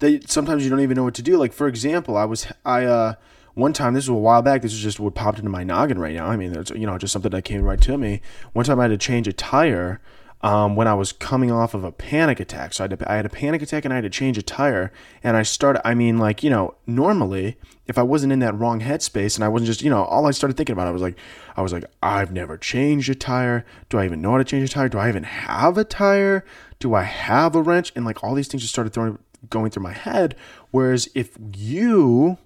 that 0.00 0.28
sometimes 0.28 0.64
you 0.64 0.70
don't 0.70 0.80
even 0.80 0.96
know 0.96 1.04
what 1.04 1.14
to 1.14 1.22
do. 1.22 1.36
Like 1.36 1.52
for 1.52 1.68
example, 1.68 2.16
I 2.16 2.24
was 2.24 2.48
I 2.64 2.84
uh 2.84 3.14
one 3.54 3.72
time 3.72 3.94
this 3.94 4.08
was 4.08 4.16
a 4.16 4.20
while 4.20 4.42
back. 4.42 4.62
This 4.62 4.72
is 4.72 4.80
just 4.80 4.98
what 4.98 5.14
popped 5.14 5.38
into 5.38 5.50
my 5.50 5.62
noggin 5.62 6.00
right 6.00 6.16
now. 6.16 6.26
I 6.26 6.36
mean, 6.36 6.52
it's 6.56 6.72
you 6.72 6.86
know 6.86 6.98
just 6.98 7.12
something 7.12 7.30
that 7.30 7.44
came 7.44 7.62
right 7.62 7.80
to 7.82 7.96
me. 7.96 8.20
One 8.54 8.64
time 8.64 8.80
I 8.80 8.84
had 8.84 8.88
to 8.88 8.98
change 8.98 9.28
a 9.28 9.32
tire 9.32 10.00
um, 10.42 10.74
when 10.74 10.88
I 10.88 10.94
was 10.94 11.12
coming 11.12 11.52
off 11.52 11.74
of 11.74 11.84
a 11.84 11.92
panic 11.92 12.40
attack. 12.40 12.74
So 12.74 12.84
I 12.84 12.88
had, 12.88 12.98
to, 12.98 13.12
I 13.12 13.16
had 13.16 13.26
a 13.26 13.30
panic 13.30 13.62
attack 13.62 13.84
and 13.84 13.92
I 13.92 13.96
had 13.96 14.04
to 14.04 14.10
change 14.10 14.36
a 14.38 14.42
tire. 14.42 14.92
And 15.22 15.36
I 15.36 15.42
started, 15.42 15.86
I 15.86 15.94
mean, 15.94 16.18
like, 16.18 16.42
you 16.42 16.50
know, 16.50 16.74
normally 16.86 17.56
if 17.86 17.98
I 17.98 18.02
wasn't 18.02 18.32
in 18.32 18.38
that 18.40 18.58
wrong 18.58 18.80
headspace 18.80 19.36
and 19.36 19.44
I 19.44 19.48
wasn't 19.48 19.66
just, 19.66 19.82
you 19.82 19.90
know, 19.90 20.04
all 20.04 20.26
I 20.26 20.30
started 20.30 20.56
thinking 20.56 20.72
about, 20.72 20.86
I 20.86 20.92
was 20.92 21.02
like, 21.02 21.16
I 21.56 21.62
was 21.62 21.72
like, 21.72 21.84
I've 22.02 22.32
never 22.32 22.56
changed 22.56 23.10
a 23.10 23.14
tire. 23.14 23.64
Do 23.88 23.98
I 23.98 24.04
even 24.04 24.20
know 24.20 24.32
how 24.32 24.38
to 24.38 24.44
change 24.44 24.68
a 24.68 24.72
tire? 24.72 24.88
Do 24.88 24.98
I 24.98 25.08
even 25.08 25.24
have 25.24 25.78
a 25.78 25.84
tire? 25.84 26.44
Do 26.78 26.94
I 26.94 27.02
have 27.02 27.54
a 27.54 27.62
wrench? 27.62 27.92
And 27.94 28.04
like 28.04 28.22
all 28.24 28.34
these 28.34 28.48
things 28.48 28.62
just 28.62 28.72
started 28.72 28.92
throwing, 28.92 29.18
going 29.50 29.70
through 29.70 29.82
my 29.82 29.92
head. 29.92 30.36
Whereas 30.70 31.08
if 31.14 31.36
you 31.54 32.38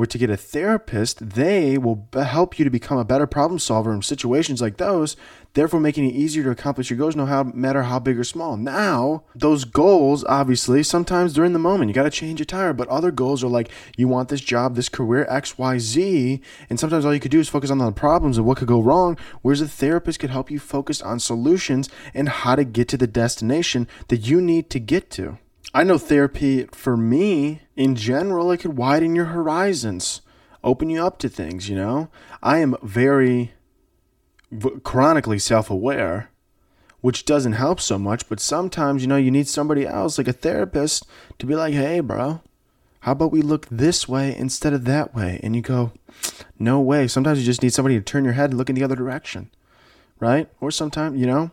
were 0.00 0.06
to 0.06 0.16
get 0.16 0.30
a 0.30 0.36
therapist, 0.36 1.34
they 1.34 1.76
will 1.76 2.08
help 2.14 2.58
you 2.58 2.64
to 2.64 2.70
become 2.70 2.96
a 2.96 3.04
better 3.04 3.26
problem 3.26 3.58
solver 3.58 3.92
in 3.92 4.00
situations 4.00 4.62
like 4.62 4.78
those, 4.78 5.14
therefore 5.52 5.78
making 5.78 6.06
it 6.06 6.14
easier 6.14 6.42
to 6.42 6.50
accomplish 6.50 6.88
your 6.88 6.98
goals 6.98 7.14
no 7.14 7.44
matter 7.52 7.82
how 7.82 7.98
big 7.98 8.18
or 8.18 8.24
small. 8.24 8.56
Now, 8.56 9.24
those 9.34 9.66
goals, 9.66 10.24
obviously, 10.24 10.82
sometimes 10.82 11.34
during 11.34 11.52
the 11.52 11.58
moment, 11.58 11.90
you 11.90 11.94
got 11.94 12.04
to 12.04 12.10
change 12.10 12.40
a 12.40 12.46
tire, 12.46 12.72
but 12.72 12.88
other 12.88 13.10
goals 13.10 13.44
are 13.44 13.48
like 13.48 13.70
you 13.94 14.08
want 14.08 14.30
this 14.30 14.40
job, 14.40 14.74
this 14.74 14.88
career, 14.88 15.26
X, 15.28 15.58
Y, 15.58 15.78
Z, 15.78 16.40
and 16.70 16.80
sometimes 16.80 17.04
all 17.04 17.12
you 17.12 17.20
could 17.20 17.30
do 17.30 17.40
is 17.40 17.50
focus 17.50 17.70
on 17.70 17.76
the 17.76 17.92
problems 17.92 18.38
and 18.38 18.46
what 18.46 18.56
could 18.56 18.68
go 18.68 18.80
wrong, 18.80 19.18
whereas 19.42 19.60
a 19.60 19.68
therapist 19.68 20.18
could 20.18 20.30
help 20.30 20.50
you 20.50 20.58
focus 20.58 21.02
on 21.02 21.20
solutions 21.20 21.90
and 22.14 22.30
how 22.30 22.56
to 22.56 22.64
get 22.64 22.88
to 22.88 22.96
the 22.96 23.06
destination 23.06 23.86
that 24.08 24.26
you 24.26 24.40
need 24.40 24.70
to 24.70 24.80
get 24.80 25.10
to. 25.10 25.36
I 25.72 25.84
know 25.84 25.98
therapy 25.98 26.64
for 26.72 26.96
me 26.96 27.62
in 27.76 27.94
general, 27.94 28.50
it 28.50 28.58
could 28.58 28.76
widen 28.76 29.14
your 29.14 29.26
horizons, 29.26 30.20
open 30.64 30.90
you 30.90 31.04
up 31.04 31.18
to 31.18 31.28
things, 31.28 31.68
you 31.68 31.76
know? 31.76 32.08
I 32.42 32.58
am 32.58 32.76
very 32.82 33.52
chronically 34.82 35.38
self 35.38 35.70
aware, 35.70 36.30
which 37.00 37.24
doesn't 37.24 37.52
help 37.52 37.80
so 37.80 37.98
much, 37.98 38.28
but 38.28 38.40
sometimes, 38.40 39.02
you 39.02 39.08
know, 39.08 39.16
you 39.16 39.30
need 39.30 39.46
somebody 39.46 39.86
else, 39.86 40.18
like 40.18 40.28
a 40.28 40.32
therapist, 40.32 41.06
to 41.38 41.46
be 41.46 41.54
like, 41.54 41.72
hey, 41.72 42.00
bro, 42.00 42.40
how 43.00 43.12
about 43.12 43.32
we 43.32 43.40
look 43.40 43.66
this 43.70 44.08
way 44.08 44.36
instead 44.36 44.72
of 44.72 44.84
that 44.86 45.14
way? 45.14 45.38
And 45.42 45.54
you 45.54 45.62
go, 45.62 45.92
no 46.58 46.80
way. 46.80 47.06
Sometimes 47.06 47.38
you 47.38 47.44
just 47.44 47.62
need 47.62 47.72
somebody 47.72 47.94
to 47.96 48.02
turn 48.02 48.24
your 48.24 48.34
head 48.34 48.50
and 48.50 48.58
look 48.58 48.68
in 48.68 48.74
the 48.74 48.82
other 48.82 48.96
direction, 48.96 49.50
right? 50.18 50.48
Or 50.60 50.72
sometimes, 50.72 51.18
you 51.18 51.26
know, 51.26 51.52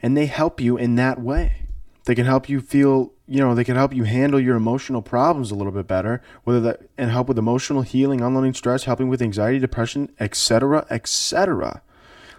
and 0.00 0.16
they 0.16 0.26
help 0.26 0.58
you 0.58 0.78
in 0.78 0.96
that 0.96 1.20
way. 1.20 1.66
They 2.04 2.14
can 2.14 2.26
help 2.26 2.48
you 2.48 2.60
feel 2.60 3.12
you 3.32 3.38
know, 3.38 3.54
they 3.54 3.64
can 3.64 3.76
help 3.76 3.94
you 3.94 4.04
handle 4.04 4.38
your 4.38 4.56
emotional 4.56 5.00
problems 5.00 5.50
a 5.50 5.54
little 5.54 5.72
bit 5.72 5.86
better, 5.86 6.20
whether 6.44 6.60
that 6.60 6.80
and 6.98 7.10
help 7.10 7.28
with 7.28 7.38
emotional 7.38 7.80
healing, 7.80 8.20
unloading 8.20 8.52
stress, 8.52 8.84
helping 8.84 9.08
with 9.08 9.22
anxiety, 9.22 9.58
depression, 9.58 10.12
etc., 10.20 10.86
etc. 10.90 11.80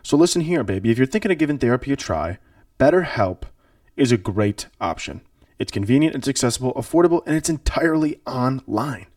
So 0.04 0.16
listen 0.16 0.42
here, 0.42 0.64
baby. 0.64 0.92
If 0.92 1.00
you're 1.00 1.08
thinking 1.08 1.32
of 1.32 1.40
giving 1.40 1.58
therapy 1.58 1.92
a 1.92 1.96
try, 1.96 2.38
BetterHelp 2.80 3.42
is 3.98 4.12
a 4.12 4.18
great 4.18 4.68
option. 4.80 5.22
It's 5.58 5.72
convenient, 5.72 6.14
it's 6.16 6.28
accessible, 6.28 6.76
affordable, 6.76 7.24
and 7.26 7.36
it's 7.36 7.50
entirely 7.50 8.22
online. 8.28 9.08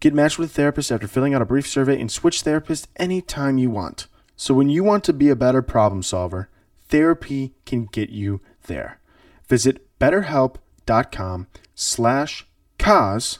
Get 0.00 0.14
matched 0.14 0.40
with 0.40 0.50
a 0.50 0.54
therapist 0.54 0.90
after 0.90 1.06
filling 1.06 1.34
out 1.34 1.42
a 1.42 1.46
brief 1.46 1.68
survey 1.68 2.00
and 2.00 2.10
switch 2.10 2.42
therapists 2.42 2.88
anytime 2.96 3.58
you 3.58 3.70
want. 3.70 4.08
So 4.34 4.54
when 4.54 4.68
you 4.68 4.82
want 4.82 5.04
to 5.04 5.12
be 5.12 5.28
a 5.28 5.36
better 5.36 5.62
problem 5.62 6.02
solver, 6.02 6.48
therapy 6.88 7.54
can 7.64 7.84
get 7.84 8.10
you 8.10 8.40
there. 8.66 8.98
Visit 9.46 9.86
betterhelp.com 10.00 10.62
slash 11.74 12.46
Koz 12.78 13.38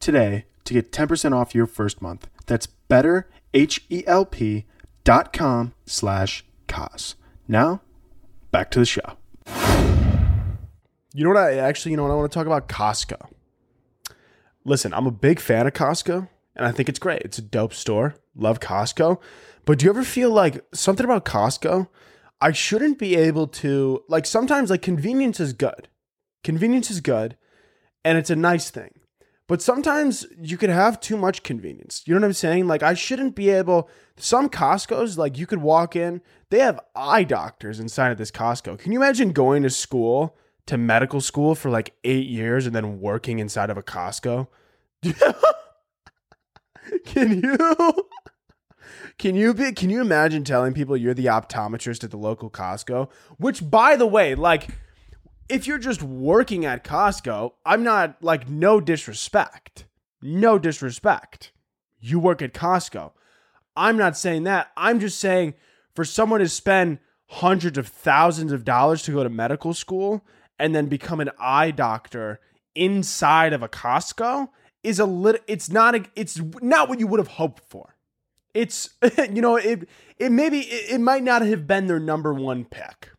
today 0.00 0.46
to 0.64 0.74
get 0.74 0.92
10% 0.92 1.32
off 1.32 1.54
your 1.54 1.66
first 1.66 2.02
month. 2.02 2.28
That's 2.46 2.68
betterhelp.com 2.88 5.74
slash 5.86 6.44
Koz. 6.68 7.14
Now, 7.48 7.80
back 8.50 8.70
to 8.72 8.78
the 8.78 8.84
show. 8.84 9.16
You 11.14 11.24
know 11.24 11.30
what 11.30 11.38
I 11.38 11.54
actually, 11.54 11.92
you 11.92 11.96
know 11.96 12.02
what 12.02 12.12
I 12.12 12.16
want 12.16 12.30
to 12.30 12.34
talk 12.34 12.46
about? 12.46 12.68
Costco. 12.68 13.28
Listen, 14.64 14.92
I'm 14.92 15.06
a 15.06 15.10
big 15.10 15.40
fan 15.40 15.66
of 15.66 15.72
Costco 15.72 16.28
and 16.54 16.66
I 16.66 16.72
think 16.72 16.88
it's 16.88 16.98
great. 16.98 17.22
It's 17.22 17.38
a 17.38 17.42
dope 17.42 17.72
store. 17.72 18.16
Love 18.34 18.60
Costco. 18.60 19.20
But 19.64 19.78
do 19.78 19.84
you 19.84 19.90
ever 19.90 20.04
feel 20.04 20.30
like 20.30 20.64
something 20.74 21.04
about 21.04 21.24
Costco? 21.24 21.88
I 22.40 22.52
shouldn't 22.52 22.98
be 22.98 23.16
able 23.16 23.46
to, 23.48 24.04
like, 24.08 24.26
sometimes, 24.26 24.68
like, 24.68 24.82
convenience 24.82 25.40
is 25.40 25.54
good. 25.54 25.88
Convenience 26.46 26.92
is 26.92 27.00
good 27.00 27.36
and 28.04 28.16
it's 28.16 28.30
a 28.30 28.36
nice 28.36 28.70
thing. 28.70 29.00
But 29.48 29.60
sometimes 29.60 30.24
you 30.40 30.56
could 30.56 30.70
have 30.70 31.00
too 31.00 31.16
much 31.16 31.42
convenience. 31.42 32.04
You 32.06 32.14
know 32.14 32.20
what 32.20 32.26
I'm 32.26 32.34
saying? 32.34 32.68
Like, 32.68 32.84
I 32.84 32.94
shouldn't 32.94 33.34
be 33.34 33.50
able, 33.50 33.90
some 34.16 34.48
Costco's, 34.48 35.18
like, 35.18 35.36
you 35.36 35.44
could 35.44 35.60
walk 35.60 35.96
in, 35.96 36.20
they 36.50 36.60
have 36.60 36.78
eye 36.94 37.24
doctors 37.24 37.80
inside 37.80 38.12
of 38.12 38.18
this 38.18 38.30
Costco. 38.30 38.78
Can 38.78 38.92
you 38.92 39.00
imagine 39.00 39.32
going 39.32 39.64
to 39.64 39.70
school, 39.70 40.36
to 40.66 40.78
medical 40.78 41.20
school 41.20 41.56
for 41.56 41.68
like 41.68 41.94
eight 42.04 42.28
years 42.28 42.64
and 42.64 42.76
then 42.76 43.00
working 43.00 43.40
inside 43.40 43.68
of 43.68 43.76
a 43.76 43.82
Costco? 43.82 44.46
can 47.06 47.42
you? 47.42 47.92
Can 49.18 49.34
you 49.34 49.52
be 49.52 49.72
can 49.72 49.90
you 49.90 50.00
imagine 50.00 50.44
telling 50.44 50.74
people 50.74 50.96
you're 50.96 51.14
the 51.14 51.26
optometrist 51.26 52.04
at 52.04 52.12
the 52.12 52.18
local 52.18 52.50
Costco? 52.50 53.10
Which 53.38 53.68
by 53.68 53.96
the 53.96 54.06
way, 54.06 54.36
like 54.36 54.68
if 55.48 55.66
you're 55.66 55.78
just 55.78 56.02
working 56.02 56.64
at 56.64 56.84
Costco, 56.84 57.52
I'm 57.64 57.82
not 57.82 58.22
like 58.22 58.48
no 58.48 58.80
disrespect. 58.80 59.86
No 60.20 60.58
disrespect. 60.58 61.52
You 62.00 62.18
work 62.18 62.42
at 62.42 62.54
Costco. 62.54 63.12
I'm 63.76 63.96
not 63.96 64.16
saying 64.16 64.44
that. 64.44 64.70
I'm 64.76 65.00
just 65.00 65.18
saying 65.18 65.54
for 65.94 66.04
someone 66.04 66.40
to 66.40 66.48
spend 66.48 66.98
hundreds 67.26 67.76
of 67.78 67.88
thousands 67.88 68.52
of 68.52 68.64
dollars 68.64 69.02
to 69.02 69.12
go 69.12 69.22
to 69.22 69.28
medical 69.28 69.74
school 69.74 70.24
and 70.58 70.74
then 70.74 70.86
become 70.86 71.20
an 71.20 71.30
eye 71.38 71.70
doctor 71.70 72.40
inside 72.74 73.52
of 73.52 73.62
a 73.62 73.68
Costco 73.68 74.48
is 74.82 74.98
a 74.98 75.06
little 75.06 75.40
it's 75.46 75.70
not 75.70 75.94
a, 75.94 76.04
it's 76.14 76.40
not 76.62 76.88
what 76.88 77.00
you 77.00 77.06
would 77.06 77.20
have 77.20 77.28
hoped 77.28 77.62
for. 77.68 77.96
It's 78.54 78.90
you 79.18 79.42
know 79.42 79.56
it 79.56 79.88
it 80.18 80.32
maybe 80.32 80.60
it, 80.60 80.94
it 80.94 81.00
might 81.00 81.22
not 81.22 81.42
have 81.42 81.66
been 81.66 81.86
their 81.86 82.00
number 82.00 82.32
1 82.32 82.64
pick. 82.66 83.10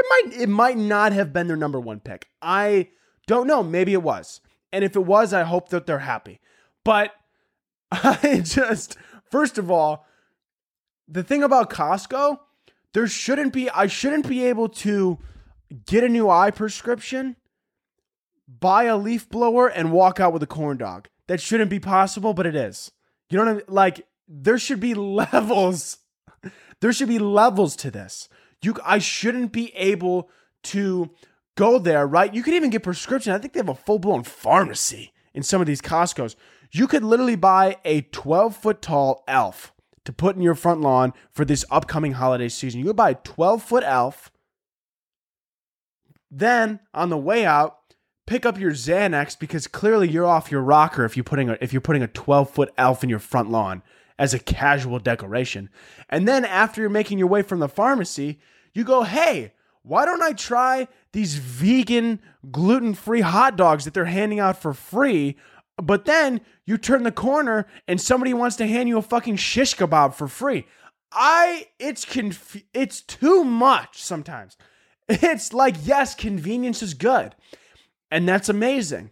It 0.00 0.06
might 0.08 0.40
it 0.40 0.48
might 0.48 0.78
not 0.78 1.12
have 1.12 1.30
been 1.30 1.46
their 1.46 1.58
number 1.58 1.78
1 1.78 2.00
pick. 2.00 2.28
I 2.40 2.88
don't 3.26 3.46
know, 3.46 3.62
maybe 3.62 3.92
it 3.92 4.02
was. 4.02 4.40
And 4.72 4.82
if 4.82 4.96
it 4.96 5.04
was, 5.04 5.34
I 5.34 5.42
hope 5.42 5.68
that 5.68 5.86
they're 5.86 5.98
happy. 5.98 6.40
But 6.84 7.12
I 7.92 8.40
just 8.42 8.96
first 9.30 9.58
of 9.58 9.70
all, 9.70 10.06
the 11.06 11.22
thing 11.22 11.42
about 11.42 11.68
Costco, 11.68 12.38
there 12.94 13.06
shouldn't 13.06 13.52
be 13.52 13.68
I 13.68 13.88
shouldn't 13.88 14.26
be 14.26 14.46
able 14.46 14.68
to 14.68 15.18
get 15.86 16.02
a 16.02 16.08
new 16.08 16.30
eye 16.30 16.50
prescription, 16.50 17.36
buy 18.48 18.84
a 18.84 18.96
leaf 18.96 19.28
blower, 19.28 19.68
and 19.68 19.92
walk 19.92 20.18
out 20.18 20.32
with 20.32 20.42
a 20.42 20.46
corn 20.46 20.78
dog. 20.78 21.08
That 21.26 21.42
shouldn't 21.42 21.70
be 21.70 21.78
possible, 21.78 22.32
but 22.32 22.46
it 22.46 22.56
is. 22.56 22.90
You 23.28 23.36
know 23.36 23.44
what 23.44 23.50
I 23.50 23.54
mean? 23.54 23.64
Like, 23.68 24.06
there 24.26 24.58
should 24.58 24.80
be 24.80 24.94
levels. 24.94 25.98
There 26.80 26.92
should 26.94 27.08
be 27.08 27.18
levels 27.18 27.76
to 27.76 27.90
this. 27.90 28.30
You, 28.62 28.76
I 28.84 28.98
shouldn't 28.98 29.52
be 29.52 29.74
able 29.74 30.28
to 30.64 31.10
go 31.56 31.78
there, 31.78 32.06
right? 32.06 32.34
You 32.34 32.42
could 32.42 32.54
even 32.54 32.70
get 32.70 32.82
prescription. 32.82 33.32
I 33.32 33.38
think 33.38 33.52
they 33.52 33.60
have 33.60 33.68
a 33.68 33.74
full 33.74 33.98
blown 33.98 34.22
pharmacy 34.22 35.12
in 35.34 35.42
some 35.42 35.60
of 35.60 35.66
these 35.66 35.80
Costco's. 35.80 36.36
You 36.72 36.86
could 36.86 37.02
literally 37.02 37.36
buy 37.36 37.78
a 37.84 38.02
12 38.02 38.56
foot 38.56 38.82
tall 38.82 39.24
elf 39.26 39.72
to 40.04 40.12
put 40.12 40.36
in 40.36 40.42
your 40.42 40.54
front 40.54 40.80
lawn 40.80 41.12
for 41.32 41.44
this 41.44 41.64
upcoming 41.70 42.12
holiday 42.12 42.48
season. 42.48 42.80
You 42.80 42.86
could 42.86 42.96
buy 42.96 43.10
a 43.10 43.14
12 43.14 43.62
foot 43.62 43.84
elf 43.84 44.30
then 46.30 46.80
on 46.94 47.10
the 47.10 47.18
way 47.18 47.44
out, 47.44 47.78
pick 48.26 48.46
up 48.46 48.58
your 48.58 48.70
Xanax 48.70 49.38
because 49.38 49.66
clearly 49.66 50.08
you're 50.08 50.26
off 50.26 50.50
your 50.50 50.62
rocker 50.62 51.04
if 51.04 51.16
you're 51.16 51.24
putting 51.24 51.50
a, 51.50 51.58
if 51.60 51.72
you're 51.72 51.80
putting 51.80 52.02
a 52.02 52.08
12 52.08 52.50
foot 52.50 52.72
elf 52.78 53.02
in 53.02 53.10
your 53.10 53.18
front 53.18 53.50
lawn 53.50 53.82
as 54.20 54.34
a 54.34 54.38
casual 54.38 54.98
decoration. 54.98 55.70
And 56.10 56.28
then 56.28 56.44
after 56.44 56.82
you're 56.82 56.90
making 56.90 57.18
your 57.18 57.26
way 57.26 57.40
from 57.40 57.58
the 57.58 57.70
pharmacy, 57.70 58.38
you 58.74 58.84
go, 58.84 59.02
hey, 59.02 59.54
why 59.82 60.04
don't 60.04 60.22
I 60.22 60.34
try 60.34 60.88
these 61.12 61.36
vegan 61.36 62.20
gluten 62.52 62.92
free 62.92 63.22
hot 63.22 63.56
dogs 63.56 63.86
that 63.86 63.94
they're 63.94 64.04
handing 64.04 64.38
out 64.38 64.60
for 64.60 64.74
free? 64.74 65.38
But 65.82 66.04
then 66.04 66.42
you 66.66 66.76
turn 66.76 67.02
the 67.02 67.10
corner 67.10 67.66
and 67.88 67.98
somebody 67.98 68.34
wants 68.34 68.56
to 68.56 68.66
hand 68.66 68.90
you 68.90 68.98
a 68.98 69.02
fucking 69.02 69.36
shish 69.36 69.74
kebab 69.74 70.12
for 70.12 70.28
free. 70.28 70.66
I 71.10 71.68
it's 71.78 72.04
conf- 72.04 72.62
it's 72.74 73.00
too 73.00 73.42
much 73.42 74.02
sometimes. 74.02 74.56
It's 75.12 75.52
like, 75.52 75.74
yes, 75.82 76.14
convenience 76.14 76.84
is 76.84 76.94
good. 76.94 77.34
And 78.12 78.28
that's 78.28 78.48
amazing. 78.48 79.10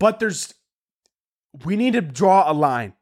But 0.00 0.20
there's, 0.20 0.54
we 1.66 1.76
need 1.76 1.92
to 1.92 2.00
draw 2.00 2.50
a 2.50 2.54
line. 2.54 2.94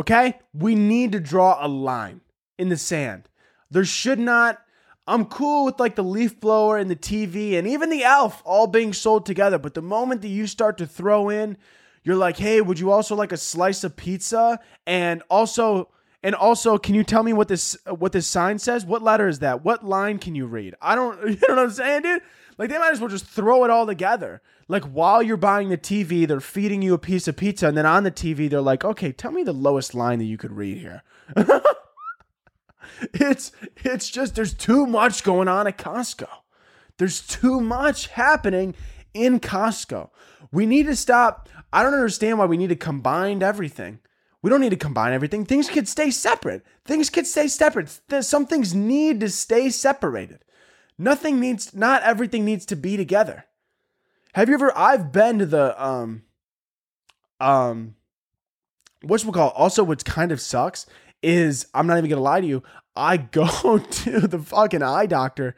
Okay? 0.00 0.38
We 0.54 0.74
need 0.74 1.12
to 1.12 1.20
draw 1.20 1.58
a 1.60 1.68
line 1.68 2.22
in 2.58 2.70
the 2.70 2.78
sand. 2.78 3.28
There 3.70 3.84
should 3.84 4.18
not, 4.18 4.58
I'm 5.06 5.26
cool 5.26 5.66
with 5.66 5.78
like 5.78 5.94
the 5.94 6.02
leaf 6.02 6.40
blower 6.40 6.78
and 6.78 6.90
the 6.90 6.96
TV 6.96 7.58
and 7.58 7.68
even 7.68 7.90
the 7.90 8.02
elf 8.02 8.40
all 8.46 8.66
being 8.66 8.94
sold 8.94 9.26
together. 9.26 9.58
But 9.58 9.74
the 9.74 9.82
moment 9.82 10.22
that 10.22 10.28
you 10.28 10.46
start 10.46 10.78
to 10.78 10.86
throw 10.86 11.28
in, 11.28 11.58
you're 12.02 12.16
like, 12.16 12.38
hey, 12.38 12.62
would 12.62 12.78
you 12.78 12.90
also 12.90 13.14
like 13.14 13.30
a 13.30 13.36
slice 13.36 13.84
of 13.84 13.94
pizza? 13.94 14.58
And 14.86 15.22
also, 15.28 15.90
and 16.22 16.34
also, 16.34 16.78
can 16.78 16.94
you 16.94 17.04
tell 17.04 17.22
me 17.22 17.34
what 17.34 17.48
this 17.48 17.76
what 17.86 18.12
this 18.12 18.26
sign 18.26 18.58
says? 18.58 18.86
What 18.86 19.02
letter 19.02 19.28
is 19.28 19.40
that? 19.40 19.64
What 19.64 19.84
line 19.84 20.18
can 20.18 20.34
you 20.34 20.46
read? 20.46 20.74
I 20.80 20.94
don't 20.94 21.18
you 21.28 21.38
know 21.46 21.56
what 21.56 21.58
I'm 21.58 21.70
saying, 21.70 22.02
dude? 22.02 22.22
Like 22.56 22.70
they 22.70 22.78
might 22.78 22.92
as 22.92 23.00
well 23.00 23.10
just 23.10 23.26
throw 23.26 23.64
it 23.64 23.70
all 23.70 23.86
together. 23.86 24.40
Like 24.70 24.84
while 24.84 25.20
you're 25.20 25.36
buying 25.36 25.68
the 25.68 25.76
TV, 25.76 26.28
they're 26.28 26.38
feeding 26.38 26.80
you 26.80 26.94
a 26.94 26.98
piece 26.98 27.26
of 27.26 27.36
pizza, 27.36 27.66
and 27.66 27.76
then 27.76 27.86
on 27.86 28.04
the 28.04 28.10
TV, 28.12 28.48
they're 28.48 28.60
like, 28.60 28.84
okay, 28.84 29.10
tell 29.10 29.32
me 29.32 29.42
the 29.42 29.52
lowest 29.52 29.96
line 29.96 30.20
that 30.20 30.26
you 30.26 30.38
could 30.38 30.52
read 30.52 30.78
here. 30.78 31.02
it's 33.12 33.50
it's 33.78 34.08
just 34.08 34.36
there's 34.36 34.54
too 34.54 34.86
much 34.86 35.24
going 35.24 35.48
on 35.48 35.66
at 35.66 35.76
Costco. 35.76 36.28
There's 36.98 37.26
too 37.26 37.60
much 37.60 38.06
happening 38.06 38.76
in 39.12 39.40
Costco. 39.40 40.10
We 40.52 40.66
need 40.66 40.86
to 40.86 40.94
stop. 40.94 41.48
I 41.72 41.82
don't 41.82 41.92
understand 41.92 42.38
why 42.38 42.44
we 42.44 42.56
need 42.56 42.68
to 42.68 42.76
combine 42.76 43.42
everything. 43.42 43.98
We 44.40 44.50
don't 44.50 44.60
need 44.60 44.70
to 44.70 44.76
combine 44.76 45.12
everything. 45.12 45.46
Things 45.46 45.68
could 45.68 45.88
stay 45.88 46.12
separate. 46.12 46.64
Things 46.84 47.10
could 47.10 47.26
stay 47.26 47.48
separate. 47.48 48.00
Some 48.20 48.46
things 48.46 48.72
need 48.72 49.18
to 49.18 49.30
stay 49.30 49.68
separated. 49.70 50.44
Nothing 50.96 51.40
needs, 51.40 51.74
not 51.74 52.04
everything 52.04 52.44
needs 52.44 52.64
to 52.66 52.76
be 52.76 52.96
together. 52.96 53.46
Have 54.34 54.48
you 54.48 54.54
ever, 54.54 54.76
I've 54.76 55.12
been 55.12 55.38
to 55.40 55.46
the, 55.46 55.82
um, 55.82 56.22
um, 57.40 57.94
what's 59.02 59.24
we 59.24 59.32
call 59.32 59.50
also 59.50 59.82
what's 59.82 60.02
kind 60.04 60.32
of 60.32 60.40
sucks 60.40 60.86
is 61.22 61.66
I'm 61.74 61.86
not 61.86 61.98
even 61.98 62.10
gonna 62.10 62.22
lie 62.22 62.40
to 62.40 62.46
you. 62.46 62.62
I 62.94 63.16
go 63.18 63.78
to 63.78 64.20
the 64.20 64.38
fucking 64.38 64.82
eye 64.82 65.06
doctor 65.06 65.56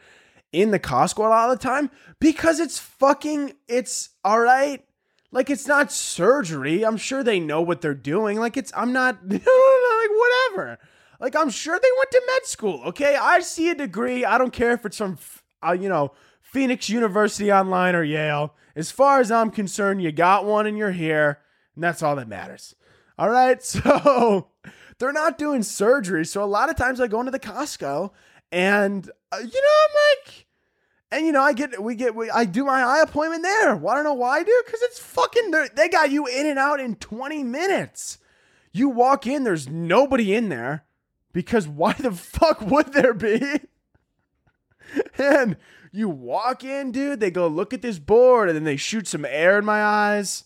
in 0.52 0.70
the 0.70 0.78
Costco 0.78 1.18
a 1.18 1.28
lot 1.28 1.50
of 1.50 1.58
the 1.58 1.62
time 1.62 1.90
because 2.20 2.60
it's 2.60 2.78
fucking 2.78 3.54
it's 3.68 4.10
all 4.24 4.40
right. 4.40 4.84
Like 5.30 5.48
it's 5.48 5.66
not 5.66 5.90
surgery. 5.90 6.84
I'm 6.84 6.98
sure 6.98 7.22
they 7.22 7.40
know 7.40 7.62
what 7.62 7.80
they're 7.80 7.94
doing. 7.94 8.38
Like 8.38 8.56
it's 8.56 8.72
I'm 8.76 8.92
not 8.92 9.18
like 9.28 9.40
whatever. 9.46 10.78
Like 11.20 11.36
I'm 11.36 11.50
sure 11.50 11.78
they 11.78 11.88
went 11.98 12.10
to 12.10 12.22
med 12.26 12.46
school. 12.46 12.82
Okay, 12.86 13.16
I 13.16 13.40
see 13.40 13.70
a 13.70 13.74
degree. 13.74 14.24
I 14.24 14.36
don't 14.38 14.52
care 14.52 14.72
if 14.72 14.84
it's 14.84 14.98
from 14.98 15.18
uh, 15.66 15.72
you 15.72 15.88
know 15.88 16.12
Phoenix 16.42 16.90
University 16.90 17.50
online 17.50 17.94
or 17.94 18.04
Yale. 18.04 18.54
As 18.74 18.90
far 18.90 19.20
as 19.20 19.30
I'm 19.30 19.50
concerned, 19.50 20.02
you 20.02 20.12
got 20.12 20.44
one 20.44 20.66
and 20.66 20.78
you're 20.78 20.92
here, 20.92 21.40
and 21.74 21.84
that's 21.84 22.02
all 22.02 22.16
that 22.16 22.28
matters. 22.28 22.74
All 23.18 23.28
right, 23.30 23.62
so 23.64 24.48
they're 24.98 25.12
not 25.12 25.38
doing 25.38 25.62
surgery. 25.62 26.24
So 26.24 26.42
a 26.42 26.46
lot 26.46 26.70
of 26.70 26.76
times 26.76 27.00
I 27.00 27.06
go 27.08 27.20
into 27.20 27.32
the 27.32 27.40
Costco 27.40 28.10
and 28.50 29.10
uh, 29.32 29.38
you 29.38 29.44
know 29.44 29.48
I'm 29.48 29.94
like 30.26 30.46
And 31.10 31.26
you 31.26 31.32
know, 31.32 31.42
I 31.42 31.54
get 31.54 31.82
we 31.82 31.94
get 31.94 32.14
we, 32.14 32.30
I 32.30 32.44
do 32.44 32.64
my 32.64 32.82
eye 32.82 33.00
appointment 33.00 33.42
there. 33.42 33.74
I 33.74 33.94
don't 33.94 34.04
know 34.04 34.12
why, 34.14 34.42
dude? 34.42 34.54
Because 34.64 34.82
it's 34.82 34.98
fucking 34.98 35.52
they 35.74 35.88
got 35.88 36.10
you 36.10 36.26
in 36.26 36.46
and 36.46 36.58
out 36.58 36.80
in 36.80 36.96
20 36.96 37.42
minutes. 37.42 38.18
You 38.72 38.88
walk 38.88 39.26
in, 39.26 39.44
there's 39.44 39.68
nobody 39.68 40.34
in 40.34 40.48
there 40.48 40.84
because 41.32 41.66
why 41.66 41.94
the 41.94 42.12
fuck 42.12 42.60
would 42.60 42.92
there 42.92 43.14
be? 43.14 43.60
and 45.18 45.56
you 45.92 46.08
walk 46.08 46.64
in, 46.64 46.90
dude. 46.90 47.20
They 47.20 47.30
go 47.30 47.46
look 47.46 47.72
at 47.72 47.82
this 47.82 47.98
board, 47.98 48.48
and 48.48 48.56
then 48.56 48.64
they 48.64 48.76
shoot 48.76 49.06
some 49.06 49.24
air 49.24 49.58
in 49.58 49.64
my 49.64 49.82
eyes, 49.82 50.44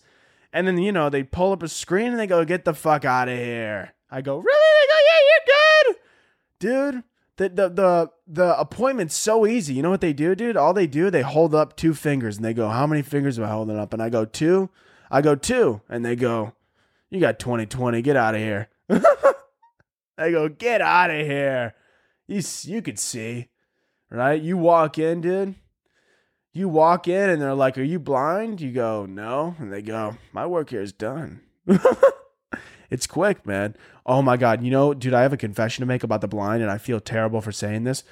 and 0.53 0.67
then 0.67 0.77
you 0.77 0.91
know 0.91 1.09
they 1.09 1.23
pull 1.23 1.51
up 1.53 1.63
a 1.63 1.67
screen 1.67 2.11
and 2.11 2.19
they 2.19 2.27
go, 2.27 2.45
"Get 2.45 2.65
the 2.65 2.73
fuck 2.73 3.05
out 3.05 3.29
of 3.29 3.37
here." 3.37 3.93
I 4.11 4.21
go, 4.21 4.37
"Really?" 4.37 4.55
They 4.81 4.87
go, 4.87 4.99
"Yeah, 5.09 5.19
you're 5.29 6.93
good, 6.93 6.93
dude." 6.93 7.03
The, 7.37 7.49
the 7.49 7.69
the 7.69 8.11
the 8.27 8.59
appointment's 8.59 9.15
so 9.15 9.45
easy. 9.45 9.75
You 9.75 9.83
know 9.83 9.91
what 9.91 10.01
they 10.01 10.13
do, 10.13 10.33
dude? 10.33 10.57
All 10.57 10.73
they 10.73 10.87
do, 10.87 11.11
they 11.11 11.21
hold 11.21 11.53
up 11.53 11.75
two 11.75 11.93
fingers 11.93 12.37
and 12.37 12.45
they 12.45 12.53
go, 12.53 12.69
"How 12.69 12.87
many 12.87 13.03
fingers 13.03 13.37
am 13.37 13.45
I 13.45 13.49
holding 13.49 13.77
up?" 13.77 13.93
And 13.93 14.01
I 14.01 14.09
go, 14.09 14.25
two. 14.25 14.69
I 15.09 15.21
go, 15.21 15.35
two. 15.35 15.81
And 15.89 16.05
they 16.05 16.15
go, 16.15 16.53
You 17.09 17.19
got 17.19 17.39
2020. 17.39 18.01
Get 18.01 18.15
out 18.15 18.35
of 18.35 18.41
here. 18.41 18.69
I 20.17 20.31
go, 20.31 20.49
Get 20.49 20.81
out 20.81 21.09
of 21.09 21.25
here. 21.25 21.75
You, 22.27 22.41
you 22.63 22.81
could 22.81 22.99
see, 22.99 23.47
right? 24.09 24.41
You 24.41 24.57
walk 24.57 24.97
in, 24.97 25.21
dude. 25.21 25.55
You 26.53 26.69
walk 26.69 27.07
in 27.07 27.29
and 27.29 27.41
they're 27.41 27.53
like, 27.53 27.77
Are 27.77 27.83
you 27.83 27.99
blind? 27.99 28.61
You 28.61 28.71
go, 28.71 29.05
No. 29.05 29.55
And 29.59 29.71
they 29.71 29.81
go, 29.81 30.17
My 30.31 30.45
work 30.45 30.69
here 30.69 30.81
is 30.81 30.93
done. 30.93 31.41
It's 32.89 33.07
quick, 33.07 33.45
man. 33.45 33.75
Oh 34.05 34.21
my 34.21 34.37
God. 34.37 34.63
You 34.63 34.71
know, 34.71 34.93
dude, 34.93 35.13
I 35.13 35.21
have 35.21 35.33
a 35.33 35.37
confession 35.37 35.81
to 35.81 35.85
make 35.85 36.03
about 36.03 36.21
the 36.21 36.27
blind, 36.27 36.61
and 36.61 36.71
I 36.71 36.77
feel 36.77 36.99
terrible 36.99 37.41
for 37.41 37.51
saying 37.51 37.83
this. 37.83 38.03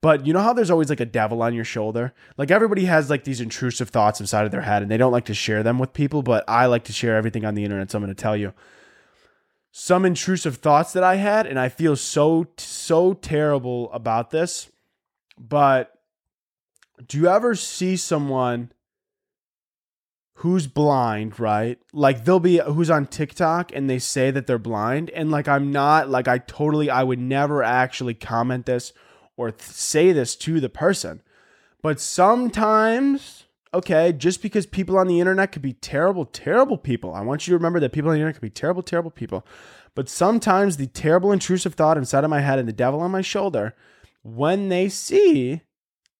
But 0.00 0.26
you 0.26 0.32
know 0.32 0.40
how 0.40 0.52
there's 0.52 0.70
always 0.70 0.90
like 0.90 1.00
a 1.00 1.06
devil 1.06 1.42
on 1.42 1.54
your 1.54 1.64
shoulder? 1.64 2.12
Like 2.36 2.50
everybody 2.50 2.86
has 2.86 3.08
like 3.08 3.22
these 3.22 3.40
intrusive 3.40 3.90
thoughts 3.90 4.20
inside 4.20 4.44
of 4.44 4.50
their 4.50 4.62
head 4.62 4.82
and 4.82 4.90
they 4.90 4.96
don't 4.96 5.12
like 5.12 5.26
to 5.26 5.34
share 5.34 5.62
them 5.62 5.78
with 5.78 5.92
people, 5.92 6.24
but 6.24 6.44
I 6.48 6.66
like 6.66 6.82
to 6.84 6.92
share 6.92 7.16
everything 7.16 7.44
on 7.44 7.54
the 7.54 7.62
internet. 7.62 7.88
So 7.88 7.98
I'm 7.98 8.04
going 8.04 8.12
to 8.12 8.20
tell 8.20 8.36
you 8.36 8.52
some 9.70 10.04
intrusive 10.04 10.56
thoughts 10.56 10.92
that 10.94 11.04
I 11.04 11.16
had, 11.16 11.46
and 11.46 11.56
I 11.56 11.68
feel 11.68 11.94
so, 11.94 12.48
so 12.58 13.14
terrible 13.14 13.92
about 13.92 14.30
this. 14.30 14.72
But 15.38 15.92
do 17.06 17.18
you 17.18 17.28
ever 17.28 17.54
see 17.54 17.96
someone 17.96 18.72
who's 20.36 20.66
blind, 20.66 21.38
right? 21.38 21.78
Like 21.92 22.24
they'll 22.24 22.40
be 22.40 22.58
who's 22.58 22.90
on 22.90 23.06
TikTok 23.06 23.70
and 23.74 23.88
they 23.88 23.98
say 23.98 24.30
that 24.30 24.46
they're 24.46 24.58
blind 24.58 25.10
and 25.10 25.30
like 25.30 25.48
I'm 25.48 25.70
not 25.70 26.08
like 26.08 26.28
I 26.28 26.38
totally 26.38 26.90
I 26.90 27.02
would 27.02 27.18
never 27.18 27.62
actually 27.62 28.14
comment 28.14 28.66
this 28.66 28.92
or 29.36 29.50
th- 29.50 29.62
say 29.62 30.12
this 30.12 30.34
to 30.36 30.60
the 30.60 30.68
person. 30.68 31.22
But 31.82 32.00
sometimes 32.00 33.44
okay, 33.74 34.12
just 34.12 34.42
because 34.42 34.66
people 34.66 34.98
on 34.98 35.06
the 35.06 35.18
internet 35.18 35.52
could 35.52 35.62
be 35.62 35.74
terrible 35.74 36.24
terrible 36.24 36.76
people. 36.76 37.14
I 37.14 37.22
want 37.22 37.46
you 37.46 37.52
to 37.52 37.56
remember 37.56 37.80
that 37.80 37.92
people 37.92 38.10
on 38.10 38.14
the 38.14 38.20
internet 38.20 38.34
could 38.34 38.42
be 38.42 38.50
terrible 38.50 38.82
terrible 38.82 39.10
people. 39.10 39.46
But 39.94 40.08
sometimes 40.08 40.76
the 40.76 40.86
terrible 40.86 41.32
intrusive 41.32 41.74
thought 41.74 41.98
inside 41.98 42.24
of 42.24 42.30
my 42.30 42.40
head 42.40 42.58
and 42.58 42.66
the 42.68 42.72
devil 42.72 43.00
on 43.00 43.10
my 43.10 43.20
shoulder 43.20 43.74
when 44.22 44.68
they 44.68 44.88
see 44.88 45.62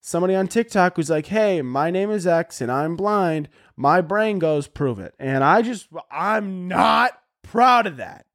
somebody 0.01 0.35
on 0.35 0.49
TikTok 0.49 0.97
who's 0.97 1.11
like, 1.11 1.27
"Hey, 1.27 1.63
my 1.63 1.91
name 1.91 2.11
is 2.11 2.27
X 2.27 2.61
and 2.61 2.71
I'm 2.71 2.97
blind." 2.97 3.49
My 3.77 4.01
brain 4.01 4.39
goes, 4.39 4.69
"Prove 4.69 4.99
it." 4.99 5.15
And 5.19 5.43
I 5.43 5.63
just 5.63 5.89
I'm 6.11 6.69
not 6.69 7.19
proud 7.43 7.87
of 7.87 7.97
that. 7.97 8.27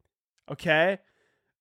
Okay? 0.50 1.00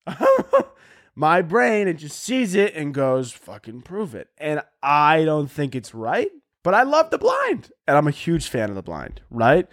my 1.15 1.41
brain 1.41 1.87
it 1.87 1.95
just 1.95 2.21
sees 2.21 2.55
it 2.55 2.73
and 2.75 2.93
goes, 2.93 3.31
"Fucking 3.31 3.81
prove 3.81 4.15
it." 4.15 4.29
And 4.37 4.61
I 4.81 5.25
don't 5.25 5.51
think 5.51 5.75
it's 5.75 5.93
right, 5.93 6.31
but 6.63 6.73
I 6.73 6.83
love 6.83 7.09
the 7.09 7.17
blind. 7.17 7.71
And 7.87 7.97
I'm 7.97 8.07
a 8.07 8.11
huge 8.11 8.47
fan 8.47 8.69
of 8.69 8.75
the 8.75 8.81
blind, 8.81 9.21
right? 9.29 9.67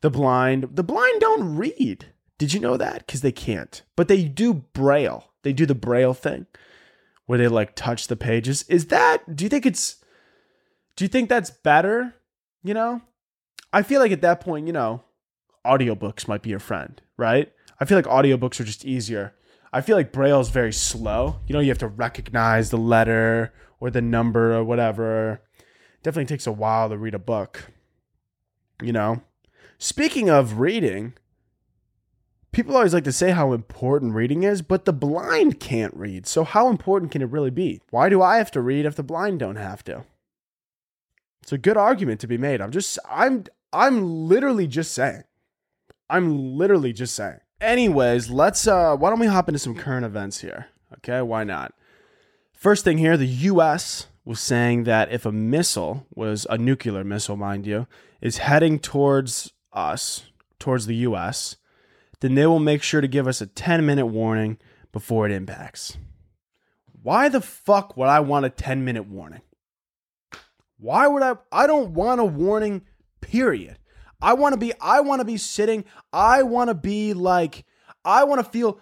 The 0.00 0.10
blind, 0.10 0.76
the 0.76 0.84
blind 0.84 1.20
don't 1.20 1.56
read. 1.56 2.06
Did 2.38 2.54
you 2.54 2.60
know 2.60 2.78
that? 2.78 3.06
Cuz 3.06 3.20
they 3.20 3.32
can't. 3.32 3.82
But 3.96 4.08
they 4.08 4.24
do 4.24 4.54
braille. 4.54 5.32
They 5.42 5.52
do 5.52 5.66
the 5.66 5.74
braille 5.74 6.14
thing 6.14 6.46
where 7.30 7.38
they 7.38 7.46
like 7.46 7.76
touch 7.76 8.08
the 8.08 8.16
pages. 8.16 8.64
Is 8.64 8.86
that 8.86 9.36
do 9.36 9.44
you 9.44 9.48
think 9.48 9.64
it's 9.64 10.04
do 10.96 11.04
you 11.04 11.08
think 11.08 11.28
that's 11.28 11.48
better? 11.48 12.12
You 12.64 12.74
know? 12.74 13.02
I 13.72 13.82
feel 13.82 14.00
like 14.00 14.10
at 14.10 14.22
that 14.22 14.40
point, 14.40 14.66
you 14.66 14.72
know, 14.72 15.04
audiobooks 15.64 16.26
might 16.26 16.42
be 16.42 16.50
your 16.50 16.58
friend, 16.58 17.00
right? 17.16 17.52
I 17.78 17.84
feel 17.84 17.96
like 17.96 18.06
audiobooks 18.06 18.58
are 18.58 18.64
just 18.64 18.84
easier. 18.84 19.32
I 19.72 19.80
feel 19.80 19.96
like 19.96 20.10
braille 20.10 20.40
is 20.40 20.48
very 20.48 20.72
slow. 20.72 21.36
You 21.46 21.52
know, 21.52 21.60
you 21.60 21.68
have 21.68 21.78
to 21.78 21.86
recognize 21.86 22.70
the 22.70 22.78
letter 22.78 23.52
or 23.78 23.90
the 23.90 24.02
number 24.02 24.52
or 24.52 24.64
whatever. 24.64 25.40
Definitely 26.02 26.34
takes 26.34 26.48
a 26.48 26.52
while 26.52 26.88
to 26.88 26.98
read 26.98 27.14
a 27.14 27.20
book. 27.20 27.70
You 28.82 28.92
know? 28.92 29.22
Speaking 29.78 30.30
of 30.30 30.58
reading, 30.58 31.12
people 32.52 32.76
always 32.76 32.94
like 32.94 33.04
to 33.04 33.12
say 33.12 33.30
how 33.30 33.52
important 33.52 34.14
reading 34.14 34.42
is, 34.42 34.62
but 34.62 34.84
the 34.84 34.92
blind 34.92 35.60
can't 35.60 35.94
read. 35.94 36.26
So, 36.26 36.44
how 36.44 36.68
important 36.68 37.12
can 37.12 37.22
it 37.22 37.30
really 37.30 37.50
be? 37.50 37.80
Why 37.90 38.08
do 38.08 38.22
I 38.22 38.36
have 38.36 38.50
to 38.52 38.60
read 38.60 38.86
if 38.86 38.96
the 38.96 39.02
blind 39.02 39.40
don't 39.40 39.56
have 39.56 39.84
to? 39.84 40.04
It's 41.42 41.52
a 41.52 41.58
good 41.58 41.76
argument 41.76 42.20
to 42.20 42.26
be 42.26 42.38
made. 42.38 42.60
I'm 42.60 42.70
just, 42.70 42.98
I'm, 43.08 43.44
I'm 43.72 44.28
literally 44.28 44.66
just 44.66 44.92
saying. 44.92 45.24
I'm 46.08 46.56
literally 46.56 46.92
just 46.92 47.14
saying. 47.14 47.40
Anyways, 47.60 48.30
let's, 48.30 48.66
uh, 48.66 48.96
why 48.96 49.10
don't 49.10 49.20
we 49.20 49.26
hop 49.26 49.48
into 49.48 49.58
some 49.58 49.74
current 49.74 50.04
events 50.04 50.40
here? 50.40 50.66
Okay, 50.98 51.22
why 51.22 51.44
not? 51.44 51.72
First 52.52 52.84
thing 52.84 52.98
here, 52.98 53.16
the 53.16 53.26
US 53.26 54.06
was 54.24 54.40
saying 54.40 54.84
that 54.84 55.10
if 55.10 55.24
a 55.24 55.32
missile 55.32 56.06
was 56.14 56.46
a 56.50 56.58
nuclear 56.58 57.04
missile, 57.04 57.36
mind 57.36 57.66
you, 57.66 57.86
is 58.20 58.38
heading 58.38 58.78
towards 58.78 59.52
us, 59.72 60.24
towards 60.58 60.86
the 60.86 60.96
US, 60.96 61.56
then 62.20 62.34
they 62.34 62.46
will 62.46 62.60
make 62.60 62.82
sure 62.82 63.00
to 63.00 63.08
give 63.08 63.26
us 63.26 63.40
a 63.40 63.46
10 63.46 63.84
minute 63.84 64.06
warning 64.06 64.58
before 64.92 65.26
it 65.26 65.32
impacts. 65.32 65.96
Why 67.02 67.28
the 67.28 67.40
fuck 67.40 67.96
would 67.96 68.08
I 68.08 68.20
want 68.20 68.46
a 68.46 68.50
10 68.50 68.84
minute 68.84 69.06
warning? 69.06 69.42
Why 70.78 71.06
would 71.06 71.22
I? 71.22 71.34
I 71.52 71.66
don't 71.66 71.90
want 71.90 72.20
a 72.20 72.24
warning, 72.24 72.82
period. 73.20 73.78
I 74.22 74.34
want 74.34 74.52
to 74.52 74.58
be, 74.58 74.72
I 74.80 75.00
want 75.00 75.20
to 75.20 75.24
be 75.24 75.36
sitting, 75.36 75.84
I 76.12 76.42
want 76.42 76.68
to 76.68 76.74
be 76.74 77.14
like, 77.14 77.64
I 78.04 78.24
want 78.24 78.44
to 78.44 78.50
feel, 78.50 78.78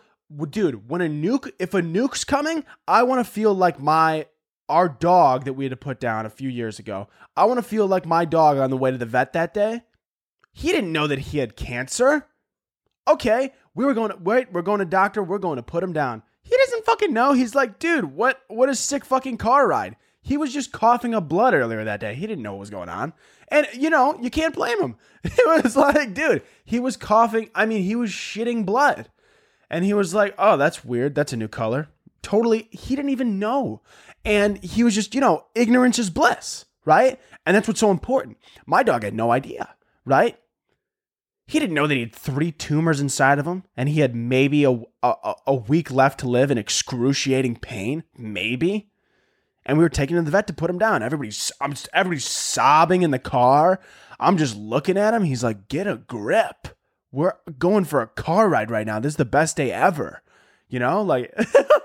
dude, 0.50 0.88
when 0.88 1.00
a 1.00 1.08
nuke, 1.08 1.50
if 1.58 1.74
a 1.74 1.82
nuke's 1.82 2.24
coming, 2.24 2.64
I 2.86 3.04
want 3.04 3.24
to 3.24 3.30
feel 3.30 3.54
like 3.54 3.80
my, 3.80 4.26
our 4.68 4.88
dog 4.88 5.44
that 5.44 5.52
we 5.52 5.64
had 5.64 5.70
to 5.70 5.76
put 5.76 6.00
down 6.00 6.26
a 6.26 6.30
few 6.30 6.48
years 6.48 6.78
ago. 6.78 7.08
I 7.36 7.44
want 7.44 7.58
to 7.58 7.62
feel 7.62 7.86
like 7.86 8.04
my 8.04 8.24
dog 8.24 8.58
on 8.58 8.70
the 8.70 8.76
way 8.76 8.90
to 8.90 8.98
the 8.98 9.06
vet 9.06 9.32
that 9.34 9.54
day. 9.54 9.82
He 10.52 10.72
didn't 10.72 10.92
know 10.92 11.06
that 11.06 11.20
he 11.20 11.38
had 11.38 11.56
cancer. 11.56 12.26
Okay, 13.08 13.52
we 13.74 13.84
were 13.84 13.94
going 13.94 14.10
to 14.10 14.16
wait. 14.16 14.52
We're 14.52 14.62
going 14.62 14.80
to 14.80 14.84
doctor. 14.84 15.22
We're 15.22 15.38
going 15.38 15.56
to 15.56 15.62
put 15.62 15.82
him 15.82 15.92
down. 15.92 16.22
He 16.42 16.56
doesn't 16.56 16.84
fucking 16.84 17.12
know. 17.12 17.32
He's 17.32 17.54
like, 17.54 17.78
dude, 17.78 18.04
what? 18.04 18.42
What 18.48 18.68
a 18.68 18.74
sick 18.74 19.04
fucking 19.04 19.38
car 19.38 19.66
ride. 19.66 19.96
He 20.20 20.36
was 20.36 20.52
just 20.52 20.72
coughing 20.72 21.14
up 21.14 21.28
blood 21.28 21.54
earlier 21.54 21.84
that 21.84 22.00
day. 22.00 22.14
He 22.14 22.26
didn't 22.26 22.42
know 22.42 22.52
what 22.52 22.60
was 22.60 22.70
going 22.70 22.88
on. 22.88 23.12
And 23.48 23.66
you 23.74 23.88
know, 23.88 24.18
you 24.20 24.30
can't 24.30 24.54
blame 24.54 24.80
him. 24.80 24.96
It 25.24 25.64
was 25.64 25.76
like, 25.76 26.14
dude, 26.14 26.42
he 26.64 26.78
was 26.78 26.96
coughing. 26.96 27.50
I 27.54 27.66
mean, 27.66 27.82
he 27.82 27.96
was 27.96 28.10
shitting 28.10 28.64
blood. 28.64 29.08
And 29.70 29.84
he 29.84 29.94
was 29.94 30.14
like, 30.14 30.34
oh, 30.38 30.56
that's 30.56 30.84
weird. 30.84 31.14
That's 31.14 31.32
a 31.32 31.36
new 31.36 31.48
color. 31.48 31.88
Totally. 32.22 32.68
He 32.70 32.96
didn't 32.96 33.10
even 33.10 33.38
know. 33.38 33.82
And 34.24 34.62
he 34.62 34.82
was 34.82 34.94
just, 34.94 35.14
you 35.14 35.20
know, 35.20 35.46
ignorance 35.54 35.98
is 35.98 36.10
bliss, 36.10 36.66
right? 36.84 37.20
And 37.46 37.56
that's 37.56 37.68
what's 37.68 37.80
so 37.80 37.90
important. 37.90 38.38
My 38.66 38.82
dog 38.82 39.02
had 39.02 39.14
no 39.14 39.30
idea, 39.30 39.74
right? 40.04 40.38
He 41.48 41.58
didn't 41.58 41.74
know 41.74 41.86
that 41.86 41.94
he 41.94 42.00
had 42.00 42.14
three 42.14 42.52
tumors 42.52 43.00
inside 43.00 43.38
of 43.38 43.46
him 43.46 43.64
and 43.74 43.88
he 43.88 44.00
had 44.00 44.14
maybe 44.14 44.64
a, 44.64 44.82
a, 45.02 45.34
a 45.46 45.54
week 45.54 45.90
left 45.90 46.20
to 46.20 46.28
live 46.28 46.50
in 46.50 46.58
excruciating 46.58 47.56
pain. 47.56 48.04
Maybe. 48.18 48.90
And 49.64 49.78
we 49.78 49.84
were 49.84 49.88
taking 49.88 50.18
him 50.18 50.26
to 50.26 50.30
the 50.30 50.36
vet 50.36 50.46
to 50.48 50.52
put 50.52 50.68
him 50.68 50.78
down. 50.78 51.02
Everybody's, 51.02 51.50
I'm 51.58 51.72
everybody's 51.94 52.26
sobbing 52.26 53.00
in 53.00 53.12
the 53.12 53.18
car. 53.18 53.80
I'm 54.20 54.36
just 54.36 54.56
looking 54.56 54.98
at 54.98 55.14
him. 55.14 55.24
He's 55.24 55.42
like, 55.42 55.68
get 55.68 55.86
a 55.86 55.96
grip. 55.96 56.68
We're 57.10 57.32
going 57.58 57.86
for 57.86 58.02
a 58.02 58.08
car 58.08 58.50
ride 58.50 58.70
right 58.70 58.86
now. 58.86 59.00
This 59.00 59.14
is 59.14 59.16
the 59.16 59.24
best 59.24 59.56
day 59.56 59.72
ever. 59.72 60.22
You 60.68 60.80
know, 60.80 61.00
like 61.00 61.34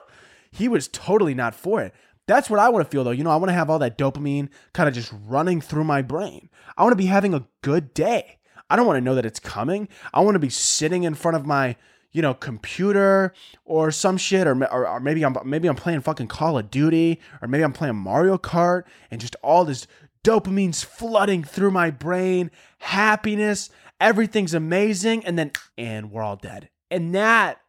he 0.52 0.68
was 0.68 0.90
totally 0.90 1.34
not 1.34 1.56
for 1.56 1.82
it. 1.82 1.94
That's 2.28 2.50
what 2.50 2.60
I 2.60 2.68
want 2.68 2.86
to 2.86 2.92
feel 2.92 3.06
though. 3.06 3.12
You 3.12 3.24
know, 3.24 3.32
I 3.32 3.38
want 3.38 3.48
to 3.48 3.54
have 3.54 3.70
all 3.70 3.80
that 3.80 3.98
dopamine 3.98 4.50
kind 4.74 4.90
of 4.90 4.94
just 4.94 5.14
running 5.26 5.62
through 5.62 5.86
my 5.86 6.02
brain. 6.02 6.50
I 6.76 6.84
want 6.84 6.92
to 6.92 6.98
be 6.98 7.06
having 7.06 7.34
a 7.34 7.48
good 7.62 7.94
day. 7.94 8.40
I 8.74 8.76
don't 8.76 8.88
want 8.88 8.98
to 8.98 9.02
know 9.02 9.14
that 9.14 9.24
it's 9.24 9.40
coming. 9.40 9.88
I 10.16 10.22
want 10.22 10.34
to 10.34 10.40
be 10.40 10.50
sitting 10.50 11.04
in 11.04 11.14
front 11.14 11.38
of 11.38 11.46
my, 11.46 11.76
you 12.12 12.24
know, 12.24 12.34
computer 12.34 13.32
or 13.66 13.92
some 13.92 14.18
shit, 14.18 14.48
or, 14.48 14.64
or, 14.66 14.88
or 14.88 15.00
maybe 15.00 15.24
I'm 15.24 15.38
maybe 15.46 15.68
I'm 15.68 15.76
playing 15.76 16.02
fucking 16.02 16.26
Call 16.28 16.58
of 16.58 16.72
Duty, 16.72 17.20
or 17.40 17.48
maybe 17.48 17.64
I'm 17.64 17.72
playing 17.72 17.98
Mario 17.98 18.40
Kart, 18.40 18.86
and 19.12 19.22
just 19.22 19.36
all 19.44 19.64
this 19.64 19.86
dopamine's 20.24 20.82
flooding 20.82 21.44
through 21.44 21.70
my 21.70 21.92
brain, 21.92 22.50
happiness, 22.80 23.70
everything's 24.02 24.56
amazing, 24.56 25.24
and 25.24 25.38
then 25.38 25.52
and 25.78 26.12
we're 26.12 26.24
all 26.24 26.38
dead. 26.38 26.70
And 26.90 27.14
that 27.14 27.60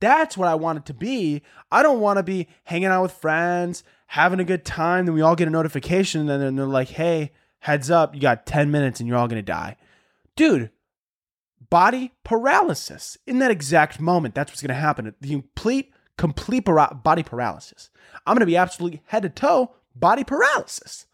That's 0.00 0.36
what 0.36 0.46
I 0.46 0.54
want 0.54 0.78
it 0.78 0.86
to 0.86 0.94
be. 0.94 1.42
I 1.72 1.82
don't 1.82 2.00
want 2.00 2.18
to 2.18 2.22
be 2.22 2.46
hanging 2.64 2.86
out 2.86 3.02
with 3.02 3.12
friends, 3.12 3.82
having 4.06 4.38
a 4.38 4.44
good 4.44 4.64
time, 4.64 5.06
then 5.06 5.14
we 5.14 5.22
all 5.22 5.34
get 5.34 5.48
a 5.48 5.50
notification, 5.50 6.28
and 6.30 6.40
then 6.40 6.54
they're 6.56 6.66
like, 6.66 6.88
hey, 6.90 7.32
heads 7.60 7.90
up, 7.90 8.14
you 8.14 8.20
got 8.20 8.46
10 8.46 8.70
minutes 8.70 9.00
and 9.00 9.08
you're 9.08 9.18
all 9.18 9.28
gonna 9.28 9.42
die. 9.42 9.76
Dude, 10.40 10.70
body 11.68 12.12
paralysis. 12.24 13.18
In 13.26 13.40
that 13.40 13.50
exact 13.50 14.00
moment, 14.00 14.34
that's 14.34 14.50
what's 14.50 14.62
gonna 14.62 14.72
happen. 14.72 15.14
The 15.20 15.28
complete, 15.28 15.92
complete 16.16 16.64
para- 16.64 16.94
body 16.94 17.22
paralysis. 17.22 17.90
I'm 18.26 18.36
gonna 18.36 18.46
be 18.46 18.56
absolutely 18.56 19.02
head 19.08 19.24
to 19.24 19.28
toe 19.28 19.74
body 19.94 20.24
paralysis. 20.24 21.04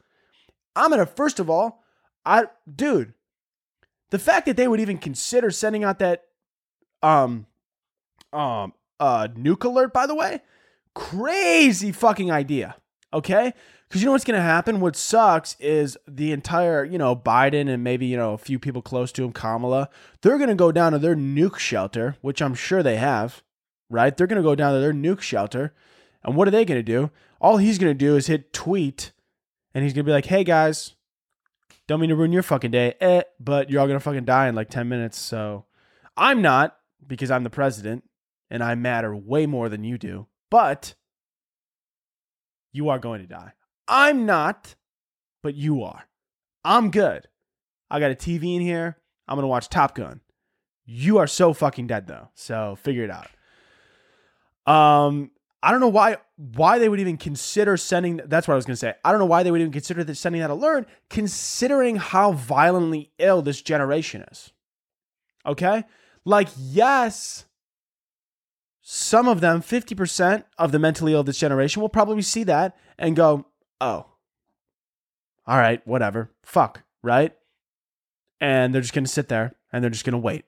I'm 0.77 0.91
gonna, 0.91 1.07
first 1.07 1.41
of 1.41 1.51
all, 1.51 1.83
I, 2.25 2.45
dude, 2.73 3.15
the 4.11 4.21
fact 4.21 4.47
that 4.47 4.57
they 4.57 4.69
would 4.69 4.79
even 4.79 4.97
consider 4.97 5.51
sending 5.51 5.83
out 5.83 5.99
that, 5.99 6.27
um, 7.03 7.47
um, 8.33 8.75
uh, 9.01 9.27
nuke 9.35 9.65
alert, 9.65 9.93
by 9.93 10.07
the 10.07 10.15
way, 10.15 10.41
crazy 10.95 11.91
fucking 11.91 12.31
idea. 12.31 12.77
Okay. 13.13 13.55
Because 13.89 14.03
you 14.03 14.07
know 14.07 14.13
what's 14.13 14.25
going 14.25 14.39
to 14.39 14.43
happen? 14.43 14.81
What 14.81 14.97
sucks 14.97 15.57
is 15.61 15.97
the 16.09 16.33
entire, 16.33 16.85
you 16.85 16.99
know, 16.99 17.15
Biden 17.15 17.69
and 17.69 17.85
maybe, 17.85 18.07
you 18.07 18.17
know, 18.17 18.33
a 18.33 18.39
few 18.39 18.59
people 18.59 18.83
close 18.83 19.13
to 19.13 19.25
him, 19.25 19.33
Kamala, 19.33 19.89
they're 20.23 20.39
going 20.39 20.49
to 20.49 20.57
go 20.57 20.73
down 20.73 20.93
to 20.93 20.99
their 20.99 21.15
nuke 21.15 21.59
shelter, 21.59 22.17
which 22.21 22.43
I'm 22.43 22.55
sure 22.55 22.83
they 22.83 22.97
have, 22.97 23.43
right? 23.89 24.17
They're 24.17 24.27
going 24.27 24.43
to 24.43 24.49
go 24.49 24.57
down 24.57 24.75
to 24.75 24.81
their 24.81 24.93
nuke 24.93 25.21
shelter. 25.21 25.73
And 26.25 26.35
what 26.35 26.49
are 26.49 26.51
they 26.51 26.65
going 26.65 26.79
to 26.79 26.83
do? 26.83 27.11
All 27.41 27.59
he's 27.59 27.79
going 27.79 27.93
to 27.93 27.99
do 27.99 28.17
is 28.17 28.27
hit 28.27 28.53
tweet 28.53 29.13
and 29.73 29.85
he's 29.85 29.93
going 29.93 30.05
to 30.05 30.09
be 30.09 30.13
like, 30.13 30.27
hey 30.27 30.43
guys, 30.43 30.95
don't 31.87 32.01
mean 32.01 32.11
to 32.11 32.17
ruin 32.17 32.33
your 32.33 32.43
fucking 32.43 32.73
day, 32.73 32.95
eh, 33.01 33.23
but 33.39 33.71
you're 33.71 33.81
all 33.81 33.87
going 33.87 33.99
to 33.99 34.03
fucking 34.03 34.25
die 34.25 34.49
in 34.49 34.57
like 34.57 34.69
10 34.69 34.89
minutes. 34.89 35.17
So 35.19 35.67
I'm 36.17 36.43
not 36.43 36.77
because 37.07 37.31
I'm 37.31 37.45
the 37.45 37.51
president 37.51 38.03
and 38.51 38.65
I 38.65 38.75
matter 38.75 39.15
way 39.15 39.47
more 39.47 39.69
than 39.69 39.85
you 39.85 39.97
do, 39.97 40.27
but 40.51 40.95
you 42.73 42.89
are 42.89 42.99
going 42.99 43.21
to 43.21 43.29
die. 43.29 43.53
I'm 43.89 44.27
not, 44.27 44.75
but 45.43 45.55
you 45.55 45.83
are. 45.83 46.05
I'm 46.65 46.91
good. 46.91 47.29
I 47.91 48.01
got 48.01 48.11
a 48.11 48.15
TV 48.15 48.57
in 48.57 48.63
here. 48.63 48.97
I'm 49.29 49.37
going 49.37 49.45
to 49.45 49.49
watch 49.49 49.69
Top 49.69 49.95
Gun. 49.95 50.21
You 50.85 51.19
are 51.19 51.27
so 51.27 51.53
fucking 51.53 51.89
dead 51.89 52.07
though. 52.07 52.29
So 52.35 52.77
figure 52.77 53.05
it 53.05 53.11
out. 53.11 53.29
Um 54.73 55.31
I 55.63 55.73
don't 55.73 55.81
know 55.81 55.89
why 55.89 56.19
why 56.37 56.79
they 56.79 56.89
would 56.89 57.01
even 57.01 57.17
consider 57.17 57.77
sending 57.77 58.21
that's 58.27 58.47
what 58.47 58.55
I 58.55 58.57
was 58.57 58.67
going 58.67 58.75
to 58.75 58.79
say. 58.79 58.95
I 59.05 59.11
don't 59.11 59.19
know 59.19 59.27
why 59.27 59.43
they 59.43 59.51
would 59.51 59.61
even 59.61 59.73
consider 59.73 60.05
this, 60.05 60.21
sending 60.21 60.41
that 60.41 60.51
alert 60.51 60.89
considering 61.11 61.97
how 61.97 62.33
violently 62.33 63.11
ill 63.19 63.43
this 63.43 63.63
generation 63.63 64.25
is. 64.31 64.53
Okay? 65.45 65.85
Like 66.25 66.49
yes, 66.57 67.47
some 68.81 69.27
of 69.27 69.41
them, 69.41 69.63
50% 69.63 70.45
of 70.59 70.71
the 70.71 70.79
mentally 70.79 71.13
ill 71.13 71.25
this 71.25 71.39
generation 71.39 71.83
will 71.83 71.89
probably 71.89 72.23
see 72.23 72.45
that 72.45 72.77
and 72.97 73.17
go, 73.17 73.47
"Oh, 73.81 74.07
all 75.47 75.59
right, 75.59 75.87
whatever, 75.87 76.31
fuck, 76.43 76.83
right? 77.03 77.33
And 78.41 78.75
they're 78.75 78.83
just 78.83 78.95
going 78.95 79.05
to 79.05 79.11
sit 79.11 79.29
there 79.29 79.55
and 79.73 79.83
they're 79.83 79.91
just 79.91 80.05
going 80.05 80.13
to 80.13 80.19
wait. 80.19 80.45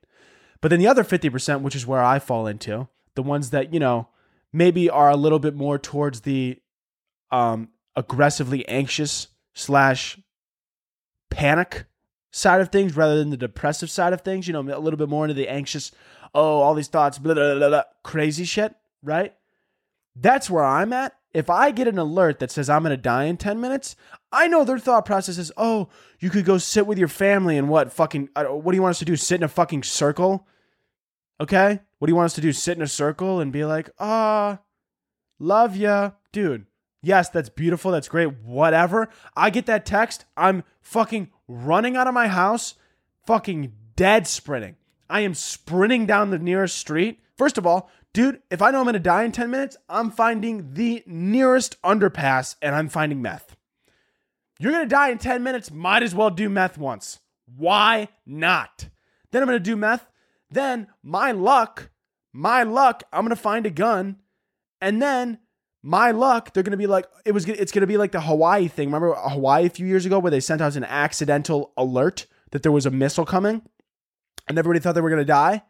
But 0.61 0.69
then 0.69 0.81
the 0.81 0.89
other 0.89 1.05
50%, 1.05 1.61
which 1.63 1.77
is 1.77 1.87
where 1.87 2.03
I 2.03 2.19
fall 2.19 2.47
into, 2.47 2.89
the 3.15 3.23
ones 3.23 3.51
that, 3.51 3.73
you 3.73 3.79
know, 3.79 4.09
maybe 4.53 4.91
are 4.91 5.11
a 5.11 5.17
little 5.17 5.39
bit 5.39 5.55
more 5.55 5.79
towards 5.79 6.23
the 6.23 6.61
um, 7.31 7.69
aggressively 7.95 8.67
anxious 8.69 9.29
slash 9.55 10.19
panic 11.31 11.85
side 12.33 12.61
of 12.61 12.71
things 12.71 12.97
rather 12.97 13.17
than 13.19 13.31
the 13.31 13.37
depressive 13.37 13.91
side 13.91 14.13
of 14.13 14.23
things, 14.23 14.49
you 14.49 14.53
know, 14.53 14.61
a 14.61 14.81
little 14.81 14.99
bit 14.99 15.09
more 15.09 15.25
into 15.25 15.35
the 15.35 15.49
anxious, 15.49 15.93
oh, 16.35 16.61
all 16.61 16.75
these 16.75 16.89
thoughts, 16.89 17.19
blah, 17.19 17.35
blah, 17.35 17.55
blah, 17.55 17.69
blah, 17.69 17.83
crazy 18.03 18.45
shit, 18.45 18.75
right? 19.03 19.35
That's 20.17 20.51
where 20.51 20.65
I'm 20.65 20.93
at. 20.93 21.18
If 21.35 21.51
I 21.51 21.71
get 21.71 21.89
an 21.89 21.99
alert 21.99 22.39
that 22.39 22.51
says 22.51 22.71
I'm 22.71 22.83
going 22.83 22.91
to 22.91 22.97
die 22.97 23.25
in 23.25 23.37
10 23.37 23.61
minutes, 23.61 23.97
I 24.33 24.49
know 24.49 24.65
their 24.65 24.79
thought 24.79 25.05
process 25.05 25.37
is, 25.39 25.53
oh, 25.57 25.89
you 26.21 26.31
could 26.31 26.45
go 26.45 26.59
sit 26.59 26.87
with 26.87 26.99
your 26.99 27.09
family 27.09 27.59
and 27.59 27.69
what 27.69 27.93
fucking, 27.93 28.31
what 28.35 28.73
do 28.73 28.77
you 28.77 28.83
want 28.83 28.93
us 28.93 28.99
to 29.01 29.05
do? 29.05 29.17
Sit 29.17 29.37
in 29.37 29.43
a 29.43 29.49
fucking 29.49 29.83
circle? 29.83 30.47
Okay? 31.41 31.81
What 31.99 32.07
do 32.07 32.11
you 32.11 32.17
want 32.17 32.27
us 32.27 32.35
to 32.35 32.41
do? 32.41 32.53
Sit 32.53 32.77
in 32.77 32.83
a 32.83 32.89
circle 32.89 33.41
and 33.41 33.53
be 33.53 33.65
like, 33.65 33.91
ah, 33.99 34.61
love 35.39 35.77
ya. 35.77 36.13
Dude, 36.33 36.67
yes, 37.03 37.29
that's 37.29 37.49
beautiful. 37.49 37.91
That's 37.91 38.09
great. 38.09 38.39
Whatever. 38.43 39.09
I 39.37 39.51
get 39.51 39.67
that 39.67 39.87
text. 39.87 40.25
I'm 40.37 40.65
fucking 40.81 41.31
running 41.47 41.97
out 41.97 42.07
of 42.07 42.15
my 42.15 42.29
house, 42.29 42.75
fucking 43.27 43.73
dead 43.97 44.27
sprinting. 44.27 44.77
I 45.11 45.21
am 45.21 45.35
sprinting 45.35 46.07
down 46.07 46.31
the 46.31 46.39
nearest 46.39 46.77
street. 46.77 47.21
First 47.37 47.57
of 47.57 47.67
all, 47.67 47.91
dude, 48.19 48.43
if 48.51 48.61
I 48.61 48.73
know 48.73 48.81
I'm 48.81 48.85
gonna 48.85 48.99
die 48.99 49.23
in 49.23 49.31
10 49.31 49.49
minutes, 49.49 49.77
I'm 49.89 50.11
finding 50.11 50.75
the 50.75 51.05
nearest 51.07 51.81
underpass 51.83 52.57
and 52.61 52.75
I'm 52.75 52.89
finding 52.89 53.23
meth. 53.23 53.55
You're 54.59 54.73
gonna 54.73 54.87
die 54.87 55.11
in 55.11 55.19
10 55.19 55.45
minutes, 55.45 55.71
might 55.71 56.03
as 56.03 56.17
well 56.17 56.29
do 56.29 56.49
meth 56.49 56.77
once. 56.79 57.21
Why 57.57 58.09
not? 58.27 58.89
Then 59.31 59.41
I'm 59.41 59.47
gonna 59.47 59.61
do 59.61 59.77
meth. 59.77 60.05
Then 60.51 60.89
my 61.01 61.31
luck, 61.31 61.91
my 62.33 62.65
luck, 62.65 63.05
I'm 63.13 63.23
gonna 63.25 63.37
find 63.37 63.67
a 63.67 63.71
gun. 63.71 64.17
And 64.81 65.01
then 65.01 65.39
my 65.85 66.11
luck, 66.11 66.53
they're 66.53 66.65
gonna 66.65 66.77
be 66.77 66.89
like, 66.89 67.07
it 67.25 67.31
was 67.31 67.49
it's 67.49 67.71
gonna 67.71 67.87
be 67.87 67.99
like 67.99 68.11
the 68.11 68.23
Hawaii 68.23 68.67
thing. 68.67 68.89
Remember 68.89 69.15
Hawaii 69.15 69.67
a 69.67 69.71
few 69.71 69.87
years 69.87 70.07
ago 70.07 70.19
where 70.19 70.33
they 70.33 70.41
sent 70.41 70.61
out 70.61 70.75
an 70.75 70.83
accidental 70.83 71.73
alert 71.77 72.27
that 72.51 72.65
there 72.65 72.73
was 72.73 72.85
a 72.85 72.91
missile 72.91 73.25
coming 73.25 73.63
and 74.49 74.59
everybody 74.59 74.81
thought 74.81 74.97
they 74.97 75.03
were 75.03 75.11
gonna 75.11 75.25
die? 75.25 75.63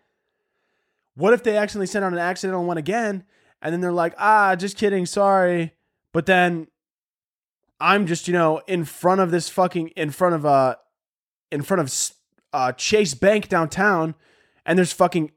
What 1.19 1.35
if 1.35 1.43
they 1.43 1.57
accidentally 1.57 1.89
sent 1.89 2.05
out 2.05 2.13
an 2.13 2.21
accidental 2.21 2.65
one 2.65 2.79
again 2.79 3.25
and 3.61 3.73
then 3.73 3.81
they're 3.81 3.91
like, 3.91 4.15
ah, 4.19 4.55
just 4.55 4.77
kidding, 4.77 5.05
sorry. 5.05 5.73
But 6.13 6.27
then 6.27 6.69
I'm 7.81 8.07
just, 8.07 8.29
you 8.29 8.35
know, 8.35 8.63
in 8.69 8.85
front 8.85 9.21
of 9.21 9.33
this 9.33 9.49
fucking, 9.49 9.89
in 9.89 10.13
front 10.13 10.37
of, 10.37 10.47
uh, 10.47 10.77
in 11.51 11.63
front 11.63 11.81
of 11.81 12.13
uh, 12.53 12.71
Chase 12.71 13.15
Bank 13.15 13.49
downtown 13.49 14.15
and 14.65 14.79
there's 14.79 14.93
fucking 14.93 15.33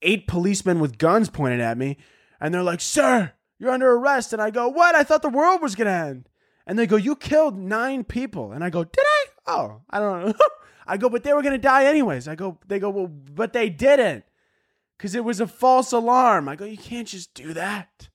eight 0.00 0.28
policemen 0.28 0.78
with 0.78 0.96
guns 0.96 1.28
pointed 1.28 1.58
at 1.58 1.76
me 1.76 1.96
and 2.40 2.54
they're 2.54 2.62
like, 2.62 2.80
sir, 2.80 3.32
you're 3.58 3.72
under 3.72 3.90
arrest. 3.90 4.32
And 4.32 4.40
I 4.40 4.50
go, 4.50 4.68
what? 4.68 4.94
I 4.94 5.02
thought 5.02 5.22
the 5.22 5.28
world 5.28 5.60
was 5.60 5.74
going 5.74 5.88
to 5.88 5.92
end. 5.92 6.28
And 6.68 6.78
they 6.78 6.86
go, 6.86 6.94
you 6.94 7.16
killed 7.16 7.58
nine 7.58 8.04
people. 8.04 8.52
And 8.52 8.62
I 8.62 8.70
go, 8.70 8.84
did 8.84 9.04
I? 9.04 9.26
Oh, 9.48 9.80
I 9.90 9.98
don't 9.98 10.26
know. 10.26 10.34
I 10.86 10.98
go, 10.98 11.08
but 11.08 11.24
they 11.24 11.32
were 11.32 11.42
going 11.42 11.50
to 11.50 11.58
die 11.58 11.86
anyways. 11.86 12.28
I 12.28 12.36
go, 12.36 12.58
they 12.68 12.78
go, 12.78 12.90
well, 12.90 13.08
but 13.08 13.52
they 13.52 13.68
didn't 13.68 14.22
because 14.96 15.14
it 15.14 15.24
was 15.24 15.40
a 15.40 15.46
false 15.46 15.92
alarm. 15.92 16.48
I 16.48 16.56
go, 16.56 16.64
you 16.64 16.78
can't 16.78 17.08
just 17.08 17.34
do 17.34 17.52
that. 17.54 18.08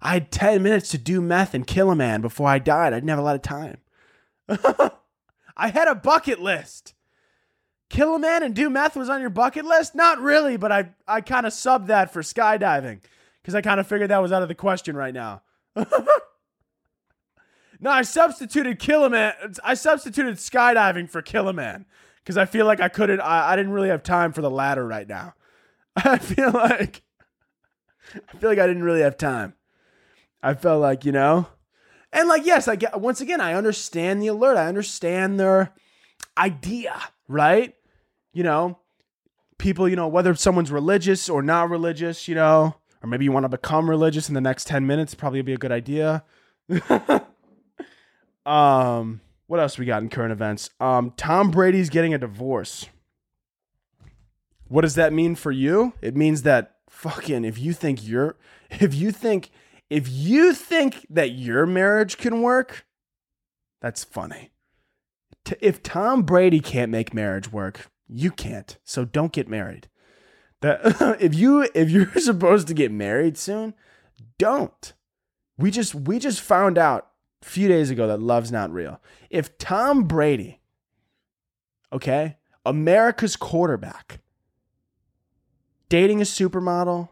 I 0.00 0.14
had 0.14 0.30
10 0.30 0.62
minutes 0.62 0.90
to 0.90 0.98
do 0.98 1.20
meth 1.20 1.54
and 1.54 1.66
kill 1.66 1.90
a 1.90 1.96
man 1.96 2.20
before 2.20 2.48
I 2.48 2.58
died. 2.58 2.92
I 2.92 2.96
didn't 2.96 3.08
have 3.08 3.18
a 3.18 3.22
lot 3.22 3.36
of 3.36 3.42
time. 3.42 3.78
I 5.56 5.68
had 5.68 5.88
a 5.88 5.94
bucket 5.94 6.40
list. 6.40 6.94
Kill 7.88 8.14
a 8.14 8.18
man 8.18 8.42
and 8.42 8.54
do 8.54 8.68
meth 8.68 8.96
was 8.96 9.08
on 9.08 9.20
your 9.20 9.30
bucket 9.30 9.64
list? 9.64 9.94
Not 9.94 10.20
really, 10.20 10.56
but 10.56 10.72
I, 10.72 10.90
I 11.06 11.20
kind 11.20 11.46
of 11.46 11.52
subbed 11.52 11.86
that 11.86 12.12
for 12.12 12.22
skydiving 12.22 13.00
because 13.40 13.54
I 13.54 13.60
kind 13.60 13.80
of 13.80 13.86
figured 13.86 14.10
that 14.10 14.22
was 14.22 14.32
out 14.32 14.42
of 14.42 14.48
the 14.48 14.54
question 14.54 14.96
right 14.96 15.14
now. 15.14 15.42
no, 15.76 15.86
I 17.84 18.02
substituted 18.02 18.78
kill 18.78 19.04
a 19.04 19.10
man. 19.10 19.34
I 19.62 19.74
substituted 19.74 20.36
skydiving 20.36 21.08
for 21.08 21.22
kill 21.22 21.48
a 21.48 21.52
man 21.52 21.86
because 22.18 22.36
I 22.36 22.46
feel 22.46 22.66
like 22.66 22.80
I 22.80 22.88
couldn't, 22.88 23.20
I, 23.20 23.52
I 23.52 23.56
didn't 23.56 23.72
really 23.72 23.88
have 23.88 24.02
time 24.02 24.32
for 24.32 24.42
the 24.42 24.50
latter 24.50 24.86
right 24.86 25.08
now. 25.08 25.34
I 26.04 26.18
feel 26.18 26.50
like 26.52 27.02
I 28.14 28.36
feel 28.38 28.50
like 28.50 28.58
I 28.58 28.66
didn't 28.66 28.84
really 28.84 29.02
have 29.02 29.16
time. 29.16 29.54
I 30.42 30.54
felt 30.54 30.80
like, 30.80 31.04
you 31.04 31.12
know, 31.12 31.46
and 32.12 32.28
like 32.28 32.44
yes, 32.44 32.68
I 32.68 32.76
get 32.76 33.00
once 33.00 33.20
again, 33.20 33.40
I 33.40 33.54
understand 33.54 34.22
the 34.22 34.28
alert. 34.28 34.56
I 34.56 34.66
understand 34.66 35.40
their 35.40 35.72
idea, 36.36 37.00
right? 37.28 37.74
You 38.32 38.42
know, 38.42 38.78
people, 39.58 39.88
you 39.88 39.96
know, 39.96 40.08
whether 40.08 40.34
someone's 40.34 40.70
religious 40.70 41.28
or 41.28 41.42
not 41.42 41.70
religious, 41.70 42.28
you 42.28 42.34
know, 42.34 42.76
or 43.02 43.08
maybe 43.08 43.24
you 43.24 43.32
want 43.32 43.44
to 43.44 43.48
become 43.48 43.88
religious 43.88 44.28
in 44.28 44.34
the 44.34 44.40
next 44.40 44.66
10 44.66 44.86
minutes, 44.86 45.14
probably 45.14 45.42
be 45.42 45.52
a 45.52 45.58
good 45.58 45.72
idea. 45.72 46.24
um, 48.46 49.20
what 49.46 49.60
else 49.60 49.78
we 49.78 49.84
got 49.84 50.02
in 50.02 50.08
current 50.08 50.32
events? 50.32 50.70
Um, 50.80 51.12
Tom 51.16 51.50
Brady's 51.50 51.90
getting 51.90 52.14
a 52.14 52.18
divorce. 52.18 52.86
What 54.74 54.80
does 54.80 54.96
that 54.96 55.12
mean 55.12 55.36
for 55.36 55.52
you? 55.52 55.92
It 56.02 56.16
means 56.16 56.42
that 56.42 56.78
fucking 56.90 57.44
if 57.44 57.60
you 57.60 57.72
think 57.72 58.04
you're 58.04 58.36
if 58.70 58.92
you 58.92 59.12
think 59.12 59.52
if 59.88 60.08
you 60.08 60.52
think 60.52 61.06
that 61.08 61.30
your 61.30 61.64
marriage 61.64 62.18
can 62.18 62.42
work, 62.42 62.84
that's 63.80 64.02
funny. 64.02 64.50
If 65.60 65.80
Tom 65.84 66.24
Brady 66.24 66.58
can't 66.58 66.90
make 66.90 67.14
marriage 67.14 67.52
work, 67.52 67.86
you 68.08 68.32
can't. 68.32 68.76
So 68.82 69.04
don't 69.04 69.30
get 69.30 69.46
married. 69.46 69.88
That 70.60 70.80
if 71.20 71.36
you 71.36 71.68
if 71.72 71.88
you're 71.88 72.10
supposed 72.18 72.66
to 72.66 72.74
get 72.74 72.90
married 72.90 73.38
soon, 73.38 73.74
don't. 74.38 74.92
We 75.56 75.70
just 75.70 75.94
we 75.94 76.18
just 76.18 76.40
found 76.40 76.78
out 76.78 77.10
a 77.42 77.46
few 77.46 77.68
days 77.68 77.90
ago 77.90 78.08
that 78.08 78.20
love's 78.20 78.50
not 78.50 78.72
real. 78.72 79.00
If 79.30 79.56
Tom 79.56 80.02
Brady, 80.08 80.62
okay, 81.92 82.38
America's 82.66 83.36
quarterback, 83.36 84.18
dating 85.94 86.20
a 86.20 86.24
supermodel, 86.24 87.08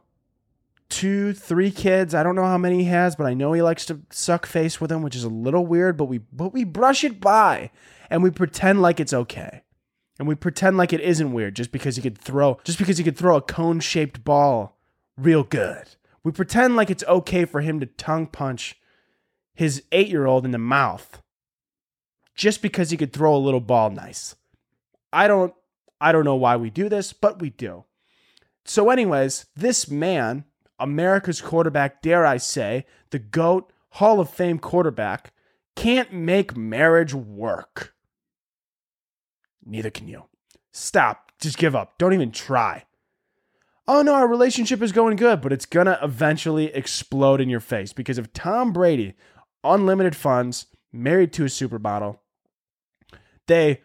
two, 0.89 1.33
three 1.33 1.71
kids. 1.71 2.17
I 2.17 2.25
don't 2.25 2.35
know 2.35 2.43
how 2.43 2.59
many 2.59 2.79
he 2.79 2.85
has, 2.87 3.15
but 3.15 3.29
I 3.29 3.33
know 3.33 3.53
he 3.53 3.63
likes 3.63 3.87
to 3.87 4.01
suck 4.11 4.45
face 4.45 4.81
with 4.81 4.91
them, 4.91 5.03
which 5.03 5.15
is 5.15 5.23
a 5.23 5.29
little 5.29 5.65
weird, 5.65 5.97
but 5.97 6.07
we 6.07 6.19
but 6.19 6.53
we 6.53 6.65
brush 6.65 7.05
it 7.05 7.21
by 7.21 7.71
and 8.11 8.25
we 8.25 8.33
pretend 8.33 8.83
like 8.83 8.99
it's 8.99 9.13
okay. 9.13 9.63
And 10.19 10.27
we 10.27 10.35
pretend 10.35 10.79
like 10.79 10.93
it 10.93 11.01
isn't 11.01 11.33
weird 11.33 11.55
just 11.55 11.71
because 11.71 11.95
he 11.95 12.03
could 12.03 12.19
throw 12.19 12.59
just 12.65 12.77
because 12.77 12.99
he 12.99 13.05
could 13.05 13.17
throw 13.17 13.37
a 13.37 13.41
cone-shaped 13.41 14.25
ball 14.25 14.77
real 15.17 15.45
good. 15.45 15.85
We 16.25 16.33
pretend 16.33 16.75
like 16.75 16.91
it's 16.91 17.05
okay 17.07 17.45
for 17.45 17.61
him 17.61 17.79
to 17.79 17.87
tongue 17.87 18.27
punch 18.27 18.81
his 19.55 19.85
8-year-old 19.93 20.45
in 20.45 20.51
the 20.51 20.59
mouth 20.59 21.23
just 22.35 22.61
because 22.63 22.91
he 22.91 22.97
could 22.97 23.13
throw 23.13 23.37
a 23.37 23.39
little 23.47 23.61
ball 23.61 23.91
nice. 23.91 24.35
I 25.13 25.29
don't 25.29 25.55
I 26.01 26.11
don't 26.11 26.25
know 26.25 26.35
why 26.35 26.57
we 26.57 26.69
do 26.69 26.89
this, 26.89 27.13
but 27.13 27.41
we 27.41 27.51
do. 27.51 27.85
So 28.65 28.91
anyways, 28.91 29.47
this 29.57 29.91
man 29.91 30.45
America's 30.79 31.41
quarterback, 31.41 32.03
dare 32.03 32.27
I 32.27 32.39
say, 32.39 32.87
the 33.11 33.19
GOAT, 33.19 33.73
Hall 33.91 34.21
of 34.21 34.31
Fame 34.31 34.59
quarterback, 34.59 35.33
can't 35.77 36.13
make 36.13 36.57
marriage 36.57 37.15
work. 37.15 37.95
Neither 39.65 39.91
can 39.91 40.09
you. 40.09 40.25
Stop. 40.73 41.33
Just 41.41 41.59
give 41.59 41.77
up. 41.77 41.99
Don't 41.99 42.13
even 42.13 42.33
try. 42.33 42.85
Oh 43.87 44.03
no, 44.03 44.15
our 44.15 44.29
relationship 44.29 44.81
is 44.81 44.93
going 44.93 45.17
good, 45.17 45.41
but 45.41 45.53
it's 45.53 45.67
gonna 45.67 45.99
eventually 46.03 46.73
explode 46.73 47.41
in 47.41 47.49
your 47.49 47.61
face 47.61 47.93
because 47.93 48.19
if 48.19 48.33
Tom 48.33 48.73
Brady, 48.73 49.15
unlimited 49.65 50.15
funds, 50.15 50.67
married 50.93 51.33
to 51.35 51.45
a 51.45 51.49
supermodel, 51.49 52.19
they, 53.47 53.83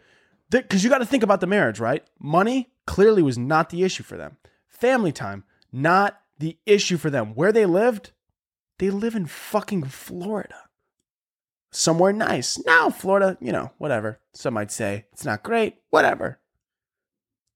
because 0.49 0.84
you 0.84 0.89
got 0.89 0.99
to 0.99 1.05
think 1.05 1.23
about 1.23 1.41
the 1.41 1.47
marriage, 1.47 1.80
right? 1.80 2.03
Money 2.19 2.69
clearly 2.86 3.21
was 3.21 3.38
not 3.38 3.69
the 3.69 3.84
issue 3.84 4.03
for 4.03 4.17
them. 4.17 4.38
Family 4.78 5.11
time, 5.11 5.43
not 5.71 6.21
the 6.38 6.57
issue 6.65 6.97
for 6.97 7.09
them. 7.09 7.34
Where 7.34 7.51
they 7.51 7.65
lived, 7.65 8.11
they 8.78 8.89
live 8.89 9.15
in 9.15 9.25
fucking 9.25 9.86
Florida. 9.86 10.55
Somewhere 11.71 12.13
nice. 12.13 12.63
Now, 12.65 12.89
Florida, 12.89 13.38
you 13.41 13.51
know, 13.51 13.71
whatever. 13.78 14.19
Some 14.34 14.53
might 14.53 14.71
say 14.71 15.05
it's 15.11 15.25
not 15.25 15.43
great, 15.43 15.78
whatever. 15.89 16.39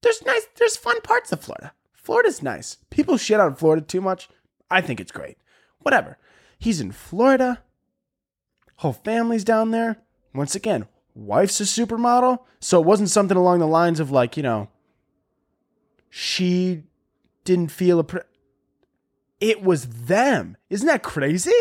There's 0.01 0.23
nice, 0.25 0.47
there's 0.57 0.77
fun 0.77 1.01
parts 1.01 1.31
of 1.31 1.41
Florida. 1.41 1.73
Florida's 1.93 2.41
nice. 2.41 2.77
People 2.89 3.17
shit 3.17 3.39
on 3.39 3.55
Florida 3.55 3.81
too 3.83 4.01
much. 4.01 4.27
I 4.69 4.81
think 4.81 4.99
it's 4.99 5.11
great. 5.11 5.37
Whatever. 5.79 6.17
He's 6.57 6.81
in 6.81 6.91
Florida. 6.91 7.61
Whole 8.77 8.93
family's 8.93 9.43
down 9.43 9.71
there. 9.71 9.97
Once 10.33 10.55
again, 10.55 10.87
wife's 11.13 11.61
a 11.61 11.63
supermodel. 11.63 12.39
So 12.59 12.81
it 12.81 12.85
wasn't 12.85 13.11
something 13.11 13.37
along 13.37 13.59
the 13.59 13.67
lines 13.67 13.99
of 13.99 14.09
like, 14.09 14.37
you 14.37 14.43
know, 14.43 14.69
she 16.09 16.83
didn't 17.43 17.69
feel 17.69 17.99
a. 17.99 18.03
Pre- 18.03 18.21
it 19.39 19.63
was 19.63 19.87
them. 19.87 20.57
Isn't 20.69 20.87
that 20.87 21.03
crazy? 21.03 21.51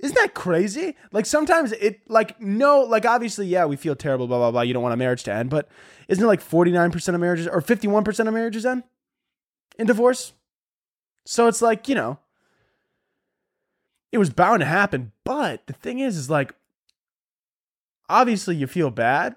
Isn't 0.00 0.16
that 0.16 0.34
crazy? 0.34 0.96
Like 1.12 1.24
sometimes 1.24 1.72
it 1.72 2.08
like 2.10 2.40
no, 2.40 2.80
like 2.80 3.06
obviously, 3.06 3.46
yeah, 3.46 3.64
we 3.64 3.76
feel 3.76 3.96
terrible, 3.96 4.26
blah 4.26 4.38
blah 4.38 4.50
blah. 4.50 4.60
You 4.60 4.74
don't 4.74 4.82
want 4.82 4.92
a 4.92 4.98
marriage 4.98 5.22
to 5.24 5.32
end, 5.32 5.48
but 5.48 5.68
isn't 6.08 6.22
it 6.22 6.26
like 6.26 6.42
49% 6.42 7.14
of 7.14 7.20
marriages 7.20 7.48
or 7.48 7.62
51% 7.62 8.28
of 8.28 8.34
marriages 8.34 8.66
end 8.66 8.82
in 9.78 9.86
divorce? 9.86 10.34
So 11.24 11.46
it's 11.46 11.62
like, 11.62 11.88
you 11.88 11.94
know, 11.94 12.18
it 14.12 14.18
was 14.18 14.28
bound 14.28 14.60
to 14.60 14.66
happen. 14.66 15.12
But 15.24 15.66
the 15.66 15.72
thing 15.72 16.00
is, 16.00 16.18
is 16.18 16.28
like 16.28 16.54
obviously 18.10 18.56
you 18.56 18.66
feel 18.66 18.90
bad, 18.90 19.36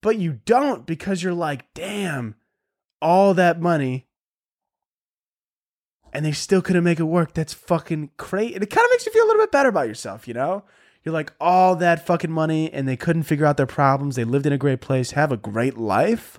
but 0.00 0.18
you 0.18 0.40
don't 0.44 0.84
because 0.84 1.22
you're 1.22 1.32
like, 1.32 1.72
damn, 1.74 2.34
all 3.00 3.34
that 3.34 3.60
money 3.60 4.07
and 6.12 6.24
they 6.24 6.32
still 6.32 6.62
couldn't 6.62 6.84
make 6.84 7.00
it 7.00 7.04
work. 7.04 7.34
That's 7.34 7.54
fucking 7.54 8.10
crazy. 8.16 8.54
And 8.54 8.62
it 8.62 8.70
kind 8.70 8.84
of 8.84 8.90
makes 8.90 9.06
you 9.06 9.12
feel 9.12 9.24
a 9.24 9.28
little 9.28 9.42
bit 9.42 9.52
better 9.52 9.68
about 9.68 9.88
yourself, 9.88 10.26
you 10.26 10.34
know? 10.34 10.64
You're 11.04 11.14
like, 11.14 11.32
all 11.40 11.76
that 11.76 12.04
fucking 12.06 12.30
money, 12.30 12.72
and 12.72 12.86
they 12.86 12.96
couldn't 12.96 13.22
figure 13.22 13.46
out 13.46 13.56
their 13.56 13.66
problems. 13.66 14.16
They 14.16 14.24
lived 14.24 14.46
in 14.46 14.52
a 14.52 14.58
great 14.58 14.80
place, 14.80 15.12
have 15.12 15.32
a 15.32 15.36
great 15.36 15.78
life, 15.78 16.38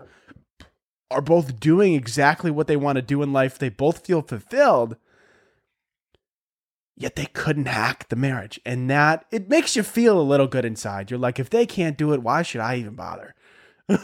are 1.09 1.21
both 1.21 1.59
doing 1.59 1.93
exactly 1.93 2.51
what 2.51 2.67
they 2.67 2.77
want 2.77 2.97
to 2.97 3.01
do 3.01 3.21
in 3.23 3.33
life. 3.33 3.57
They 3.57 3.69
both 3.69 4.05
feel 4.05 4.21
fulfilled, 4.21 4.97
yet 6.95 7.15
they 7.15 7.25
couldn't 7.27 7.67
hack 7.67 8.09
the 8.09 8.15
marriage. 8.15 8.59
And 8.65 8.89
that, 8.89 9.25
it 9.31 9.49
makes 9.49 9.75
you 9.75 9.83
feel 9.83 10.19
a 10.19 10.21
little 10.21 10.47
good 10.47 10.65
inside. 10.65 11.09
You're 11.09 11.19
like, 11.19 11.39
if 11.39 11.49
they 11.49 11.65
can't 11.65 11.97
do 11.97 12.13
it, 12.13 12.21
why 12.21 12.41
should 12.41 12.61
I 12.61 12.75
even 12.75 12.95
bother? 12.95 13.33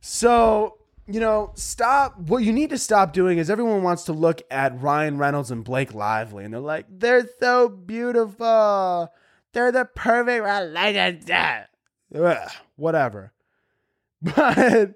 so 0.00 0.78
you 1.08 1.20
know, 1.20 1.52
stop. 1.54 2.18
What 2.18 2.44
you 2.44 2.52
need 2.52 2.70
to 2.70 2.78
stop 2.78 3.12
doing 3.12 3.38
is 3.38 3.48
everyone 3.48 3.82
wants 3.82 4.04
to 4.04 4.12
look 4.12 4.42
at 4.50 4.80
Ryan 4.80 5.16
Reynolds 5.16 5.50
and 5.50 5.64
Blake 5.64 5.94
Lively, 5.94 6.44
and 6.44 6.52
they're 6.52 6.60
like, 6.60 6.86
they're 6.90 7.26
so 7.40 7.68
beautiful. 7.68 9.10
They're 9.52 9.72
the 9.72 9.86
perfect 9.86 10.44
relationship. 10.44 11.68
Ugh, 12.14 12.50
whatever. 12.76 13.32
But 14.20 14.94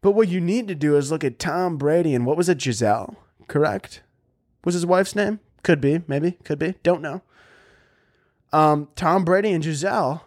but 0.00 0.12
what 0.12 0.28
you 0.28 0.40
need 0.40 0.68
to 0.68 0.74
do 0.76 0.96
is 0.96 1.10
look 1.10 1.24
at 1.24 1.38
Tom 1.40 1.76
Brady 1.76 2.14
and 2.14 2.24
what 2.24 2.36
was 2.36 2.48
it, 2.48 2.58
Gisele? 2.58 3.16
Correct? 3.48 4.02
Was 4.64 4.74
his 4.74 4.86
wife's 4.86 5.16
name? 5.16 5.40
Could 5.62 5.80
be, 5.80 6.02
maybe, 6.06 6.32
could 6.44 6.58
be. 6.58 6.74
Don't 6.82 7.02
know. 7.02 7.22
Um, 8.52 8.88
Tom 8.94 9.24
Brady 9.24 9.50
and 9.50 9.62
Gisele. 9.62 10.24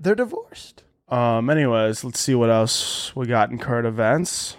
They're 0.00 0.14
divorced. 0.14 0.82
Um, 1.12 1.50
anyways, 1.50 2.04
let's 2.04 2.20
see 2.20 2.34
what 2.34 2.48
else 2.48 3.14
we 3.14 3.26
got 3.26 3.50
in 3.50 3.58
current 3.58 3.86
events. 3.86 4.56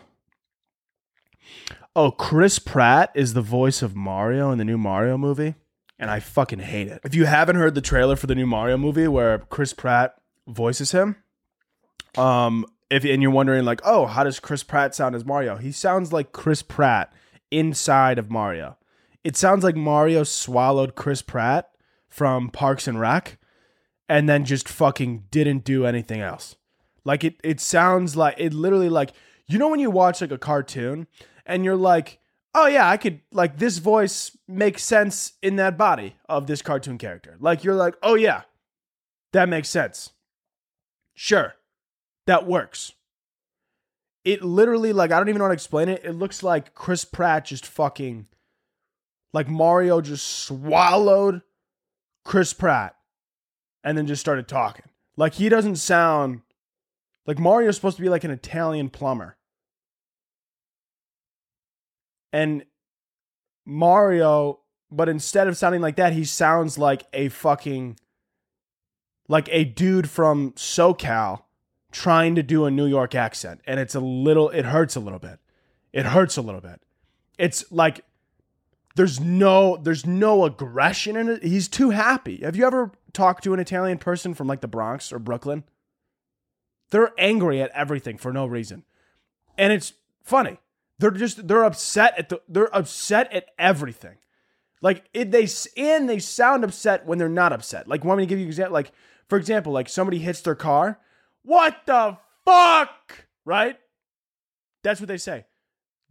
Oh, 1.95 2.11
Chris 2.11 2.59
Pratt 2.59 3.11
is 3.15 3.33
the 3.33 3.41
voice 3.41 3.81
of 3.81 3.95
Mario 3.95 4.51
in 4.51 4.59
the 4.59 4.63
new 4.63 4.77
Mario 4.77 5.17
movie, 5.17 5.55
and 5.97 6.11
I 6.11 6.19
fucking 6.19 6.59
hate 6.59 6.89
it. 6.89 7.01
If 7.03 7.15
you 7.15 7.25
haven't 7.25 7.55
heard 7.55 7.73
the 7.73 7.81
trailer 7.81 8.15
for 8.15 8.27
the 8.27 8.35
new 8.35 8.45
Mario 8.45 8.77
movie 8.77 9.07
where 9.07 9.39
Chris 9.39 9.73
Pratt 9.73 10.13
voices 10.47 10.91
him, 10.91 11.15
um, 12.19 12.67
if 12.91 13.03
and 13.03 13.23
you're 13.23 13.31
wondering 13.31 13.65
like, 13.65 13.81
oh, 13.83 14.05
how 14.05 14.23
does 14.23 14.39
Chris 14.39 14.61
Pratt 14.61 14.93
sound 14.93 15.15
as 15.15 15.25
Mario? 15.25 15.57
He 15.57 15.71
sounds 15.71 16.13
like 16.13 16.33
Chris 16.33 16.61
Pratt 16.61 17.11
inside 17.49 18.19
of 18.19 18.29
Mario. 18.29 18.77
It 19.23 19.35
sounds 19.35 19.63
like 19.63 19.75
Mario 19.75 20.23
swallowed 20.23 20.93
Chris 20.93 21.23
Pratt 21.23 21.71
from 22.07 22.51
Parks 22.51 22.87
and 22.87 22.99
Rec 22.99 23.39
and 24.13 24.29
then 24.29 24.45
just 24.45 24.69
fucking 24.69 25.23
didn't 25.31 25.63
do 25.63 25.87
anything 25.87 26.21
else. 26.21 26.55
Like 27.03 27.23
it 27.23 27.37
it 27.43 27.59
sounds 27.59 28.15
like 28.15 28.35
it 28.37 28.53
literally 28.53 28.87
like 28.87 29.11
you 29.47 29.57
know 29.57 29.69
when 29.69 29.79
you 29.79 29.89
watch 29.89 30.21
like 30.21 30.31
a 30.31 30.37
cartoon 30.37 31.07
and 31.47 31.65
you're 31.65 31.75
like, 31.75 32.19
"Oh 32.53 32.67
yeah, 32.67 32.87
I 32.87 32.97
could 32.97 33.21
like 33.31 33.57
this 33.57 33.79
voice 33.79 34.37
makes 34.47 34.83
sense 34.83 35.33
in 35.41 35.55
that 35.55 35.79
body 35.79 36.15
of 36.29 36.45
this 36.45 36.61
cartoon 36.61 36.99
character." 36.99 37.37
Like 37.39 37.63
you're 37.63 37.73
like, 37.73 37.95
"Oh 38.03 38.13
yeah. 38.13 38.43
That 39.31 39.49
makes 39.49 39.67
sense." 39.67 40.11
Sure. 41.15 41.55
That 42.27 42.45
works. 42.45 42.91
It 44.23 44.43
literally 44.43 44.93
like 44.93 45.11
I 45.11 45.17
don't 45.17 45.27
even 45.27 45.39
know 45.39 45.45
how 45.45 45.49
to 45.49 45.55
explain 45.55 45.89
it. 45.89 46.05
It 46.05 46.13
looks 46.13 46.43
like 46.43 46.75
Chris 46.75 47.03
Pratt 47.03 47.45
just 47.45 47.65
fucking 47.65 48.27
like 49.33 49.49
Mario 49.49 50.01
just 50.01 50.27
swallowed 50.27 51.41
Chris 52.23 52.53
Pratt 52.53 52.95
and 53.83 53.97
then 53.97 54.07
just 54.07 54.21
started 54.21 54.47
talking. 54.47 54.85
Like 55.17 55.35
he 55.35 55.49
doesn't 55.49 55.75
sound 55.75 56.41
like 57.25 57.39
Mario's 57.39 57.75
supposed 57.75 57.97
to 57.97 58.03
be 58.03 58.09
like 58.09 58.23
an 58.23 58.31
Italian 58.31 58.89
plumber. 58.89 59.37
And 62.31 62.65
Mario, 63.65 64.59
but 64.91 65.07
instead 65.07 65.47
of 65.47 65.57
sounding 65.57 65.81
like 65.81 65.95
that, 65.97 66.13
he 66.13 66.25
sounds 66.25 66.77
like 66.77 67.05
a 67.13 67.29
fucking 67.29 67.97
like 69.27 69.47
a 69.51 69.63
dude 69.63 70.09
from 70.09 70.51
SoCal 70.53 71.43
trying 71.91 72.35
to 72.35 72.43
do 72.43 72.65
a 72.65 72.71
New 72.71 72.87
York 72.87 73.15
accent. 73.15 73.61
And 73.65 73.79
it's 73.79 73.95
a 73.95 73.99
little 73.99 74.49
it 74.49 74.65
hurts 74.65 74.95
a 74.95 74.99
little 74.99 75.19
bit. 75.19 75.39
It 75.93 76.07
hurts 76.07 76.37
a 76.37 76.41
little 76.41 76.61
bit. 76.61 76.81
It's 77.37 77.71
like 77.71 78.03
there's 78.95 79.19
no 79.19 79.77
there's 79.77 80.05
no 80.05 80.43
aggression 80.45 81.15
in 81.15 81.29
it. 81.29 81.43
He's 81.43 81.67
too 81.67 81.91
happy. 81.91 82.37
Have 82.37 82.55
you 82.55 82.65
ever 82.65 82.91
talked 83.13 83.43
to 83.43 83.53
an 83.53 83.59
Italian 83.59 83.97
person 83.97 84.33
from 84.33 84.47
like 84.47 84.61
the 84.61 84.67
Bronx 84.67 85.11
or 85.11 85.19
Brooklyn? 85.19 85.63
They're 86.91 87.13
angry 87.17 87.61
at 87.61 87.71
everything 87.71 88.17
for 88.17 88.31
no 88.31 88.45
reason. 88.45 88.83
And 89.57 89.73
it's 89.73 89.93
funny. 90.23 90.59
They're 90.99 91.11
just 91.11 91.47
they're 91.47 91.63
upset 91.63 92.17
at 92.17 92.29
the 92.29 92.41
they're 92.47 92.75
upset 92.75 93.31
at 93.33 93.47
everything. 93.57 94.17
Like 94.81 95.05
it, 95.13 95.31
they 95.31 95.47
and 95.77 96.09
they 96.09 96.19
sound 96.19 96.63
upset 96.63 97.05
when 97.05 97.17
they're 97.17 97.29
not 97.29 97.53
upset. 97.53 97.87
Like 97.87 98.03
want 98.03 98.19
me 98.19 98.25
to 98.25 98.29
give 98.29 98.39
you 98.39 98.45
an 98.45 98.49
example? 98.49 98.73
Like 98.73 98.91
for 99.27 99.37
example, 99.37 99.73
like 99.73 99.89
somebody 99.89 100.19
hits 100.19 100.41
their 100.41 100.55
car. 100.55 100.99
What 101.43 101.77
the 101.85 102.17
fuck? 102.45 103.25
Right? 103.45 103.77
That's 104.83 104.99
what 104.99 105.07
they 105.07 105.17
say. 105.17 105.45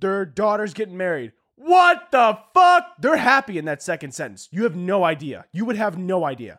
Their 0.00 0.24
daughter's 0.24 0.74
getting 0.74 0.96
married. 0.96 1.32
What 1.54 2.10
the 2.10 2.38
fuck? 2.54 2.94
They're 2.98 3.16
happy 3.16 3.56
in 3.56 3.66
that 3.66 3.82
second 3.82 4.12
sentence. 4.12 4.48
You 4.50 4.64
have 4.64 4.74
no 4.74 5.04
idea. 5.04 5.44
You 5.52 5.64
would 5.64 5.76
have 5.76 5.96
no 5.96 6.24
idea. 6.24 6.58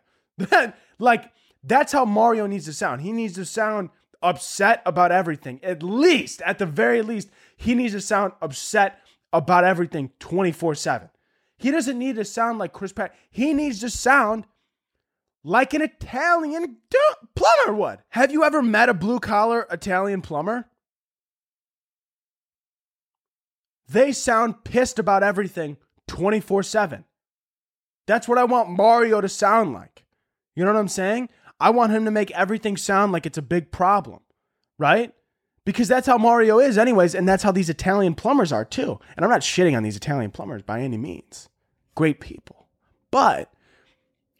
Like, 0.98 1.30
that's 1.62 1.92
how 1.92 2.04
Mario 2.04 2.46
needs 2.46 2.66
to 2.66 2.72
sound. 2.72 3.02
He 3.02 3.12
needs 3.12 3.34
to 3.34 3.44
sound 3.44 3.90
upset 4.22 4.82
about 4.84 5.12
everything. 5.12 5.60
At 5.62 5.82
least, 5.82 6.42
at 6.42 6.58
the 6.58 6.66
very 6.66 7.02
least, 7.02 7.28
He 7.56 7.74
needs 7.74 7.92
to 7.92 8.00
sound 8.00 8.32
upset 8.42 9.00
about 9.32 9.64
everything 9.64 10.10
24 10.18 10.74
7. 10.74 11.08
He 11.56 11.70
doesn't 11.70 11.98
need 11.98 12.16
to 12.16 12.24
sound 12.24 12.58
like 12.58 12.72
Chris 12.72 12.92
Pratt. 12.92 13.14
He 13.30 13.52
needs 13.52 13.80
to 13.80 13.90
sound 13.90 14.46
like 15.44 15.74
an 15.74 15.82
Italian 15.82 16.78
plumber 17.34 17.74
would. 17.74 17.98
Have 18.10 18.32
you 18.32 18.44
ever 18.44 18.62
met 18.62 18.88
a 18.88 18.94
blue 18.94 19.20
collar 19.20 19.66
Italian 19.70 20.22
plumber? 20.22 20.66
They 23.88 24.12
sound 24.12 24.64
pissed 24.64 24.98
about 24.98 25.22
everything 25.22 25.76
24 26.08 26.62
7. 26.62 27.04
That's 28.06 28.26
what 28.28 28.38
I 28.38 28.44
want 28.44 28.70
Mario 28.70 29.20
to 29.20 29.28
sound 29.28 29.72
like. 29.72 30.03
You 30.54 30.64
know 30.64 30.72
what 30.72 30.78
I'm 30.78 30.88
saying? 30.88 31.28
I 31.60 31.70
want 31.70 31.92
him 31.92 32.04
to 32.04 32.10
make 32.10 32.30
everything 32.32 32.76
sound 32.76 33.12
like 33.12 33.26
it's 33.26 33.38
a 33.38 33.42
big 33.42 33.70
problem, 33.70 34.20
right? 34.78 35.12
Because 35.64 35.88
that's 35.88 36.06
how 36.06 36.18
Mario 36.18 36.58
is, 36.58 36.76
anyways, 36.76 37.14
and 37.14 37.26
that's 37.26 37.42
how 37.42 37.52
these 37.52 37.70
Italian 37.70 38.14
plumbers 38.14 38.52
are 38.52 38.64
too. 38.64 38.98
And 39.16 39.24
I'm 39.24 39.30
not 39.30 39.40
shitting 39.40 39.76
on 39.76 39.82
these 39.82 39.96
Italian 39.96 40.30
plumbers 40.30 40.62
by 40.62 40.80
any 40.80 40.98
means. 40.98 41.48
Great 41.94 42.20
people. 42.20 42.68
But 43.10 43.50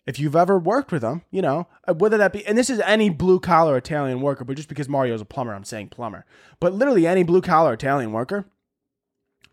if 0.06 0.18
you've 0.18 0.36
ever 0.36 0.58
worked 0.58 0.92
with 0.92 1.00
them, 1.02 1.22
you 1.30 1.40
know, 1.40 1.66
uh, 1.88 1.94
whether 1.94 2.18
that 2.18 2.32
be, 2.32 2.46
and 2.46 2.58
this 2.58 2.68
is 2.68 2.80
any 2.80 3.08
blue 3.08 3.40
collar 3.40 3.76
Italian 3.76 4.20
worker, 4.20 4.44
but 4.44 4.56
just 4.56 4.68
because 4.68 4.88
Mario's 4.88 5.22
a 5.22 5.24
plumber, 5.24 5.54
I'm 5.54 5.64
saying 5.64 5.88
plumber. 5.88 6.26
But 6.60 6.74
literally 6.74 7.06
any 7.06 7.22
blue 7.22 7.40
collar 7.40 7.72
Italian 7.72 8.12
worker, 8.12 8.44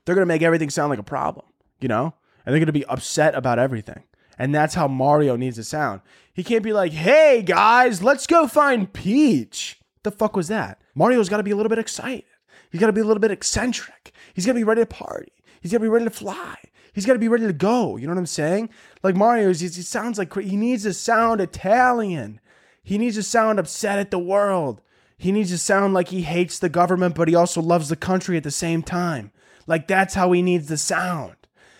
they're 0.05 0.15
going 0.15 0.23
to 0.23 0.33
make 0.33 0.41
everything 0.41 0.69
sound 0.69 0.89
like 0.89 0.99
a 0.99 1.03
problem, 1.03 1.45
you 1.79 1.87
know? 1.87 2.15
And 2.45 2.53
they're 2.53 2.59
going 2.59 2.65
to 2.65 2.73
be 2.73 2.85
upset 2.85 3.35
about 3.35 3.59
everything. 3.59 4.03
And 4.41 4.55
that's 4.55 4.73
how 4.73 4.87
Mario 4.87 5.35
needs 5.35 5.57
to 5.57 5.63
sound. 5.63 6.01
He 6.33 6.43
can't 6.43 6.63
be 6.63 6.73
like, 6.73 6.93
hey 6.93 7.43
guys, 7.43 8.01
let's 8.01 8.25
go 8.25 8.47
find 8.47 8.91
Peach. 8.91 9.79
The 10.01 10.09
fuck 10.09 10.35
was 10.35 10.47
that? 10.47 10.81
Mario's 10.95 11.29
got 11.29 11.37
to 11.37 11.43
be 11.43 11.51
a 11.51 11.55
little 11.55 11.69
bit 11.69 11.77
excited. 11.77 12.23
He's 12.71 12.81
got 12.81 12.87
to 12.87 12.93
be 12.93 13.01
a 13.01 13.05
little 13.05 13.21
bit 13.21 13.29
eccentric. 13.29 14.11
He's 14.33 14.47
got 14.47 14.53
to 14.53 14.59
be 14.59 14.63
ready 14.63 14.81
to 14.81 14.87
party. 14.87 15.31
He's 15.61 15.71
got 15.71 15.77
to 15.77 15.83
be 15.83 15.89
ready 15.89 16.05
to 16.05 16.09
fly. 16.11 16.55
He's 16.91 17.05
got 17.05 17.13
to 17.13 17.19
be 17.19 17.27
ready 17.27 17.45
to 17.45 17.53
go. 17.53 17.97
You 17.97 18.07
know 18.07 18.13
what 18.13 18.19
I'm 18.19 18.25
saying? 18.25 18.71
Like 19.03 19.15
Mario, 19.15 19.53
he, 19.53 19.67
he 19.67 19.83
sounds 19.83 20.17
like 20.17 20.33
he 20.33 20.57
needs 20.57 20.85
to 20.85 20.93
sound 20.95 21.39
Italian. 21.39 22.39
He 22.81 22.97
needs 22.97 23.17
to 23.17 23.23
sound 23.23 23.59
upset 23.59 23.99
at 23.99 24.09
the 24.09 24.17
world. 24.17 24.81
He 25.19 25.31
needs 25.31 25.51
to 25.51 25.59
sound 25.59 25.93
like 25.93 26.07
he 26.07 26.23
hates 26.23 26.57
the 26.57 26.67
government, 26.67 27.13
but 27.13 27.27
he 27.27 27.35
also 27.35 27.61
loves 27.61 27.89
the 27.89 27.95
country 27.95 28.37
at 28.37 28.43
the 28.43 28.49
same 28.49 28.81
time. 28.81 29.31
Like 29.67 29.87
that's 29.87 30.15
how 30.15 30.31
he 30.31 30.41
needs 30.41 30.67
to 30.69 30.77
sound. 30.77 31.35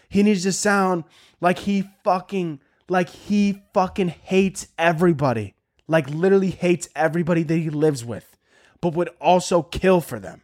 He 0.07 0.22
needs 0.22 0.43
to 0.43 0.51
sound 0.51 1.05
like 1.41 1.59
he 1.59 1.89
fucking 2.03 2.61
like 2.87 3.09
he 3.09 3.61
fucking 3.73 4.09
hates 4.09 4.67
everybody. 4.77 5.55
Like 5.87 6.09
literally 6.09 6.51
hates 6.51 6.87
everybody 6.95 7.43
that 7.43 7.57
he 7.57 7.69
lives 7.69 8.05
with, 8.05 8.37
but 8.79 8.93
would 8.93 9.09
also 9.19 9.61
kill 9.61 9.99
for 9.99 10.19
them. 10.19 10.41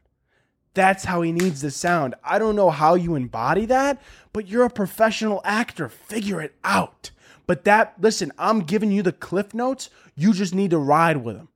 That's 0.73 1.05
how 1.05 1.21
he 1.21 1.31
needs 1.31 1.61
to 1.61 1.71
sound. 1.71 2.15
I 2.23 2.37
don't 2.37 2.55
know 2.55 2.69
how 2.69 2.95
you 2.95 3.15
embody 3.15 3.65
that, 3.65 4.01
but 4.31 4.47
you're 4.47 4.65
a 4.65 4.69
professional 4.69 5.41
actor. 5.43 5.89
Figure 5.89 6.41
it 6.41 6.55
out. 6.63 7.11
But 7.47 7.63
that, 7.63 7.95
listen, 7.99 8.31
I'm 8.37 8.59
giving 8.59 8.91
you 8.91 9.01
the 9.01 9.11
cliff 9.11 9.53
notes. 9.53 9.89
You 10.15 10.33
just 10.33 10.53
need 10.53 10.71
to 10.71 10.77
ride 10.77 11.17
with 11.17 11.37
them. 11.37 11.49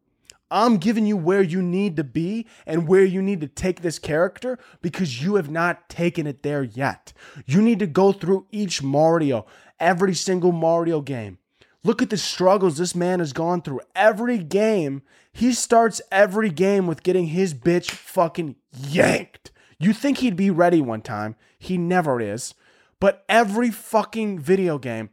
I'm 0.51 0.77
giving 0.77 1.05
you 1.05 1.15
where 1.15 1.41
you 1.41 1.61
need 1.61 1.95
to 1.95 2.03
be 2.03 2.45
and 2.65 2.87
where 2.87 3.05
you 3.05 3.21
need 3.21 3.39
to 3.39 3.47
take 3.47 3.81
this 3.81 3.97
character 3.97 4.59
because 4.81 5.23
you 5.23 5.35
have 5.35 5.49
not 5.49 5.87
taken 5.87 6.27
it 6.27 6.43
there 6.43 6.61
yet. 6.61 7.13
You 7.45 7.61
need 7.61 7.79
to 7.79 7.87
go 7.87 8.11
through 8.11 8.47
each 8.51 8.83
Mario, 8.83 9.45
every 9.79 10.13
single 10.13 10.51
Mario 10.51 10.99
game. 10.99 11.37
Look 11.83 12.01
at 12.01 12.09
the 12.09 12.17
struggles 12.17 12.77
this 12.77 12.93
man 12.93 13.19
has 13.19 13.31
gone 13.31 13.61
through. 13.61 13.79
Every 13.95 14.37
game, 14.37 15.03
he 15.31 15.53
starts 15.53 16.01
every 16.11 16.49
game 16.49 16.85
with 16.85 17.01
getting 17.01 17.27
his 17.27 17.53
bitch 17.53 17.89
fucking 17.89 18.57
yanked. 18.77 19.51
You 19.79 19.93
think 19.93 20.17
he'd 20.17 20.35
be 20.35 20.51
ready 20.51 20.81
one 20.81 21.01
time. 21.01 21.35
He 21.57 21.77
never 21.77 22.19
is. 22.19 22.53
But 22.99 23.23
every 23.27 23.71
fucking 23.71 24.39
video 24.39 24.77
game, 24.77 25.09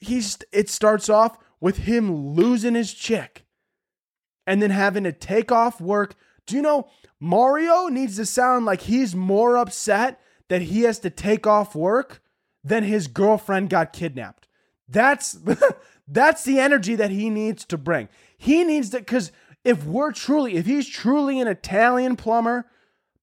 he's 0.00 0.38
it 0.50 0.70
starts 0.70 1.10
off 1.10 1.36
with 1.60 1.78
him 1.78 2.34
losing 2.34 2.74
his 2.74 2.94
chick 2.94 3.45
and 4.46 4.62
then 4.62 4.70
having 4.70 5.04
to 5.04 5.12
take 5.12 5.50
off 5.50 5.80
work. 5.80 6.14
Do 6.46 6.56
you 6.56 6.62
know 6.62 6.88
Mario 7.18 7.88
needs 7.88 8.16
to 8.16 8.26
sound 8.26 8.66
like 8.66 8.82
he's 8.82 9.14
more 9.14 9.56
upset 9.56 10.20
that 10.48 10.62
he 10.62 10.82
has 10.82 10.98
to 11.00 11.10
take 11.10 11.46
off 11.46 11.74
work 11.74 12.22
than 12.66 12.82
his 12.82 13.06
girlfriend 13.06 13.70
got 13.70 13.92
kidnapped. 13.92 14.48
That's 14.88 15.38
that's 16.08 16.44
the 16.44 16.58
energy 16.58 16.94
that 16.96 17.10
he 17.10 17.30
needs 17.30 17.64
to 17.66 17.78
bring. 17.78 18.08
He 18.36 18.64
needs 18.64 18.90
to 18.90 19.02
cuz 19.02 19.32
if 19.64 19.84
we're 19.84 20.12
truly 20.12 20.56
if 20.56 20.66
he's 20.66 20.88
truly 20.88 21.40
an 21.40 21.48
Italian 21.48 22.16
plumber, 22.16 22.66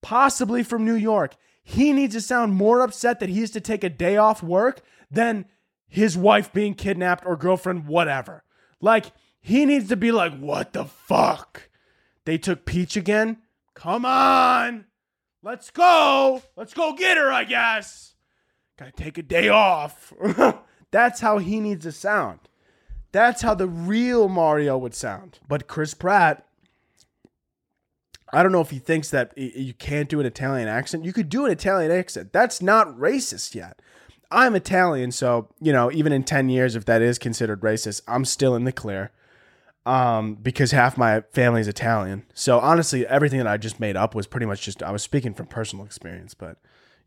possibly 0.01 0.63
from 0.63 0.85
New 0.85 0.95
York, 0.95 1.35
he 1.63 1.93
needs 1.93 2.15
to 2.15 2.21
sound 2.21 2.55
more 2.55 2.81
upset 2.81 3.19
that 3.19 3.29
he 3.29 3.41
has 3.41 3.51
to 3.51 3.61
take 3.61 3.83
a 3.83 3.89
day 3.89 4.17
off 4.17 4.41
work 4.41 4.81
than 5.11 5.45
his 5.87 6.17
wife 6.17 6.51
being 6.51 6.73
kidnapped 6.73 7.25
or 7.25 7.35
girlfriend 7.35 7.85
whatever. 7.85 8.43
Like 8.81 9.11
he 9.45 9.65
needs 9.65 9.89
to 9.89 9.97
be 9.97 10.13
like, 10.13 10.39
what 10.39 10.71
the 10.71 10.85
fuck? 10.85 11.69
They 12.23 12.37
took 12.37 12.65
Peach 12.65 12.95
again? 12.95 13.39
Come 13.73 14.05
on. 14.05 14.85
Let's 15.43 15.69
go. 15.69 16.41
Let's 16.55 16.73
go 16.73 16.93
get 16.93 17.17
her, 17.17 17.29
I 17.29 17.43
guess. 17.43 18.15
Gotta 18.79 18.93
take 18.93 19.17
a 19.17 19.21
day 19.21 19.49
off. 19.49 20.13
That's 20.91 21.19
how 21.19 21.39
he 21.39 21.59
needs 21.59 21.83
to 21.83 21.91
sound. 21.91 22.39
That's 23.11 23.41
how 23.41 23.53
the 23.53 23.67
real 23.67 24.29
Mario 24.29 24.77
would 24.77 24.95
sound. 24.95 25.39
But 25.45 25.67
Chris 25.67 25.93
Pratt, 25.93 26.47
I 28.31 28.43
don't 28.43 28.53
know 28.53 28.61
if 28.61 28.69
he 28.69 28.79
thinks 28.79 29.09
that 29.09 29.37
you 29.37 29.73
can't 29.73 30.07
do 30.07 30.21
an 30.21 30.25
Italian 30.25 30.69
accent. 30.69 31.03
You 31.03 31.11
could 31.11 31.27
do 31.27 31.45
an 31.45 31.51
Italian 31.51 31.91
accent. 31.91 32.31
That's 32.31 32.61
not 32.61 32.97
racist 32.97 33.55
yet. 33.55 33.81
I'm 34.31 34.55
Italian, 34.55 35.11
so, 35.11 35.49
you 35.59 35.73
know, 35.73 35.91
even 35.91 36.13
in 36.13 36.23
10 36.23 36.47
years, 36.47 36.77
if 36.77 36.85
that 36.85 37.01
is 37.01 37.19
considered 37.19 37.59
racist, 37.59 38.01
I'm 38.07 38.23
still 38.23 38.55
in 38.55 38.63
the 38.63 38.71
clear 38.71 39.11
um, 39.85 40.35
because 40.35 40.71
half 40.71 40.97
my 40.97 41.21
family 41.31 41.61
is 41.61 41.67
Italian. 41.67 42.25
So 42.33 42.59
honestly, 42.59 43.05
everything 43.05 43.39
that 43.39 43.47
I 43.47 43.57
just 43.57 43.79
made 43.79 43.97
up 43.97 44.15
was 44.15 44.27
pretty 44.27 44.45
much 44.45 44.61
just 44.61 44.81
I 44.81 44.91
was 44.91 45.03
speaking 45.03 45.33
from 45.33 45.47
personal 45.47 45.85
experience, 45.85 46.33
but 46.33 46.57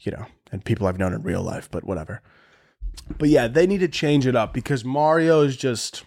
you 0.00 0.12
know, 0.12 0.26
and 0.52 0.64
people 0.64 0.86
I've 0.86 0.98
known 0.98 1.14
in 1.14 1.22
real 1.22 1.42
life, 1.42 1.70
but 1.70 1.84
whatever. 1.84 2.22
But 3.18 3.28
yeah, 3.28 3.48
they 3.48 3.66
need 3.66 3.80
to 3.80 3.88
change 3.88 4.26
it 4.26 4.36
up 4.36 4.52
because 4.52 4.84
Mario 4.84 5.40
is 5.40 5.56
just 5.56 6.04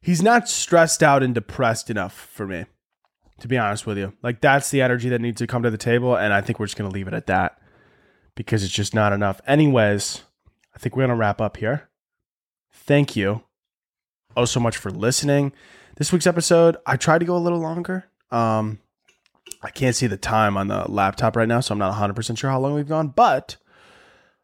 he's 0.00 0.22
not 0.22 0.48
stressed 0.48 1.02
out 1.02 1.22
and 1.22 1.34
depressed 1.34 1.90
enough 1.90 2.14
for 2.14 2.46
me. 2.46 2.64
To 3.40 3.46
be 3.46 3.56
honest 3.56 3.86
with 3.86 3.98
you. 3.98 4.14
Like 4.20 4.40
that's 4.40 4.70
the 4.70 4.82
energy 4.82 5.08
that 5.10 5.20
needs 5.20 5.38
to 5.38 5.46
come 5.46 5.62
to 5.62 5.70
the 5.70 5.78
table 5.78 6.16
and 6.16 6.32
I 6.32 6.40
think 6.40 6.58
we're 6.58 6.66
just 6.66 6.76
going 6.76 6.90
to 6.90 6.94
leave 6.94 7.06
it 7.06 7.14
at 7.14 7.26
that 7.26 7.60
because 8.34 8.64
it's 8.64 8.72
just 8.72 8.94
not 8.94 9.12
enough. 9.12 9.40
Anyways, 9.46 10.22
I 10.74 10.78
think 10.78 10.96
we're 10.96 11.02
going 11.02 11.10
to 11.10 11.16
wrap 11.16 11.40
up 11.40 11.58
here. 11.58 11.88
Thank 12.72 13.14
you 13.14 13.44
oh 14.36 14.44
so 14.44 14.60
much 14.60 14.76
for 14.76 14.90
listening. 14.90 15.52
This 15.96 16.12
week's 16.12 16.26
episode, 16.26 16.76
I 16.86 16.96
tried 16.96 17.18
to 17.18 17.24
go 17.24 17.36
a 17.36 17.38
little 17.38 17.58
longer. 17.58 18.06
Um, 18.30 18.78
I 19.62 19.70
can't 19.70 19.96
see 19.96 20.06
the 20.06 20.16
time 20.16 20.56
on 20.56 20.68
the 20.68 20.90
laptop 20.90 21.34
right 21.34 21.48
now, 21.48 21.60
so 21.60 21.72
I'm 21.72 21.78
not 21.78 21.94
100% 21.94 22.38
sure 22.38 22.50
how 22.50 22.60
long 22.60 22.74
we've 22.74 22.88
gone, 22.88 23.08
but 23.08 23.56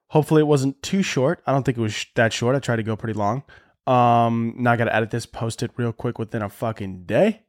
hopefully 0.09 0.41
it 0.41 0.47
wasn't 0.47 0.83
too 0.83 1.03
short. 1.03 1.43
I 1.47 1.53
don't 1.53 1.63
think 1.65 1.79
it 1.79 1.81
was 1.81 2.07
that 2.17 2.33
short. 2.33 2.57
I 2.57 2.59
tried 2.59 2.77
to 2.77 2.83
go 2.83 2.97
pretty 2.97 3.19
long. 3.19 3.45
Um, 3.87 4.55
now 4.57 4.73
I 4.73 4.77
got 4.77 4.87
to 4.87 4.95
edit 4.95 5.11
this, 5.11 5.27
post 5.27 5.63
it 5.63 5.71
real 5.77 5.93
quick 5.93 6.19
within 6.19 6.43
a 6.43 6.49
fucking 6.49 7.05
day. 7.05 7.43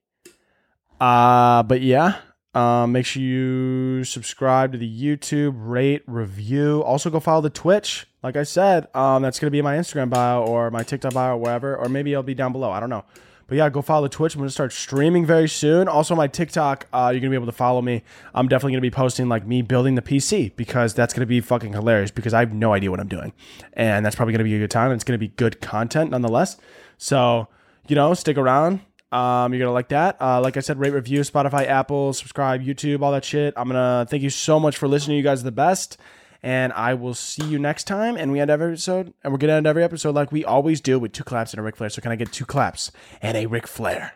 Uh, 0.99 1.63
but 1.63 1.81
yeah, 1.81 2.17
um, 2.53 2.91
make 2.91 3.05
sure 3.05 3.21
you 3.21 4.03
subscribe 4.03 4.71
to 4.73 4.77
the 4.77 5.01
YouTube, 5.01 5.53
rate, 5.55 6.03
review. 6.07 6.83
Also, 6.83 7.09
go 7.09 7.19
follow 7.19 7.41
the 7.41 7.49
Twitch. 7.49 8.07
Like 8.26 8.38
I 8.38 8.43
said, 8.43 8.88
um, 8.95 9.21
that's 9.21 9.38
going 9.38 9.45
to 9.45 9.51
be 9.51 9.61
my 9.61 9.78
Instagram 9.78 10.09
bio 10.09 10.41
or 10.41 10.71
my 10.71 10.82
TikTok 10.82 11.13
bio 11.13 11.36
or 11.36 11.38
wherever, 11.38 11.78
or 11.78 11.89
maybe 11.89 12.11
it'll 12.11 12.23
be 12.23 12.34
down 12.34 12.53
below. 12.53 12.71
I 12.71 12.80
don't 12.80 12.89
know. 12.89 13.05
But 13.45 13.59
yeah, 13.59 13.69
go 13.69 13.84
follow 13.84 14.07
the 14.07 14.09
Twitch. 14.09 14.34
I'm 14.34 14.39
going 14.39 14.47
to 14.47 14.51
start 14.51 14.73
streaming 14.73 15.28
very 15.28 15.47
soon. 15.47 15.88
Also, 15.88 16.15
my 16.15 16.26
TikTok, 16.26 16.88
uh, 16.91 17.11
you're 17.13 17.19
going 17.19 17.26
to 17.26 17.30
be 17.30 17.36
able 17.36 17.45
to 17.45 17.51
follow 17.51 17.84
me. 17.84 18.01
I'm 18.34 18.47
definitely 18.47 18.71
going 18.71 18.82
to 18.82 18.89
be 18.89 18.89
posting 18.89 19.30
like 19.30 19.45
me 19.45 19.61
building 19.61 19.93
the 19.93 20.01
PC 20.01 20.55
because 20.55 20.95
that's 20.95 21.13
going 21.13 21.19
to 21.19 21.28
be 21.28 21.39
fucking 21.39 21.73
hilarious 21.73 22.09
because 22.09 22.34
I 22.34 22.39
have 22.39 22.51
no 22.51 22.73
idea 22.73 22.89
what 22.89 22.99
I'm 22.99 23.07
doing. 23.07 23.32
And 23.73 24.03
that's 24.03 24.15
probably 24.15 24.32
going 24.32 24.39
to 24.39 24.45
be 24.45 24.55
a 24.55 24.59
good 24.59 24.71
time. 24.71 24.89
And 24.89 24.95
it's 24.95 25.03
going 25.03 25.19
to 25.19 25.23
be 25.23 25.28
good 25.28 25.61
content 25.61 26.09
nonetheless. 26.09 26.57
So, 26.97 27.47
you 27.88 27.95
know, 27.95 28.15
stick 28.15 28.39
around. 28.39 28.80
Um, 29.11 29.53
you're 29.53 29.59
gonna 29.59 29.71
like 29.71 29.89
that. 29.89 30.17
Uh, 30.19 30.41
like 30.41 30.57
I 30.57 30.59
said, 30.59 30.78
rate, 30.78 30.91
review, 30.91 31.21
Spotify, 31.21 31.67
Apple, 31.67 32.11
subscribe, 32.11 32.61
YouTube, 32.61 33.01
all 33.01 33.13
that 33.13 33.23
shit. 33.23 33.53
I'm 33.55 33.67
gonna 33.67 34.05
thank 34.09 34.23
you 34.23 34.30
so 34.30 34.59
much 34.59 34.76
for 34.76 34.89
listening. 34.89 35.15
You 35.15 35.23
guys 35.23 35.39
are 35.41 35.45
the 35.45 35.53
best, 35.53 35.97
and 36.46 36.72
I 36.74 36.93
will 36.93 37.16
see 37.16 37.43
you 37.43 37.58
next 37.58 37.86
time. 37.86 38.16
And 38.16 38.32
we 38.32 38.39
end 38.39 38.52
every 38.52 38.68
episode, 38.68 39.14
and 39.24 39.34
we're 39.34 39.39
gonna 39.39 39.54
end 39.54 39.68
every 39.68 39.84
episode 39.84 40.14
like 40.14 40.32
we 40.32 40.46
always 40.46 40.80
do 40.80 41.00
with 41.00 41.12
two 41.12 41.24
claps 41.24 41.52
and 41.52 41.60
a 41.60 41.64
Ric 41.64 41.76
Flair. 41.76 41.89
So 41.89 42.02
can 42.02 42.12
I 42.12 42.16
get 42.16 42.32
two 42.32 42.46
claps 42.46 42.91
and 43.22 43.36
a 43.36 43.48
Ric 43.48 43.68
Flair? 43.68 44.14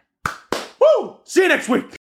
Woo! 0.80 1.18
See 1.24 1.42
you 1.42 1.48
next 1.48 1.68
week. 1.68 1.96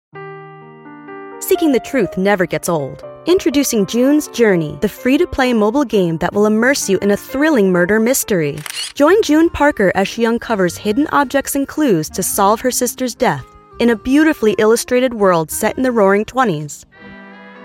Seeking 1.41 1.73
the 1.73 1.83
truth 1.85 2.17
never 2.17 2.47
gets 2.47 2.71
old. 2.71 3.05
Introducing 3.27 3.85
June's 3.85 4.29
Journey, 4.29 4.79
the 4.81 4.89
free 4.89 5.19
to 5.19 5.27
play 5.27 5.53
mobile 5.53 5.85
game 5.85 6.17
that 6.19 6.33
will 6.33 6.47
immerse 6.47 6.89
you 6.89 6.99
in 6.99 7.11
a 7.11 7.17
thrilling 7.17 7.71
murder 7.71 8.01
mystery. 8.01 8.59
Join 8.95 9.21
June 9.23 9.51
Parker 9.51 9.93
as 9.95 10.09
she 10.09 10.25
uncovers 10.25 10.77
hidden 10.79 11.07
objects 11.13 11.55
and 11.55 11.69
clues 11.69 12.09
to 12.11 12.23
solve 12.23 12.61
her 12.63 12.71
sister's 12.71 13.15
death 13.15 13.45
in 13.79 13.91
a 13.91 13.97
beautifully 13.97 14.55
illustrated 14.59 15.15
world 15.15 15.51
set 15.51 15.77
in 15.77 15.83
the 15.83 15.93
roaring 15.93 16.25
20s. 16.25 16.85